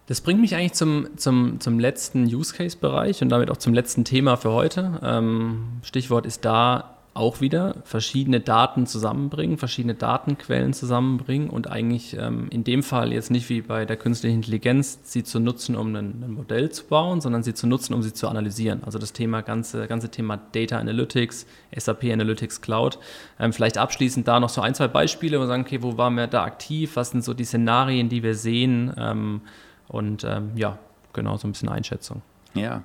Das 0.07 0.21
bringt 0.21 0.41
mich 0.41 0.55
eigentlich 0.55 0.73
zum, 0.73 1.15
zum, 1.15 1.59
zum 1.59 1.77
letzten 1.77 2.25
Use 2.25 2.55
Case-Bereich 2.55 3.21
und 3.21 3.29
damit 3.29 3.51
auch 3.51 3.57
zum 3.57 3.75
letzten 3.75 4.03
Thema 4.03 4.35
für 4.35 4.51
heute. 4.51 4.99
Ähm, 5.03 5.81
Stichwort 5.83 6.25
ist 6.25 6.43
da 6.43 6.97
auch 7.13 7.41
wieder 7.41 7.75
verschiedene 7.83 8.39
Daten 8.39 8.87
zusammenbringen, 8.87 9.57
verschiedene 9.57 9.95
Datenquellen 9.95 10.73
zusammenbringen 10.73 11.49
und 11.49 11.69
eigentlich 11.69 12.15
ähm, 12.17 12.47
in 12.51 12.63
dem 12.63 12.83
Fall 12.83 13.11
jetzt 13.11 13.31
nicht 13.31 13.49
wie 13.49 13.61
bei 13.61 13.85
der 13.85 13.97
künstlichen 13.97 14.37
Intelligenz 14.37 14.99
sie 15.03 15.23
zu 15.23 15.41
nutzen, 15.41 15.75
um 15.75 15.93
ein, 15.93 16.23
ein, 16.23 16.31
Modell 16.31 16.71
zu 16.71 16.85
bauen, 16.85 17.19
sondern 17.19 17.43
sie 17.43 17.53
zu 17.53 17.67
nutzen, 17.67 17.93
um 17.93 18.01
sie 18.01 18.13
zu 18.13 18.29
analysieren. 18.29 18.85
Also 18.85 18.97
das 18.97 19.11
Thema 19.11 19.41
ganze, 19.41 19.87
ganze 19.87 20.09
Thema 20.09 20.39
Data 20.53 20.77
Analytics, 20.77 21.45
SAP 21.75 22.05
Analytics 22.05 22.61
Cloud. 22.61 22.97
Ähm, 23.39 23.51
vielleicht 23.51 23.77
abschließend 23.77 24.25
da 24.25 24.39
noch 24.39 24.49
so 24.49 24.61
ein, 24.61 24.73
zwei 24.73 24.87
Beispiele, 24.87 25.37
wir 25.37 25.47
sagen, 25.47 25.63
okay, 25.63 25.81
wo 25.81 25.97
waren 25.97 26.15
wir 26.15 26.27
da 26.27 26.45
aktiv, 26.45 26.95
was 26.95 27.09
sind 27.09 27.25
so 27.25 27.33
die 27.33 27.45
Szenarien, 27.45 28.07
die 28.07 28.23
wir 28.23 28.35
sehen 28.35 28.93
ähm, 28.97 29.41
und 29.89 30.23
ähm, 30.23 30.51
ja, 30.55 30.77
genau 31.11 31.35
so 31.35 31.45
ein 31.45 31.51
bisschen 31.51 31.67
Einschätzung. 31.67 32.21
Ja. 32.53 32.83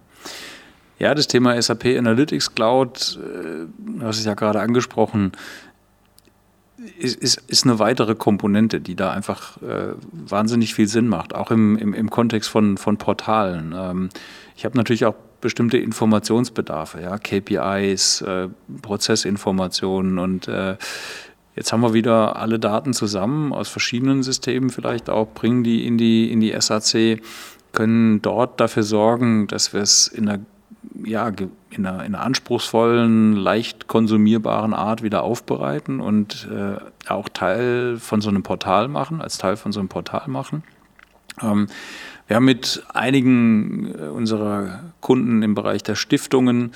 Ja, 0.99 1.15
das 1.15 1.27
Thema 1.27 1.61
SAP 1.61 1.85
Analytics 1.99 2.55
Cloud, 2.55 3.19
äh, 3.23 4.03
hast 4.03 4.19
es 4.19 4.25
ja 4.25 4.35
gerade 4.35 4.61
angesprochen, 4.61 5.33
ist, 6.99 7.17
ist, 7.17 7.43
ist 7.49 7.65
eine 7.65 7.79
weitere 7.79 8.15
Komponente, 8.15 8.81
die 8.81 8.95
da 8.95 9.11
einfach 9.11 9.61
äh, 9.63 9.95
wahnsinnig 10.13 10.75
viel 10.75 10.89
Sinn 10.89 11.09
macht, 11.09 11.35
auch 11.35 11.51
im, 11.51 11.77
im, 11.77 11.95
im 11.95 12.11
Kontext 12.11 12.49
von, 12.51 12.77
von 12.77 12.97
Portalen. 12.97 13.75
Ähm, 13.77 14.09
ich 14.57 14.65
habe 14.65 14.77
natürlich 14.77 15.05
auch 15.05 15.15
bestimmte 15.41 15.79
Informationsbedarfe, 15.79 17.03
ja, 17.03 17.19
KPIs, 17.19 18.23
äh, 18.23 18.49
Prozessinformationen 18.83 20.19
und 20.19 20.49
äh, 20.49 20.77
jetzt 21.55 21.73
haben 21.73 21.83
wir 21.83 21.95
wieder 21.95 22.37
alle 22.37 22.59
Daten 22.59 22.95
zusammen 22.95 23.53
aus 23.53 23.69
verschiedenen 23.69 24.23
Systemen 24.23 24.71
vielleicht 24.71 25.11
auch, 25.11 25.29
bringen 25.35 25.63
die 25.63 25.87
in 25.87 25.99
die, 25.99 26.31
in 26.31 26.41
die 26.41 26.55
SAC, 26.59 27.21
können 27.73 28.23
dort 28.23 28.61
dafür 28.61 28.83
sorgen, 28.83 29.47
dass 29.47 29.75
wir 29.75 29.83
es 29.83 30.09
in 30.09 30.29
einer 30.29 30.41
ja, 31.05 31.29
in 31.71 31.87
einer, 31.87 32.05
in 32.05 32.15
einer, 32.15 32.25
anspruchsvollen, 32.25 33.35
leicht 33.35 33.87
konsumierbaren 33.87 34.75
Art 34.75 35.03
wieder 35.03 35.23
aufbereiten 35.23 36.01
und 36.01 36.49
äh, 36.51 36.77
auch 37.11 37.29
Teil 37.29 37.99
von 37.99 38.21
so 38.21 38.29
einem 38.29 38.43
Portal 38.43 38.89
machen, 38.89 39.21
als 39.21 39.39
Teil 39.39 39.57
von 39.57 39.73
so 39.73 39.81
einem 39.81 39.89
Portal 39.89 40.29
machen. 40.29 40.63
Ähm, 41.43 41.69
wir 42.27 42.37
haben 42.37 42.45
mit 42.45 42.85
einigen 42.93 43.95
äh, 43.95 44.09
unserer 44.09 44.93
Kunden 45.01 45.43
im 45.43 45.55
Bereich 45.55 45.83
der 45.83 45.95
Stiftungen 45.95 46.73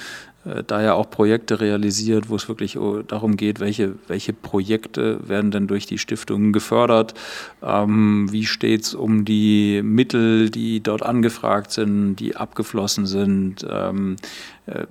äh, 0.50 0.64
daher 0.66 0.96
auch 0.96 1.10
Projekte 1.10 1.60
realisiert, 1.60 2.28
wo 2.28 2.36
es 2.36 2.48
wirklich 2.48 2.78
oh, 2.78 3.02
darum 3.02 3.36
geht, 3.36 3.60
welche, 3.60 3.94
welche 4.08 4.32
Projekte 4.32 5.28
werden 5.28 5.50
denn 5.50 5.66
durch 5.66 5.86
die 5.86 5.98
Stiftungen 5.98 6.52
gefördert, 6.52 7.14
ähm, 7.62 8.30
wie 8.30 8.46
steht 8.46 8.82
es 8.82 8.94
um 8.94 9.24
die 9.24 9.82
Mittel, 9.82 10.50
die 10.50 10.82
dort 10.82 11.02
angefragt 11.02 11.72
sind, 11.72 12.16
die 12.16 12.36
abgeflossen 12.36 13.06
sind, 13.06 13.66
ähm, 13.68 14.16
äh, 14.66 14.86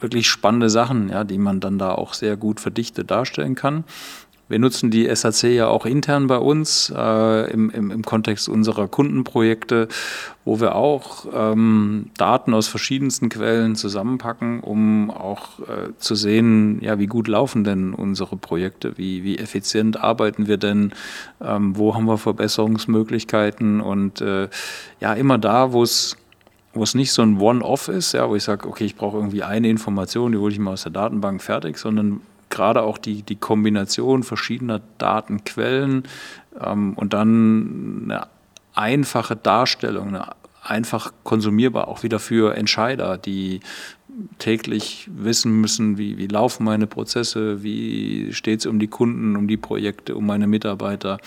wirklich 0.00 0.28
spannende 0.28 0.70
Sachen, 0.70 1.08
ja, 1.10 1.24
die 1.24 1.38
man 1.38 1.60
dann 1.60 1.78
da 1.78 1.92
auch 1.92 2.14
sehr 2.14 2.36
gut 2.36 2.60
verdichtet 2.60 3.10
darstellen 3.10 3.54
kann. 3.54 3.84
Wir 4.50 4.58
nutzen 4.58 4.90
die 4.90 5.08
SAC 5.14 5.44
ja 5.44 5.68
auch 5.68 5.86
intern 5.86 6.26
bei 6.26 6.36
uns 6.38 6.92
äh, 6.94 7.50
im, 7.52 7.70
im, 7.70 7.92
im, 7.92 8.02
Kontext 8.02 8.48
unserer 8.48 8.88
Kundenprojekte, 8.88 9.86
wo 10.44 10.58
wir 10.58 10.74
auch 10.74 11.26
ähm, 11.32 12.10
Daten 12.16 12.52
aus 12.52 12.66
verschiedensten 12.66 13.28
Quellen 13.28 13.76
zusammenpacken, 13.76 14.58
um 14.58 15.12
auch 15.12 15.60
äh, 15.60 15.96
zu 15.98 16.16
sehen, 16.16 16.80
ja, 16.82 16.98
wie 16.98 17.06
gut 17.06 17.28
laufen 17.28 17.62
denn 17.62 17.94
unsere 17.94 18.36
Projekte, 18.36 18.98
wie, 18.98 19.22
wie 19.22 19.38
effizient 19.38 20.02
arbeiten 20.02 20.48
wir 20.48 20.56
denn, 20.56 20.94
ähm, 21.40 21.76
wo 21.76 21.94
haben 21.94 22.06
wir 22.06 22.18
Verbesserungsmöglichkeiten? 22.18 23.80
Und 23.80 24.20
äh, 24.20 24.48
ja, 24.98 25.14
immer 25.14 25.38
da, 25.38 25.72
wo 25.72 25.84
es 25.84 26.16
wo 26.72 26.84
es 26.84 26.94
nicht 26.94 27.12
so 27.12 27.22
ein 27.22 27.40
One-Off 27.40 27.88
ist, 27.88 28.12
ja, 28.12 28.28
wo 28.28 28.36
ich 28.36 28.44
sage, 28.44 28.68
okay, 28.68 28.84
ich 28.84 28.94
brauche 28.94 29.16
irgendwie 29.16 29.42
eine 29.42 29.68
Information, 29.68 30.32
die 30.32 30.38
hole 30.38 30.52
ich 30.52 30.58
mal 30.58 30.72
aus 30.72 30.84
der 30.84 30.92
Datenbank 30.92 31.42
fertig, 31.42 31.78
sondern 31.78 32.20
gerade 32.50 32.82
auch 32.82 32.98
die, 32.98 33.22
die 33.22 33.36
Kombination 33.36 34.22
verschiedener 34.22 34.80
Datenquellen 34.98 36.04
ähm, 36.60 36.94
und 36.94 37.14
dann 37.14 38.02
eine 38.04 38.26
einfache 38.74 39.36
Darstellung, 39.36 40.08
eine 40.08 40.28
einfach 40.62 41.12
konsumierbar, 41.24 41.88
auch 41.88 42.02
wieder 42.02 42.18
für 42.18 42.54
Entscheider, 42.54 43.16
die 43.16 43.60
täglich 44.38 45.08
wissen 45.12 45.60
müssen, 45.60 45.96
wie, 45.96 46.18
wie 46.18 46.26
laufen 46.26 46.64
meine 46.64 46.86
Prozesse, 46.86 47.62
wie 47.62 48.32
steht 48.32 48.60
es 48.60 48.66
um 48.66 48.78
die 48.78 48.88
Kunden, 48.88 49.36
um 49.36 49.48
die 49.48 49.56
Projekte, 49.56 50.16
um 50.16 50.26
meine 50.26 50.46
Mitarbeiter. 50.46 51.18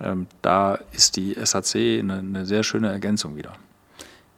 Ähm, 0.00 0.26
da 0.42 0.78
ist 0.92 1.16
die 1.16 1.34
SAC 1.42 2.00
eine, 2.00 2.18
eine 2.18 2.46
sehr 2.46 2.62
schöne 2.62 2.88
Ergänzung 2.88 3.36
wieder. 3.36 3.52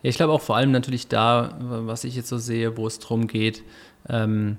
Ich 0.02 0.16
glaube 0.16 0.32
auch 0.32 0.42
vor 0.42 0.56
allem 0.56 0.70
natürlich 0.70 1.08
da, 1.08 1.56
was 1.58 2.04
ich 2.04 2.14
jetzt 2.14 2.28
so 2.28 2.38
sehe, 2.38 2.76
wo 2.76 2.86
es 2.86 2.98
darum 2.98 3.26
geht, 3.26 3.64
ähm, 4.08 4.58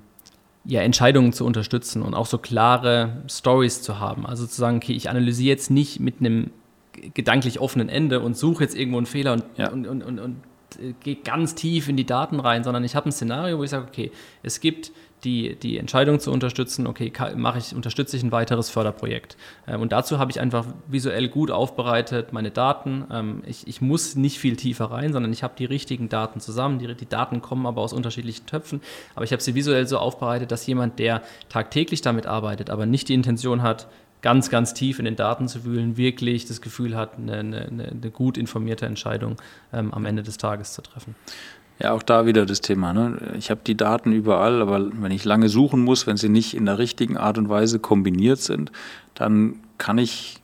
ja, 0.64 0.82
Entscheidungen 0.82 1.32
zu 1.32 1.44
unterstützen 1.44 2.02
und 2.02 2.14
auch 2.14 2.26
so 2.26 2.38
klare 2.38 3.22
Stories 3.28 3.82
zu 3.82 3.98
haben. 3.98 4.26
Also 4.26 4.46
zu 4.46 4.56
sagen, 4.56 4.78
okay, 4.78 4.92
ich 4.92 5.08
analysiere 5.08 5.48
jetzt 5.48 5.70
nicht 5.70 6.00
mit 6.00 6.20
einem 6.20 6.50
gedanklich 7.14 7.60
offenen 7.60 7.88
Ende 7.88 8.20
und 8.20 8.36
suche 8.36 8.64
jetzt 8.64 8.76
irgendwo 8.76 8.98
einen 8.98 9.06
Fehler 9.06 9.32
und, 9.32 9.44
ja. 9.56 9.70
und, 9.70 9.86
und, 9.86 10.02
und, 10.02 10.18
und 10.18 10.36
äh, 10.80 10.94
gehe 11.00 11.16
ganz 11.16 11.54
tief 11.54 11.88
in 11.88 11.96
die 11.96 12.06
Daten 12.06 12.40
rein, 12.40 12.64
sondern 12.64 12.84
ich 12.84 12.96
habe 12.96 13.08
ein 13.08 13.12
Szenario, 13.12 13.58
wo 13.58 13.64
ich 13.64 13.70
sage, 13.70 13.86
okay, 13.88 14.10
es 14.42 14.60
gibt 14.60 14.92
die, 15.24 15.56
die 15.56 15.78
Entscheidung 15.78 16.20
zu 16.20 16.30
unterstützen, 16.30 16.86
okay, 16.86 17.12
mache 17.36 17.58
ich, 17.58 17.74
unterstütze 17.74 18.16
ich 18.16 18.22
ein 18.22 18.32
weiteres 18.32 18.70
Förderprojekt. 18.70 19.36
Ähm, 19.66 19.80
und 19.80 19.92
dazu 19.92 20.18
habe 20.18 20.30
ich 20.30 20.40
einfach 20.40 20.66
visuell 20.86 21.28
gut 21.28 21.50
aufbereitet 21.50 22.32
meine 22.32 22.50
Daten. 22.50 23.04
Ähm, 23.10 23.42
ich, 23.46 23.66
ich 23.66 23.80
muss 23.80 24.14
nicht 24.16 24.38
viel 24.38 24.56
tiefer 24.56 24.86
rein, 24.86 25.12
sondern 25.12 25.32
ich 25.32 25.42
habe 25.42 25.54
die 25.58 25.64
richtigen 25.64 26.08
Daten 26.08 26.40
zusammen. 26.40 26.78
Die, 26.78 26.94
die 26.94 27.08
Daten 27.08 27.42
kommen 27.42 27.66
aber 27.66 27.82
aus 27.82 27.92
unterschiedlichen 27.92 28.46
Töpfen. 28.46 28.80
Aber 29.14 29.24
ich 29.24 29.32
habe 29.32 29.42
sie 29.42 29.54
visuell 29.54 29.86
so 29.86 29.98
aufbereitet, 29.98 30.50
dass 30.52 30.66
jemand, 30.66 30.98
der 30.98 31.22
tagtäglich 31.48 32.00
damit 32.00 32.26
arbeitet, 32.26 32.70
aber 32.70 32.86
nicht 32.86 33.08
die 33.08 33.14
Intention 33.14 33.62
hat, 33.62 33.88
ganz, 34.22 34.50
ganz 34.50 34.74
tief 34.74 34.98
in 34.98 35.04
den 35.04 35.16
Daten 35.16 35.48
zu 35.48 35.64
wühlen, 35.64 35.96
wirklich 35.96 36.46
das 36.46 36.60
Gefühl 36.60 36.96
hat, 36.96 37.16
eine, 37.16 37.38
eine, 37.38 37.68
eine 37.68 38.10
gut 38.10 38.36
informierte 38.36 38.86
Entscheidung 38.86 39.36
ähm, 39.72 39.92
am 39.94 40.04
Ende 40.06 40.22
des 40.22 40.38
Tages 40.38 40.72
zu 40.72 40.82
treffen. 40.82 41.14
Ja, 41.80 41.92
auch 41.92 42.02
da 42.02 42.26
wieder 42.26 42.44
das 42.44 42.60
Thema. 42.60 42.92
Ne? 42.92 43.18
Ich 43.38 43.50
habe 43.50 43.60
die 43.66 43.76
Daten 43.76 44.12
überall, 44.12 44.60
aber 44.60 44.90
wenn 45.00 45.12
ich 45.12 45.24
lange 45.24 45.48
suchen 45.48 45.82
muss, 45.82 46.06
wenn 46.06 46.16
sie 46.16 46.28
nicht 46.28 46.54
in 46.54 46.66
der 46.66 46.78
richtigen 46.78 47.16
Art 47.16 47.38
und 47.38 47.48
Weise 47.48 47.78
kombiniert 47.78 48.40
sind, 48.40 48.72
dann 49.14 49.56
kann 49.78 49.98
ich 49.98 50.40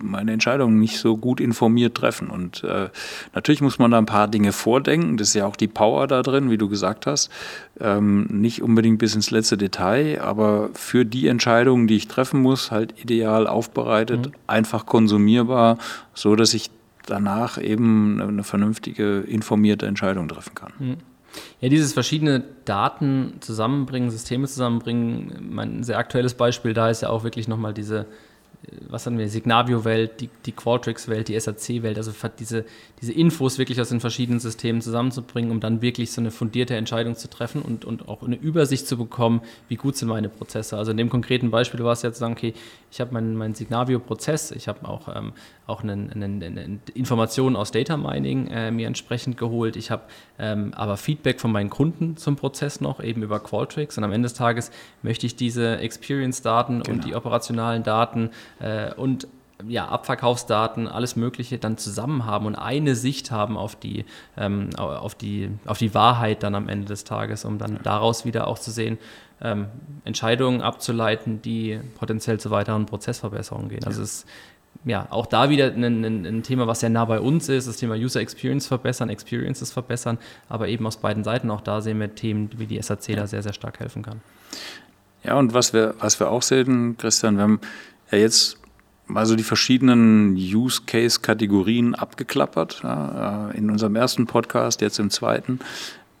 meine 0.00 0.32
Entscheidungen 0.32 0.78
nicht 0.78 0.98
so 0.98 1.16
gut 1.16 1.40
informiert 1.40 1.96
treffen. 1.96 2.28
Und 2.30 2.64
äh, 2.64 2.88
natürlich 3.34 3.60
muss 3.60 3.78
man 3.78 3.90
da 3.90 3.98
ein 3.98 4.06
paar 4.06 4.28
Dinge 4.28 4.52
vordenken. 4.52 5.16
Das 5.16 5.28
ist 5.28 5.34
ja 5.34 5.46
auch 5.46 5.56
die 5.56 5.68
Power 5.68 6.06
da 6.06 6.22
drin, 6.22 6.50
wie 6.50 6.58
du 6.58 6.68
gesagt 6.68 7.06
hast. 7.06 7.30
Ähm, 7.80 8.26
nicht 8.30 8.62
unbedingt 8.62 8.98
bis 8.98 9.14
ins 9.14 9.30
letzte 9.30 9.56
Detail, 9.56 10.20
aber 10.20 10.70
für 10.74 11.04
die 11.04 11.28
Entscheidungen, 11.28 11.86
die 11.86 11.96
ich 11.96 12.08
treffen 12.08 12.40
muss, 12.40 12.70
halt 12.70 12.94
ideal 13.02 13.46
aufbereitet, 13.46 14.26
mhm. 14.26 14.32
einfach 14.46 14.86
konsumierbar, 14.86 15.78
so 16.14 16.36
dass 16.36 16.54
ich 16.54 16.70
danach 17.06 17.60
eben 17.60 18.20
eine 18.20 18.44
vernünftige, 18.44 19.20
informierte 19.20 19.86
Entscheidung 19.86 20.28
treffen 20.28 20.54
kann. 20.54 20.72
Hm. 20.78 20.96
Ja, 21.60 21.68
dieses 21.68 21.92
verschiedene 21.92 22.42
Daten 22.64 23.34
zusammenbringen, 23.40 24.10
Systeme 24.10 24.46
zusammenbringen, 24.46 25.48
mein 25.50 25.84
sehr 25.84 25.98
aktuelles 25.98 26.34
Beispiel 26.34 26.72
da 26.72 26.88
ist 26.88 27.02
ja 27.02 27.10
auch 27.10 27.22
wirklich 27.22 27.48
nochmal 27.48 27.74
diese 27.74 28.06
was 28.88 29.06
haben 29.06 29.18
wir, 29.18 29.28
Signavio-Welt, 29.28 30.20
die, 30.20 30.28
die 30.44 30.52
Qualtrics-Welt, 30.52 31.28
die 31.28 31.38
SAC-Welt, 31.38 31.96
also 31.96 32.12
diese, 32.38 32.64
diese 33.00 33.12
Infos 33.12 33.58
wirklich 33.58 33.80
aus 33.80 33.90
den 33.90 34.00
verschiedenen 34.00 34.40
Systemen 34.40 34.82
zusammenzubringen, 34.82 35.50
um 35.50 35.60
dann 35.60 35.80
wirklich 35.80 36.10
so 36.12 36.20
eine 36.20 36.30
fundierte 36.30 36.74
Entscheidung 36.74 37.14
zu 37.14 37.30
treffen 37.30 37.62
und, 37.62 37.84
und 37.84 38.08
auch 38.08 38.22
eine 38.22 38.36
Übersicht 38.36 38.86
zu 38.86 38.96
bekommen, 38.96 39.42
wie 39.68 39.76
gut 39.76 39.96
sind 39.96 40.08
meine 40.08 40.28
Prozesse. 40.28 40.76
Also 40.76 40.90
in 40.90 40.96
dem 40.96 41.08
konkreten 41.08 41.50
Beispiel 41.50 41.82
war 41.84 41.92
es 41.92 42.02
jetzt 42.02 42.16
zu 42.16 42.20
sagen, 42.20 42.32
okay, 42.32 42.52
ich 42.90 43.00
habe 43.00 43.14
meinen 43.14 43.36
mein 43.36 43.54
Signavio-Prozess, 43.54 44.50
ich 44.50 44.68
habe 44.68 44.86
auch, 44.88 45.14
ähm, 45.14 45.32
auch 45.68 45.82
eine, 45.82 45.92
eine, 45.92 46.24
eine 46.24 46.78
Informationen 46.94 47.54
aus 47.54 47.70
Data 47.70 47.96
Mining 47.96 48.48
äh, 48.48 48.70
mir 48.70 48.86
entsprechend 48.86 49.36
geholt, 49.36 49.76
ich 49.76 49.90
habe 49.90 50.02
ähm, 50.38 50.72
aber 50.74 50.96
Feedback 50.96 51.40
von 51.40 51.52
meinen 51.52 51.70
Kunden 51.70 52.16
zum 52.16 52.36
Prozess 52.36 52.80
noch, 52.80 53.02
eben 53.02 53.22
über 53.22 53.38
Qualtrics 53.40 53.98
und 53.98 54.04
am 54.04 54.12
Ende 54.12 54.26
des 54.26 54.34
Tages 54.34 54.70
möchte 55.02 55.26
ich 55.26 55.36
diese 55.36 55.78
Experience-Daten 55.78 56.82
genau. 56.82 56.94
und 56.94 57.04
die 57.04 57.14
operationalen 57.14 57.82
Daten 57.82 58.30
äh, 58.60 58.94
und 58.94 59.28
ja, 59.66 59.88
Abverkaufsdaten, 59.88 60.86
alles 60.86 61.16
Mögliche 61.16 61.58
dann 61.58 61.78
zusammen 61.78 62.24
haben 62.24 62.46
und 62.46 62.54
eine 62.54 62.94
Sicht 62.94 63.30
haben 63.30 63.56
auf 63.56 63.74
die, 63.74 64.04
ähm, 64.36 64.70
auf 64.76 65.14
die, 65.14 65.50
auf 65.66 65.78
die 65.78 65.94
Wahrheit 65.94 66.42
dann 66.42 66.54
am 66.54 66.68
Ende 66.68 66.86
des 66.86 67.04
Tages, 67.04 67.44
um 67.44 67.58
dann 67.58 67.80
daraus 67.82 68.24
wieder 68.24 68.46
auch 68.46 68.58
zu 68.58 68.70
sehen, 68.70 68.98
ähm, 69.40 69.66
Entscheidungen 70.04 70.62
abzuleiten, 70.62 71.42
die 71.42 71.80
potenziell 71.98 72.40
zu 72.40 72.50
weiteren 72.50 72.86
Prozessverbesserungen 72.86 73.68
gehen. 73.68 73.84
Also 73.84 74.02
es 74.02 74.20
ist 74.20 74.28
ja 74.84 75.06
auch 75.10 75.26
da 75.26 75.50
wieder 75.50 75.72
ein, 75.72 75.84
ein, 75.84 76.26
ein, 76.26 76.42
Thema, 76.42 76.66
was 76.66 76.80
sehr 76.80 76.90
nah 76.90 77.04
bei 77.04 77.20
uns 77.20 77.48
ist, 77.48 77.68
das 77.68 77.76
Thema 77.76 77.94
User 77.94 78.20
Experience 78.20 78.66
verbessern, 78.66 79.08
Experiences 79.08 79.72
verbessern, 79.72 80.18
aber 80.48 80.68
eben 80.68 80.86
aus 80.86 80.98
beiden 80.98 81.24
Seiten 81.24 81.50
auch 81.50 81.60
da 81.60 81.80
sehen 81.80 82.00
wir 82.00 82.14
Themen, 82.14 82.50
wie 82.56 82.66
die 82.66 82.80
SAC 82.80 83.16
da 83.16 83.26
sehr, 83.26 83.42
sehr 83.42 83.52
stark 83.52 83.80
helfen 83.80 84.02
kann. 84.02 84.20
Ja, 85.24 85.34
und 85.34 85.52
was 85.52 85.72
wir, 85.72 85.94
was 85.98 86.20
wir 86.20 86.30
auch 86.30 86.42
sehen, 86.42 86.96
Christian, 86.96 87.36
wir 87.36 87.42
haben 87.42 87.60
ja 88.10 88.18
jetzt 88.18 88.58
mal 89.06 89.26
so 89.26 89.36
die 89.36 89.42
verschiedenen 89.42 90.34
Use-Case-Kategorien 90.34 91.94
abgeklappert. 91.94 92.80
Ja, 92.82 93.50
äh, 93.50 93.58
in 93.58 93.70
unserem 93.70 93.96
ersten 93.96 94.26
Podcast, 94.26 94.80
jetzt 94.80 94.98
im 94.98 95.10
zweiten. 95.10 95.60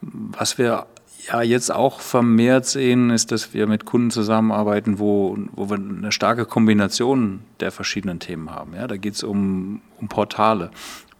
Was 0.00 0.58
wir 0.58 0.86
ja 1.28 1.42
jetzt 1.42 1.72
auch 1.72 2.00
vermehrt 2.00 2.66
sehen, 2.66 3.10
ist, 3.10 3.32
dass 3.32 3.54
wir 3.54 3.66
mit 3.66 3.84
Kunden 3.84 4.10
zusammenarbeiten, 4.10 4.98
wo, 4.98 5.38
wo 5.52 5.70
wir 5.70 5.76
eine 5.76 6.12
starke 6.12 6.44
Kombination 6.44 7.40
der 7.60 7.70
verschiedenen 7.70 8.18
Themen 8.18 8.50
haben. 8.50 8.74
Ja, 8.74 8.86
da 8.86 8.96
geht 8.96 9.14
es 9.14 9.22
um, 9.22 9.80
um 10.00 10.08
Portale. 10.08 10.70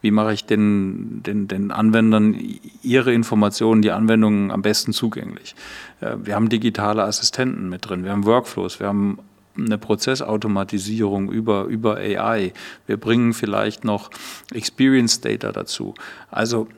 Wie 0.01 0.11
mache 0.11 0.33
ich 0.33 0.45
den, 0.45 1.23
den, 1.25 1.49
den 1.49 1.73
Anwendern 1.73 2.37
ihre 2.83 3.13
Informationen, 3.13 3.83
die 3.83 3.91
Anwendungen 3.91 4.51
am 4.51 4.63
besten 4.63 4.93
zugänglich? 4.93 5.57
Äh, 6.01 6.17
wir 6.23 6.35
haben 6.35 6.49
digitale 6.49 7.03
Assistenten 7.03 7.69
mit 7.69 7.89
drin, 7.89 8.05
wir 8.05 8.13
haben 8.13 8.25
Workflows, 8.25 8.79
wir 8.81 8.87
haben 8.87 9.19
eine 9.57 9.77
Prozessautomatisierung 9.77 11.33
über, 11.33 11.65
über 11.65 11.97
AI. 11.97 12.53
Wir 12.87 12.97
bringen 12.97 13.33
vielleicht 13.33 13.85
noch 13.85 14.11
Experience 14.53 15.21
Data 15.21 15.51
dazu. 15.51 15.95
Also 16.31 16.69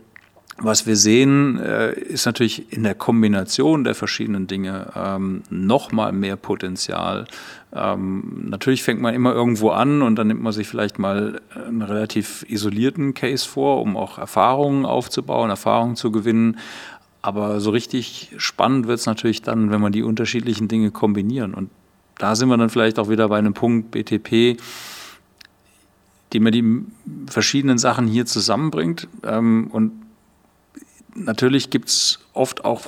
was 0.62 0.86
wir 0.86 0.96
sehen, 0.96 1.58
äh, 1.58 1.92
ist 1.92 2.26
natürlich 2.26 2.72
in 2.72 2.82
der 2.82 2.94
Kombination 2.94 3.82
der 3.82 3.94
verschiedenen 3.94 4.46
Dinge 4.46 4.92
ähm, 4.94 5.42
nochmal 5.48 6.12
mehr 6.12 6.36
Potenzial. 6.36 7.26
Ähm, 7.72 8.48
natürlich 8.50 8.82
fängt 8.82 9.00
man 9.00 9.14
immer 9.14 9.32
irgendwo 9.32 9.70
an 9.70 10.02
und 10.02 10.16
dann 10.16 10.26
nimmt 10.26 10.42
man 10.42 10.52
sich 10.52 10.68
vielleicht 10.68 10.98
mal 10.98 11.40
einen 11.54 11.82
relativ 11.82 12.44
isolierten 12.48 13.14
Case 13.14 13.48
vor, 13.48 13.80
um 13.80 13.96
auch 13.96 14.18
Erfahrungen 14.18 14.84
aufzubauen, 14.84 15.48
Erfahrungen 15.48 15.96
zu 15.96 16.12
gewinnen. 16.12 16.58
Aber 17.22 17.60
so 17.60 17.70
richtig 17.70 18.32
spannend 18.36 18.86
wird 18.86 18.98
es 18.98 19.06
natürlich 19.06 19.42
dann, 19.42 19.70
wenn 19.70 19.80
man 19.80 19.92
die 19.92 20.02
unterschiedlichen 20.02 20.68
Dinge 20.68 20.90
kombinieren. 20.90 21.54
Und 21.54 21.70
da 22.18 22.34
sind 22.34 22.48
wir 22.48 22.56
dann 22.58 22.70
vielleicht 22.70 22.98
auch 22.98 23.08
wieder 23.08 23.28
bei 23.28 23.38
einem 23.38 23.54
Punkt 23.54 23.90
BTP, 23.92 24.60
die 26.32 26.40
mir 26.40 26.50
die 26.50 26.84
verschiedenen 27.28 27.78
Sachen 27.78 28.06
hier 28.06 28.26
zusammenbringt. 28.26 29.08
Ähm, 29.24 29.68
und 29.72 29.92
natürlich 31.14 31.70
gibt 31.70 31.88
es 31.88 32.18
oft 32.32 32.64
auch 32.64 32.82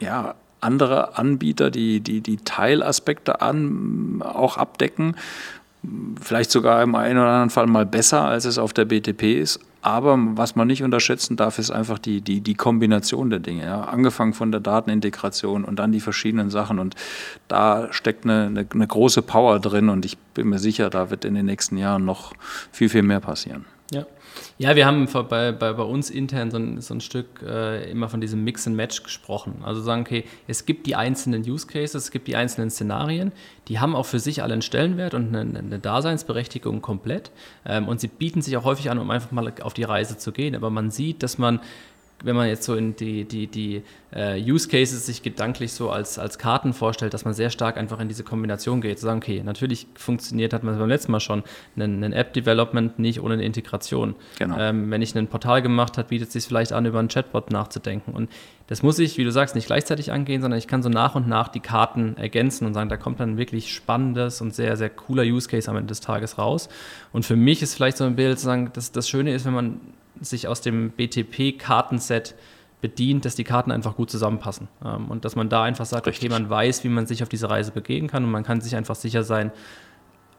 ja, 0.00 0.34
andere 0.60 1.16
Anbieter, 1.16 1.70
die, 1.70 2.00
die 2.00 2.20
die 2.20 2.38
Teilaspekte 2.38 3.40
an, 3.40 4.22
auch 4.22 4.56
abdecken. 4.56 5.16
Vielleicht 6.20 6.50
sogar 6.50 6.82
im 6.82 6.94
einen 6.94 7.18
oder 7.18 7.28
anderen 7.28 7.50
Fall 7.50 7.66
mal 7.66 7.84
besser, 7.84 8.22
als 8.22 8.46
es 8.46 8.58
auf 8.58 8.72
der 8.72 8.86
BTP 8.86 9.38
ist. 9.38 9.60
Aber 9.82 10.16
was 10.18 10.56
man 10.56 10.66
nicht 10.66 10.82
unterschätzen 10.82 11.36
darf, 11.36 11.58
ist 11.58 11.70
einfach 11.70 11.98
die, 11.98 12.22
die, 12.22 12.40
die 12.40 12.54
Kombination 12.54 13.28
der 13.28 13.38
Dinge. 13.38 13.66
Ja. 13.66 13.82
Angefangen 13.82 14.32
von 14.32 14.50
der 14.50 14.62
Datenintegration 14.62 15.62
und 15.62 15.78
dann 15.78 15.92
die 15.92 16.00
verschiedenen 16.00 16.48
Sachen. 16.48 16.78
Und 16.78 16.94
da 17.48 17.92
steckt 17.92 18.24
eine, 18.24 18.46
eine, 18.46 18.66
eine 18.72 18.86
große 18.86 19.20
Power 19.20 19.60
drin 19.60 19.90
und 19.90 20.06
ich 20.06 20.16
bin 20.16 20.48
mir 20.48 20.58
sicher, 20.58 20.88
da 20.88 21.10
wird 21.10 21.26
in 21.26 21.34
den 21.34 21.44
nächsten 21.44 21.76
Jahren 21.76 22.06
noch 22.06 22.32
viel, 22.72 22.88
viel 22.88 23.02
mehr 23.02 23.20
passieren. 23.20 23.66
Ja. 24.58 24.76
Wir 24.76 24.86
haben 24.86 25.06
bei, 25.06 25.52
bei, 25.52 25.72
bei 25.72 25.82
uns 25.82 26.10
intern 26.10 26.50
so 26.50 26.58
ein, 26.58 26.80
so 26.80 26.94
ein 26.94 27.00
Stück 27.00 27.42
äh, 27.42 27.90
immer 27.90 28.08
von 28.08 28.20
diesem 28.20 28.44
Mix 28.44 28.66
and 28.66 28.76
Match 28.76 29.02
gesprochen. 29.02 29.62
Also 29.62 29.80
sagen, 29.82 30.02
okay, 30.02 30.24
es 30.46 30.66
gibt 30.66 30.86
die 30.86 30.96
einzelnen 30.96 31.42
Use 31.42 31.66
Cases, 31.66 31.94
es 31.94 32.10
gibt 32.10 32.28
die 32.28 32.36
einzelnen 32.36 32.70
Szenarien, 32.70 33.32
die 33.68 33.78
haben 33.78 33.94
auch 33.94 34.06
für 34.06 34.18
sich 34.18 34.42
alle 34.42 34.52
einen 34.52 34.62
Stellenwert 34.62 35.14
und 35.14 35.34
eine, 35.34 35.58
eine 35.58 35.78
Daseinsberechtigung 35.78 36.82
komplett. 36.82 37.30
Ähm, 37.64 37.88
und 37.88 38.00
sie 38.00 38.08
bieten 38.08 38.42
sich 38.42 38.56
auch 38.56 38.64
häufig 38.64 38.90
an, 38.90 38.98
um 38.98 39.10
einfach 39.10 39.30
mal 39.32 39.52
auf 39.62 39.74
die 39.74 39.84
Reise 39.84 40.18
zu 40.18 40.32
gehen. 40.32 40.54
Aber 40.54 40.70
man 40.70 40.90
sieht, 40.90 41.22
dass 41.22 41.38
man 41.38 41.60
wenn 42.22 42.36
man 42.36 42.48
jetzt 42.48 42.64
so 42.64 42.74
in 42.74 42.96
die, 42.96 43.24
die, 43.24 43.46
die 43.46 43.82
äh, 44.12 44.40
Use 44.40 44.68
Cases 44.68 45.04
sich 45.04 45.22
gedanklich 45.22 45.72
so 45.72 45.90
als, 45.90 46.18
als 46.18 46.38
Karten 46.38 46.72
vorstellt, 46.72 47.12
dass 47.12 47.24
man 47.24 47.34
sehr 47.34 47.50
stark 47.50 47.76
einfach 47.76 48.00
in 48.00 48.08
diese 48.08 48.24
Kombination 48.24 48.80
geht. 48.80 48.98
Zu 48.98 49.06
sagen, 49.06 49.18
okay, 49.18 49.42
natürlich 49.44 49.86
funktioniert, 49.94 50.52
hat 50.52 50.62
man 50.62 50.78
beim 50.78 50.88
letzten 50.88 51.12
Mal 51.12 51.20
schon, 51.20 51.42
ein, 51.76 52.12
App-Development 52.12 52.98
nicht 52.98 53.20
ohne 53.20 53.34
eine 53.34 53.44
Integration. 53.44 54.14
Genau. 54.38 54.56
Ähm, 54.58 54.90
wenn 54.90 55.02
ich 55.02 55.14
ein 55.14 55.26
Portal 55.26 55.60
gemacht 55.60 55.98
habe, 55.98 56.08
bietet 56.08 56.28
es 56.28 56.32
sich 56.32 56.44
vielleicht 56.46 56.72
an, 56.72 56.86
über 56.86 56.98
einen 56.98 57.08
Chatbot 57.08 57.50
nachzudenken. 57.50 58.12
Und 58.12 58.30
das 58.68 58.82
muss 58.82 58.98
ich, 58.98 59.18
wie 59.18 59.24
du 59.24 59.30
sagst, 59.30 59.54
nicht 59.54 59.66
gleichzeitig 59.66 60.10
angehen, 60.10 60.40
sondern 60.40 60.58
ich 60.58 60.66
kann 60.66 60.82
so 60.82 60.88
nach 60.88 61.14
und 61.14 61.28
nach 61.28 61.48
die 61.48 61.60
Karten 61.60 62.16
ergänzen 62.16 62.66
und 62.66 62.72
sagen, 62.72 62.88
da 62.88 62.96
kommt 62.96 63.20
dann 63.20 63.36
wirklich 63.36 63.74
spannendes 63.74 64.40
und 64.40 64.54
sehr, 64.54 64.76
sehr 64.76 64.88
cooler 64.88 65.24
Use 65.24 65.48
Case 65.48 65.70
am 65.70 65.76
Ende 65.76 65.88
des 65.88 66.00
Tages 66.00 66.38
raus. 66.38 66.70
Und 67.12 67.26
für 67.26 67.36
mich 67.36 67.60
ist 67.60 67.74
vielleicht 67.74 67.98
so 67.98 68.04
ein 68.04 68.16
Bild 68.16 68.38
zu 68.38 68.46
sagen, 68.46 68.70
dass 68.72 68.92
das 68.92 69.08
Schöne 69.08 69.34
ist, 69.34 69.44
wenn 69.44 69.52
man 69.52 69.80
sich 70.20 70.48
aus 70.48 70.60
dem 70.60 70.90
BTP-Kartenset 70.90 72.34
bedient, 72.80 73.24
dass 73.24 73.34
die 73.34 73.44
Karten 73.44 73.70
einfach 73.70 73.96
gut 73.96 74.10
zusammenpassen. 74.10 74.68
Ähm, 74.84 75.10
und 75.10 75.24
dass 75.24 75.36
man 75.36 75.48
da 75.48 75.62
einfach 75.62 75.86
sagt, 75.86 76.06
Richtig. 76.06 76.30
okay, 76.30 76.40
man 76.40 76.50
weiß, 76.50 76.84
wie 76.84 76.88
man 76.88 77.06
sich 77.06 77.22
auf 77.22 77.28
diese 77.28 77.48
Reise 77.48 77.70
begeben 77.70 78.08
kann 78.08 78.24
und 78.24 78.30
man 78.30 78.44
kann 78.44 78.60
sich 78.60 78.76
einfach 78.76 78.94
sicher 78.94 79.22
sein, 79.22 79.52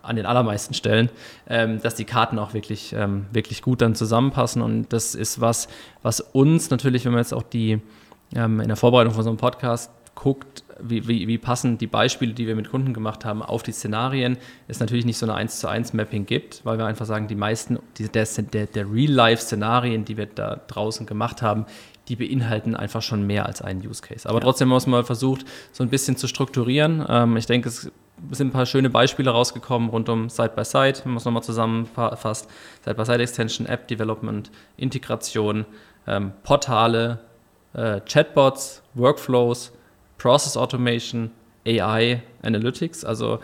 an 0.03 0.15
den 0.15 0.27
allermeisten 0.27 0.75
Stellen, 0.75 1.09
ähm, 1.49 1.81
dass 1.81 1.95
die 1.95 2.05
Karten 2.05 2.37
auch 2.37 2.53
wirklich, 2.53 2.93
ähm, 2.93 3.25
wirklich 3.31 3.63
gut 3.63 3.81
dann 3.81 3.95
zusammenpassen. 3.95 4.61
Und 4.61 4.93
das 4.93 5.15
ist 5.15 5.41
was, 5.41 5.67
was 6.03 6.19
uns 6.21 6.69
natürlich, 6.69 7.05
wenn 7.05 7.13
man 7.13 7.21
jetzt 7.21 7.33
auch 7.33 7.43
die 7.43 7.81
in 8.33 8.67
der 8.67 8.75
Vorbereitung 8.75 9.13
von 9.13 9.23
so 9.23 9.29
einem 9.29 9.37
Podcast 9.37 9.91
guckt, 10.13 10.64
wie, 10.79 11.07
wie, 11.07 11.27
wie 11.27 11.37
passen 11.37 11.77
die 11.77 11.87
Beispiele, 11.87 12.33
die 12.33 12.47
wir 12.47 12.55
mit 12.55 12.69
Kunden 12.69 12.93
gemacht 12.93 13.25
haben, 13.25 13.41
auf 13.41 13.63
die 13.63 13.71
Szenarien, 13.71 14.37
es 14.67 14.79
natürlich 14.79 15.05
nicht 15.05 15.17
so 15.17 15.25
eine 15.25 15.35
1 15.35 15.59
zu 15.59 15.67
1 15.67 15.93
Mapping 15.93 16.25
gibt, 16.25 16.65
weil 16.65 16.77
wir 16.77 16.85
einfach 16.85 17.05
sagen, 17.05 17.27
die 17.27 17.35
meisten 17.35 17.79
die, 17.97 18.09
der, 18.09 18.25
der, 18.25 18.65
der 18.65 18.91
Real-Life-Szenarien, 18.91 20.05
die 20.05 20.17
wir 20.17 20.25
da 20.25 20.61
draußen 20.67 21.05
gemacht 21.05 21.41
haben, 21.41 21.65
die 22.07 22.15
beinhalten 22.15 22.75
einfach 22.75 23.01
schon 23.01 23.25
mehr 23.25 23.45
als 23.45 23.61
einen 23.61 23.85
Use 23.85 24.01
Case. 24.01 24.27
Aber 24.27 24.39
ja. 24.39 24.43
trotzdem 24.43 24.67
haben 24.67 24.73
wir 24.73 24.77
es 24.77 24.87
mal 24.87 25.03
versucht, 25.03 25.45
so 25.71 25.83
ein 25.83 25.89
bisschen 25.89 26.17
zu 26.17 26.27
strukturieren. 26.27 27.03
Ähm, 27.07 27.37
ich 27.37 27.45
denke, 27.45 27.69
es 27.69 27.91
sind 28.31 28.47
ein 28.47 28.51
paar 28.51 28.65
schöne 28.65 28.89
Beispiele 28.89 29.31
rausgekommen 29.31 29.89
rund 29.89 30.09
um 30.09 30.29
Side-by-Side, 30.29 30.99
wenn 31.03 31.11
man 31.11 31.17
es 31.17 31.25
nochmal 31.25 31.43
zusammenfasst. 31.43 32.49
Side-by-Side-Extension, 32.83 33.67
App-Development, 33.67 34.51
Integration, 34.77 35.65
ähm, 36.07 36.31
Portale, 36.43 37.19
äh, 37.73 38.01
Chatbots, 38.01 38.83
Workflows, 38.93 39.73
Process 40.17 40.57
Automation, 40.57 41.31
AI, 41.65 42.21
Analytics. 42.41 43.03
Also 43.03 43.39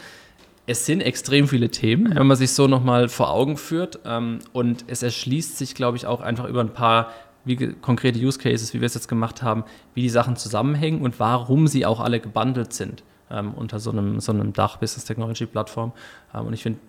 es 0.67 0.85
sind 0.85 1.01
extrem 1.01 1.47
viele 1.47 1.69
Themen, 1.69 2.15
wenn 2.15 2.27
man 2.27 2.37
sich 2.37 2.51
so 2.53 2.67
nochmal 2.67 3.09
vor 3.09 3.31
Augen 3.31 3.57
führt. 3.57 3.99
Ähm, 4.05 4.39
und 4.53 4.85
es 4.87 5.03
erschließt 5.03 5.57
sich, 5.57 5.75
glaube 5.75 5.97
ich, 5.97 6.05
auch 6.05 6.21
einfach 6.21 6.47
über 6.47 6.61
ein 6.61 6.73
paar 6.73 7.11
wie 7.43 7.55
konkrete 7.73 8.19
Use 8.19 8.37
Cases, 8.37 8.73
wie 8.73 8.81
wir 8.81 8.85
es 8.85 8.93
jetzt 8.93 9.07
gemacht 9.07 9.41
haben, 9.41 9.63
wie 9.95 10.03
die 10.03 10.09
Sachen 10.09 10.35
zusammenhängen 10.35 11.01
und 11.01 11.19
warum 11.19 11.67
sie 11.67 11.87
auch 11.87 11.99
alle 11.99 12.19
gebundelt 12.19 12.71
sind 12.71 13.03
ähm, 13.31 13.53
unter 13.53 13.79
so 13.79 13.91
einem, 13.91 14.19
so 14.19 14.31
einem 14.31 14.53
Dach 14.53 14.77
Business 14.77 15.05
Technology 15.05 15.45
Plattform. 15.45 15.91
Ähm, 16.33 16.47
und 16.47 16.53
ich 16.53 16.63
finde, 16.63 16.79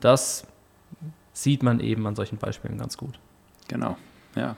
das 0.00 0.46
sieht 1.32 1.62
man 1.62 1.80
eben 1.80 2.06
an 2.06 2.16
solchen 2.16 2.38
Beispielen 2.38 2.78
ganz 2.78 2.96
gut. 2.96 3.18
Genau, 3.68 3.96
ja. 4.36 4.56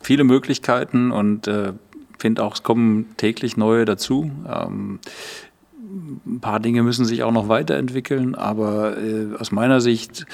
Viele 0.00 0.24
Möglichkeiten 0.24 1.12
und 1.12 1.48
äh, 1.48 1.72
finde 2.18 2.42
auch, 2.42 2.54
es 2.54 2.62
kommen 2.62 3.14
täglich 3.16 3.56
neue 3.56 3.84
dazu. 3.84 4.30
Ähm, 4.48 5.00
ein 6.26 6.40
paar 6.40 6.60
Dinge 6.60 6.82
müssen 6.82 7.04
sich 7.04 7.22
auch 7.22 7.32
noch 7.32 7.48
weiterentwickeln, 7.48 8.34
aber 8.34 8.98
äh, 8.98 9.36
aus 9.38 9.52
meiner 9.52 9.80
Sicht, 9.80 10.26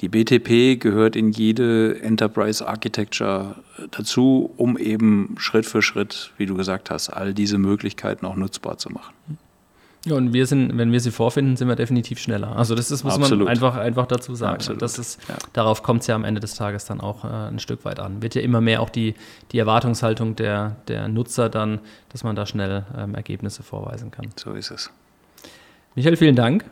die 0.00 0.08
BTP 0.08 0.80
gehört 0.80 1.16
in 1.16 1.30
jede 1.30 2.00
Enterprise 2.02 2.66
Architecture 2.66 3.56
dazu, 3.90 4.52
um 4.56 4.78
eben 4.78 5.34
Schritt 5.38 5.66
für 5.66 5.82
Schritt, 5.82 6.32
wie 6.36 6.46
du 6.46 6.54
gesagt 6.54 6.90
hast, 6.90 7.08
all 7.10 7.34
diese 7.34 7.58
Möglichkeiten 7.58 8.26
auch 8.26 8.36
nutzbar 8.36 8.78
zu 8.78 8.90
machen. 8.90 9.14
Ja, 10.08 10.14
und 10.14 10.32
wir 10.32 10.46
sind, 10.46 10.76
wenn 10.78 10.90
wir 10.90 11.00
sie 11.00 11.10
vorfinden, 11.10 11.56
sind 11.56 11.68
wir 11.68 11.76
definitiv 11.76 12.18
schneller. 12.18 12.56
Also 12.56 12.74
das 12.74 12.90
ist, 12.90 13.04
muss 13.04 13.14
Absolut. 13.14 13.44
man 13.44 13.48
einfach, 13.48 13.76
einfach 13.76 14.06
dazu 14.06 14.34
sagen. 14.34 14.54
Absolut. 14.54 14.80
Das 14.80 14.98
ist, 14.98 15.20
ja. 15.28 15.34
Darauf 15.52 15.82
kommt 15.82 16.00
es 16.00 16.06
ja 16.06 16.14
am 16.14 16.24
Ende 16.24 16.40
des 16.40 16.54
Tages 16.54 16.86
dann 16.86 17.00
auch 17.00 17.24
äh, 17.24 17.28
ein 17.28 17.58
Stück 17.58 17.84
weit 17.84 18.00
an. 18.00 18.22
Wird 18.22 18.34
ja 18.34 18.40
immer 18.40 18.60
mehr 18.60 18.80
auch 18.80 18.90
die, 18.90 19.14
die 19.52 19.58
Erwartungshaltung 19.58 20.34
der, 20.34 20.76
der 20.88 21.08
Nutzer 21.08 21.50
dann, 21.50 21.80
dass 22.08 22.24
man 22.24 22.36
da 22.36 22.46
schnell 22.46 22.84
ähm, 22.96 23.14
Ergebnisse 23.14 23.62
vorweisen 23.62 24.10
kann. 24.10 24.28
So 24.36 24.52
ist 24.52 24.70
es. 24.70 24.90
Michael, 25.94 26.16
vielen 26.16 26.36
Dank. 26.36 26.64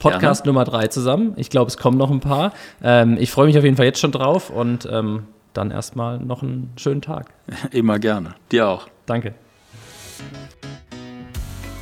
Podcast 0.00 0.44
Gerne. 0.44 0.54
Nummer 0.54 0.64
drei 0.64 0.86
zusammen. 0.88 1.32
Ich 1.36 1.50
glaube, 1.50 1.68
es 1.68 1.76
kommen 1.76 1.98
noch 1.98 2.10
ein 2.10 2.20
paar. 2.20 2.52
Ähm, 2.82 3.16
ich 3.18 3.30
freue 3.30 3.46
mich 3.46 3.58
auf 3.58 3.64
jeden 3.64 3.76
Fall 3.76 3.86
jetzt 3.86 4.00
schon 4.00 4.12
drauf 4.12 4.50
und 4.50 4.88
ähm, 4.90 5.24
dann 5.52 5.70
erstmal 5.70 6.18
noch 6.18 6.42
einen 6.42 6.72
schönen 6.76 7.02
Tag. 7.02 7.30
Immer 7.70 7.98
gerne. 7.98 8.34
Dir 8.50 8.68
auch. 8.68 8.88
Danke. 9.06 9.34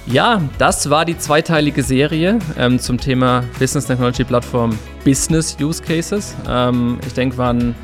Ja, 0.07 0.43
das 0.59 0.91
war 0.91 1.05
die 1.05 1.17
zweiteilige 1.17 1.83
Serie 1.83 2.39
ähm, 2.59 2.79
zum 2.79 2.99
Thema 2.99 3.45
Business 3.59 3.87
Technology 3.87 4.25
Plattform 4.25 4.77
Business 5.05 5.57
Use 5.61 5.83
Cases. 5.83 6.35
Ähm, 6.49 6.99
ich 7.07 7.13
denke, 7.13 7.39
waren 7.39 7.75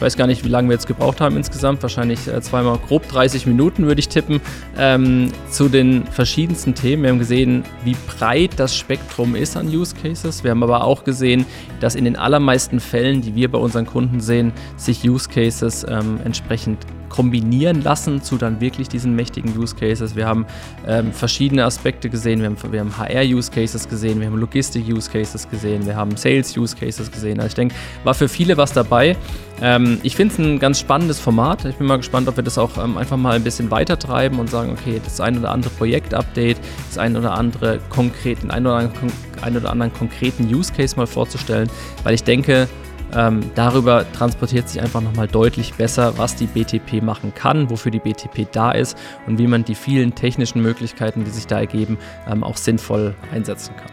ich 0.00 0.02
weiß 0.02 0.16
gar 0.16 0.26
nicht, 0.26 0.46
wie 0.46 0.48
lange 0.48 0.70
wir 0.70 0.72
jetzt 0.72 0.86
gebraucht 0.86 1.20
haben 1.20 1.36
insgesamt. 1.36 1.82
Wahrscheinlich 1.82 2.26
äh, 2.26 2.40
zweimal 2.40 2.78
grob 2.78 3.06
30 3.08 3.44
Minuten, 3.44 3.86
würde 3.86 4.00
ich 4.00 4.08
tippen, 4.08 4.40
ähm, 4.78 5.30
zu 5.50 5.68
den 5.68 6.06
verschiedensten 6.06 6.74
Themen. 6.74 7.02
Wir 7.02 7.10
haben 7.10 7.18
gesehen, 7.18 7.64
wie 7.84 7.94
breit 8.08 8.52
das 8.56 8.74
Spektrum 8.74 9.36
ist 9.36 9.58
an 9.58 9.68
Use 9.68 9.94
Cases. 9.94 10.42
Wir 10.42 10.52
haben 10.52 10.62
aber 10.62 10.84
auch 10.84 11.04
gesehen, 11.04 11.44
dass 11.80 11.96
in 11.96 12.06
den 12.06 12.16
allermeisten 12.16 12.80
Fällen, 12.80 13.20
die 13.20 13.34
wir 13.34 13.50
bei 13.50 13.58
unseren 13.58 13.84
Kunden 13.84 14.20
sehen, 14.20 14.54
sich 14.78 15.06
Use 15.06 15.28
Cases 15.28 15.84
ähm, 15.86 16.18
entsprechend 16.24 16.78
kombinieren 17.10 17.82
lassen 17.82 18.22
zu 18.22 18.38
dann 18.38 18.60
wirklich 18.60 18.88
diesen 18.88 19.14
mächtigen 19.14 19.54
Use 19.58 19.76
Cases. 19.76 20.16
Wir 20.16 20.26
haben 20.26 20.46
ähm, 20.86 21.12
verschiedene 21.12 21.64
Aspekte 21.64 22.08
gesehen. 22.08 22.40
Wir 22.40 22.46
haben, 22.46 22.72
wir 22.72 22.80
haben 22.80 22.96
HR-Use 22.96 23.50
Cases 23.50 23.86
gesehen, 23.86 24.20
wir 24.20 24.28
haben 24.28 24.38
Logistik-Use 24.38 25.10
Cases 25.10 25.50
gesehen, 25.50 25.84
wir 25.84 25.96
haben 25.96 26.16
Sales-Use 26.16 26.74
Cases 26.76 27.10
gesehen. 27.10 27.38
Also 27.38 27.48
ich 27.48 27.54
denke, 27.54 27.74
war 28.04 28.14
für 28.14 28.28
viele 28.28 28.56
was 28.56 28.72
dabei. 28.72 29.16
Ähm, 29.60 29.98
ich 30.02 30.16
finde 30.16 30.32
es 30.32 30.38
ein 30.38 30.58
ganz 30.58 30.80
spannendes 30.80 31.20
Format. 31.20 31.64
Ich 31.66 31.76
bin 31.76 31.86
mal 31.86 31.98
gespannt, 31.98 32.28
ob 32.28 32.36
wir 32.36 32.44
das 32.44 32.56
auch 32.56 32.82
ähm, 32.82 32.96
einfach 32.96 33.16
mal 33.16 33.36
ein 33.36 33.44
bisschen 33.44 33.70
weiter 33.70 33.98
treiben 33.98 34.38
und 34.38 34.48
sagen, 34.48 34.70
okay, 34.70 35.00
das 35.04 35.20
ein 35.20 35.36
oder 35.36 35.50
andere 35.50 35.70
Projekt-Update, 35.74 36.58
das 36.88 36.96
ein 36.96 37.16
oder 37.16 37.32
andere 37.32 37.80
konkreten, 37.90 38.50
ein 38.50 38.66
oder 38.66 38.76
anderen, 38.76 39.12
ein 39.42 39.56
oder 39.56 39.70
anderen 39.70 39.92
konkreten 39.92 40.44
Use 40.44 40.72
Case 40.72 40.96
mal 40.96 41.06
vorzustellen, 41.06 41.68
weil 42.04 42.14
ich 42.14 42.24
denke, 42.24 42.68
ähm, 43.14 43.50
darüber 43.54 44.10
transportiert 44.12 44.68
sich 44.68 44.80
einfach 44.80 45.00
nochmal 45.00 45.28
deutlich 45.28 45.74
besser, 45.74 46.18
was 46.18 46.36
die 46.36 46.46
BTP 46.46 47.02
machen 47.02 47.32
kann, 47.34 47.70
wofür 47.70 47.90
die 47.90 47.98
BTP 47.98 48.46
da 48.52 48.72
ist 48.72 48.96
und 49.26 49.38
wie 49.38 49.46
man 49.46 49.64
die 49.64 49.74
vielen 49.74 50.14
technischen 50.14 50.62
Möglichkeiten, 50.62 51.24
die 51.24 51.30
sich 51.30 51.46
da 51.46 51.58
ergeben, 51.58 51.98
ähm, 52.28 52.44
auch 52.44 52.56
sinnvoll 52.56 53.14
einsetzen 53.32 53.74
kann. 53.76 53.90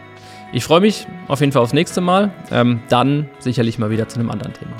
Ich 0.52 0.64
freue 0.64 0.80
mich 0.80 1.06
auf 1.28 1.40
jeden 1.40 1.52
Fall 1.52 1.62
aufs 1.62 1.74
nächste 1.74 2.00
Mal, 2.00 2.32
ähm, 2.50 2.80
dann 2.88 3.28
sicherlich 3.38 3.78
mal 3.78 3.90
wieder 3.90 4.08
zu 4.08 4.18
einem 4.18 4.30
anderen 4.30 4.54
Thema. 4.54 4.76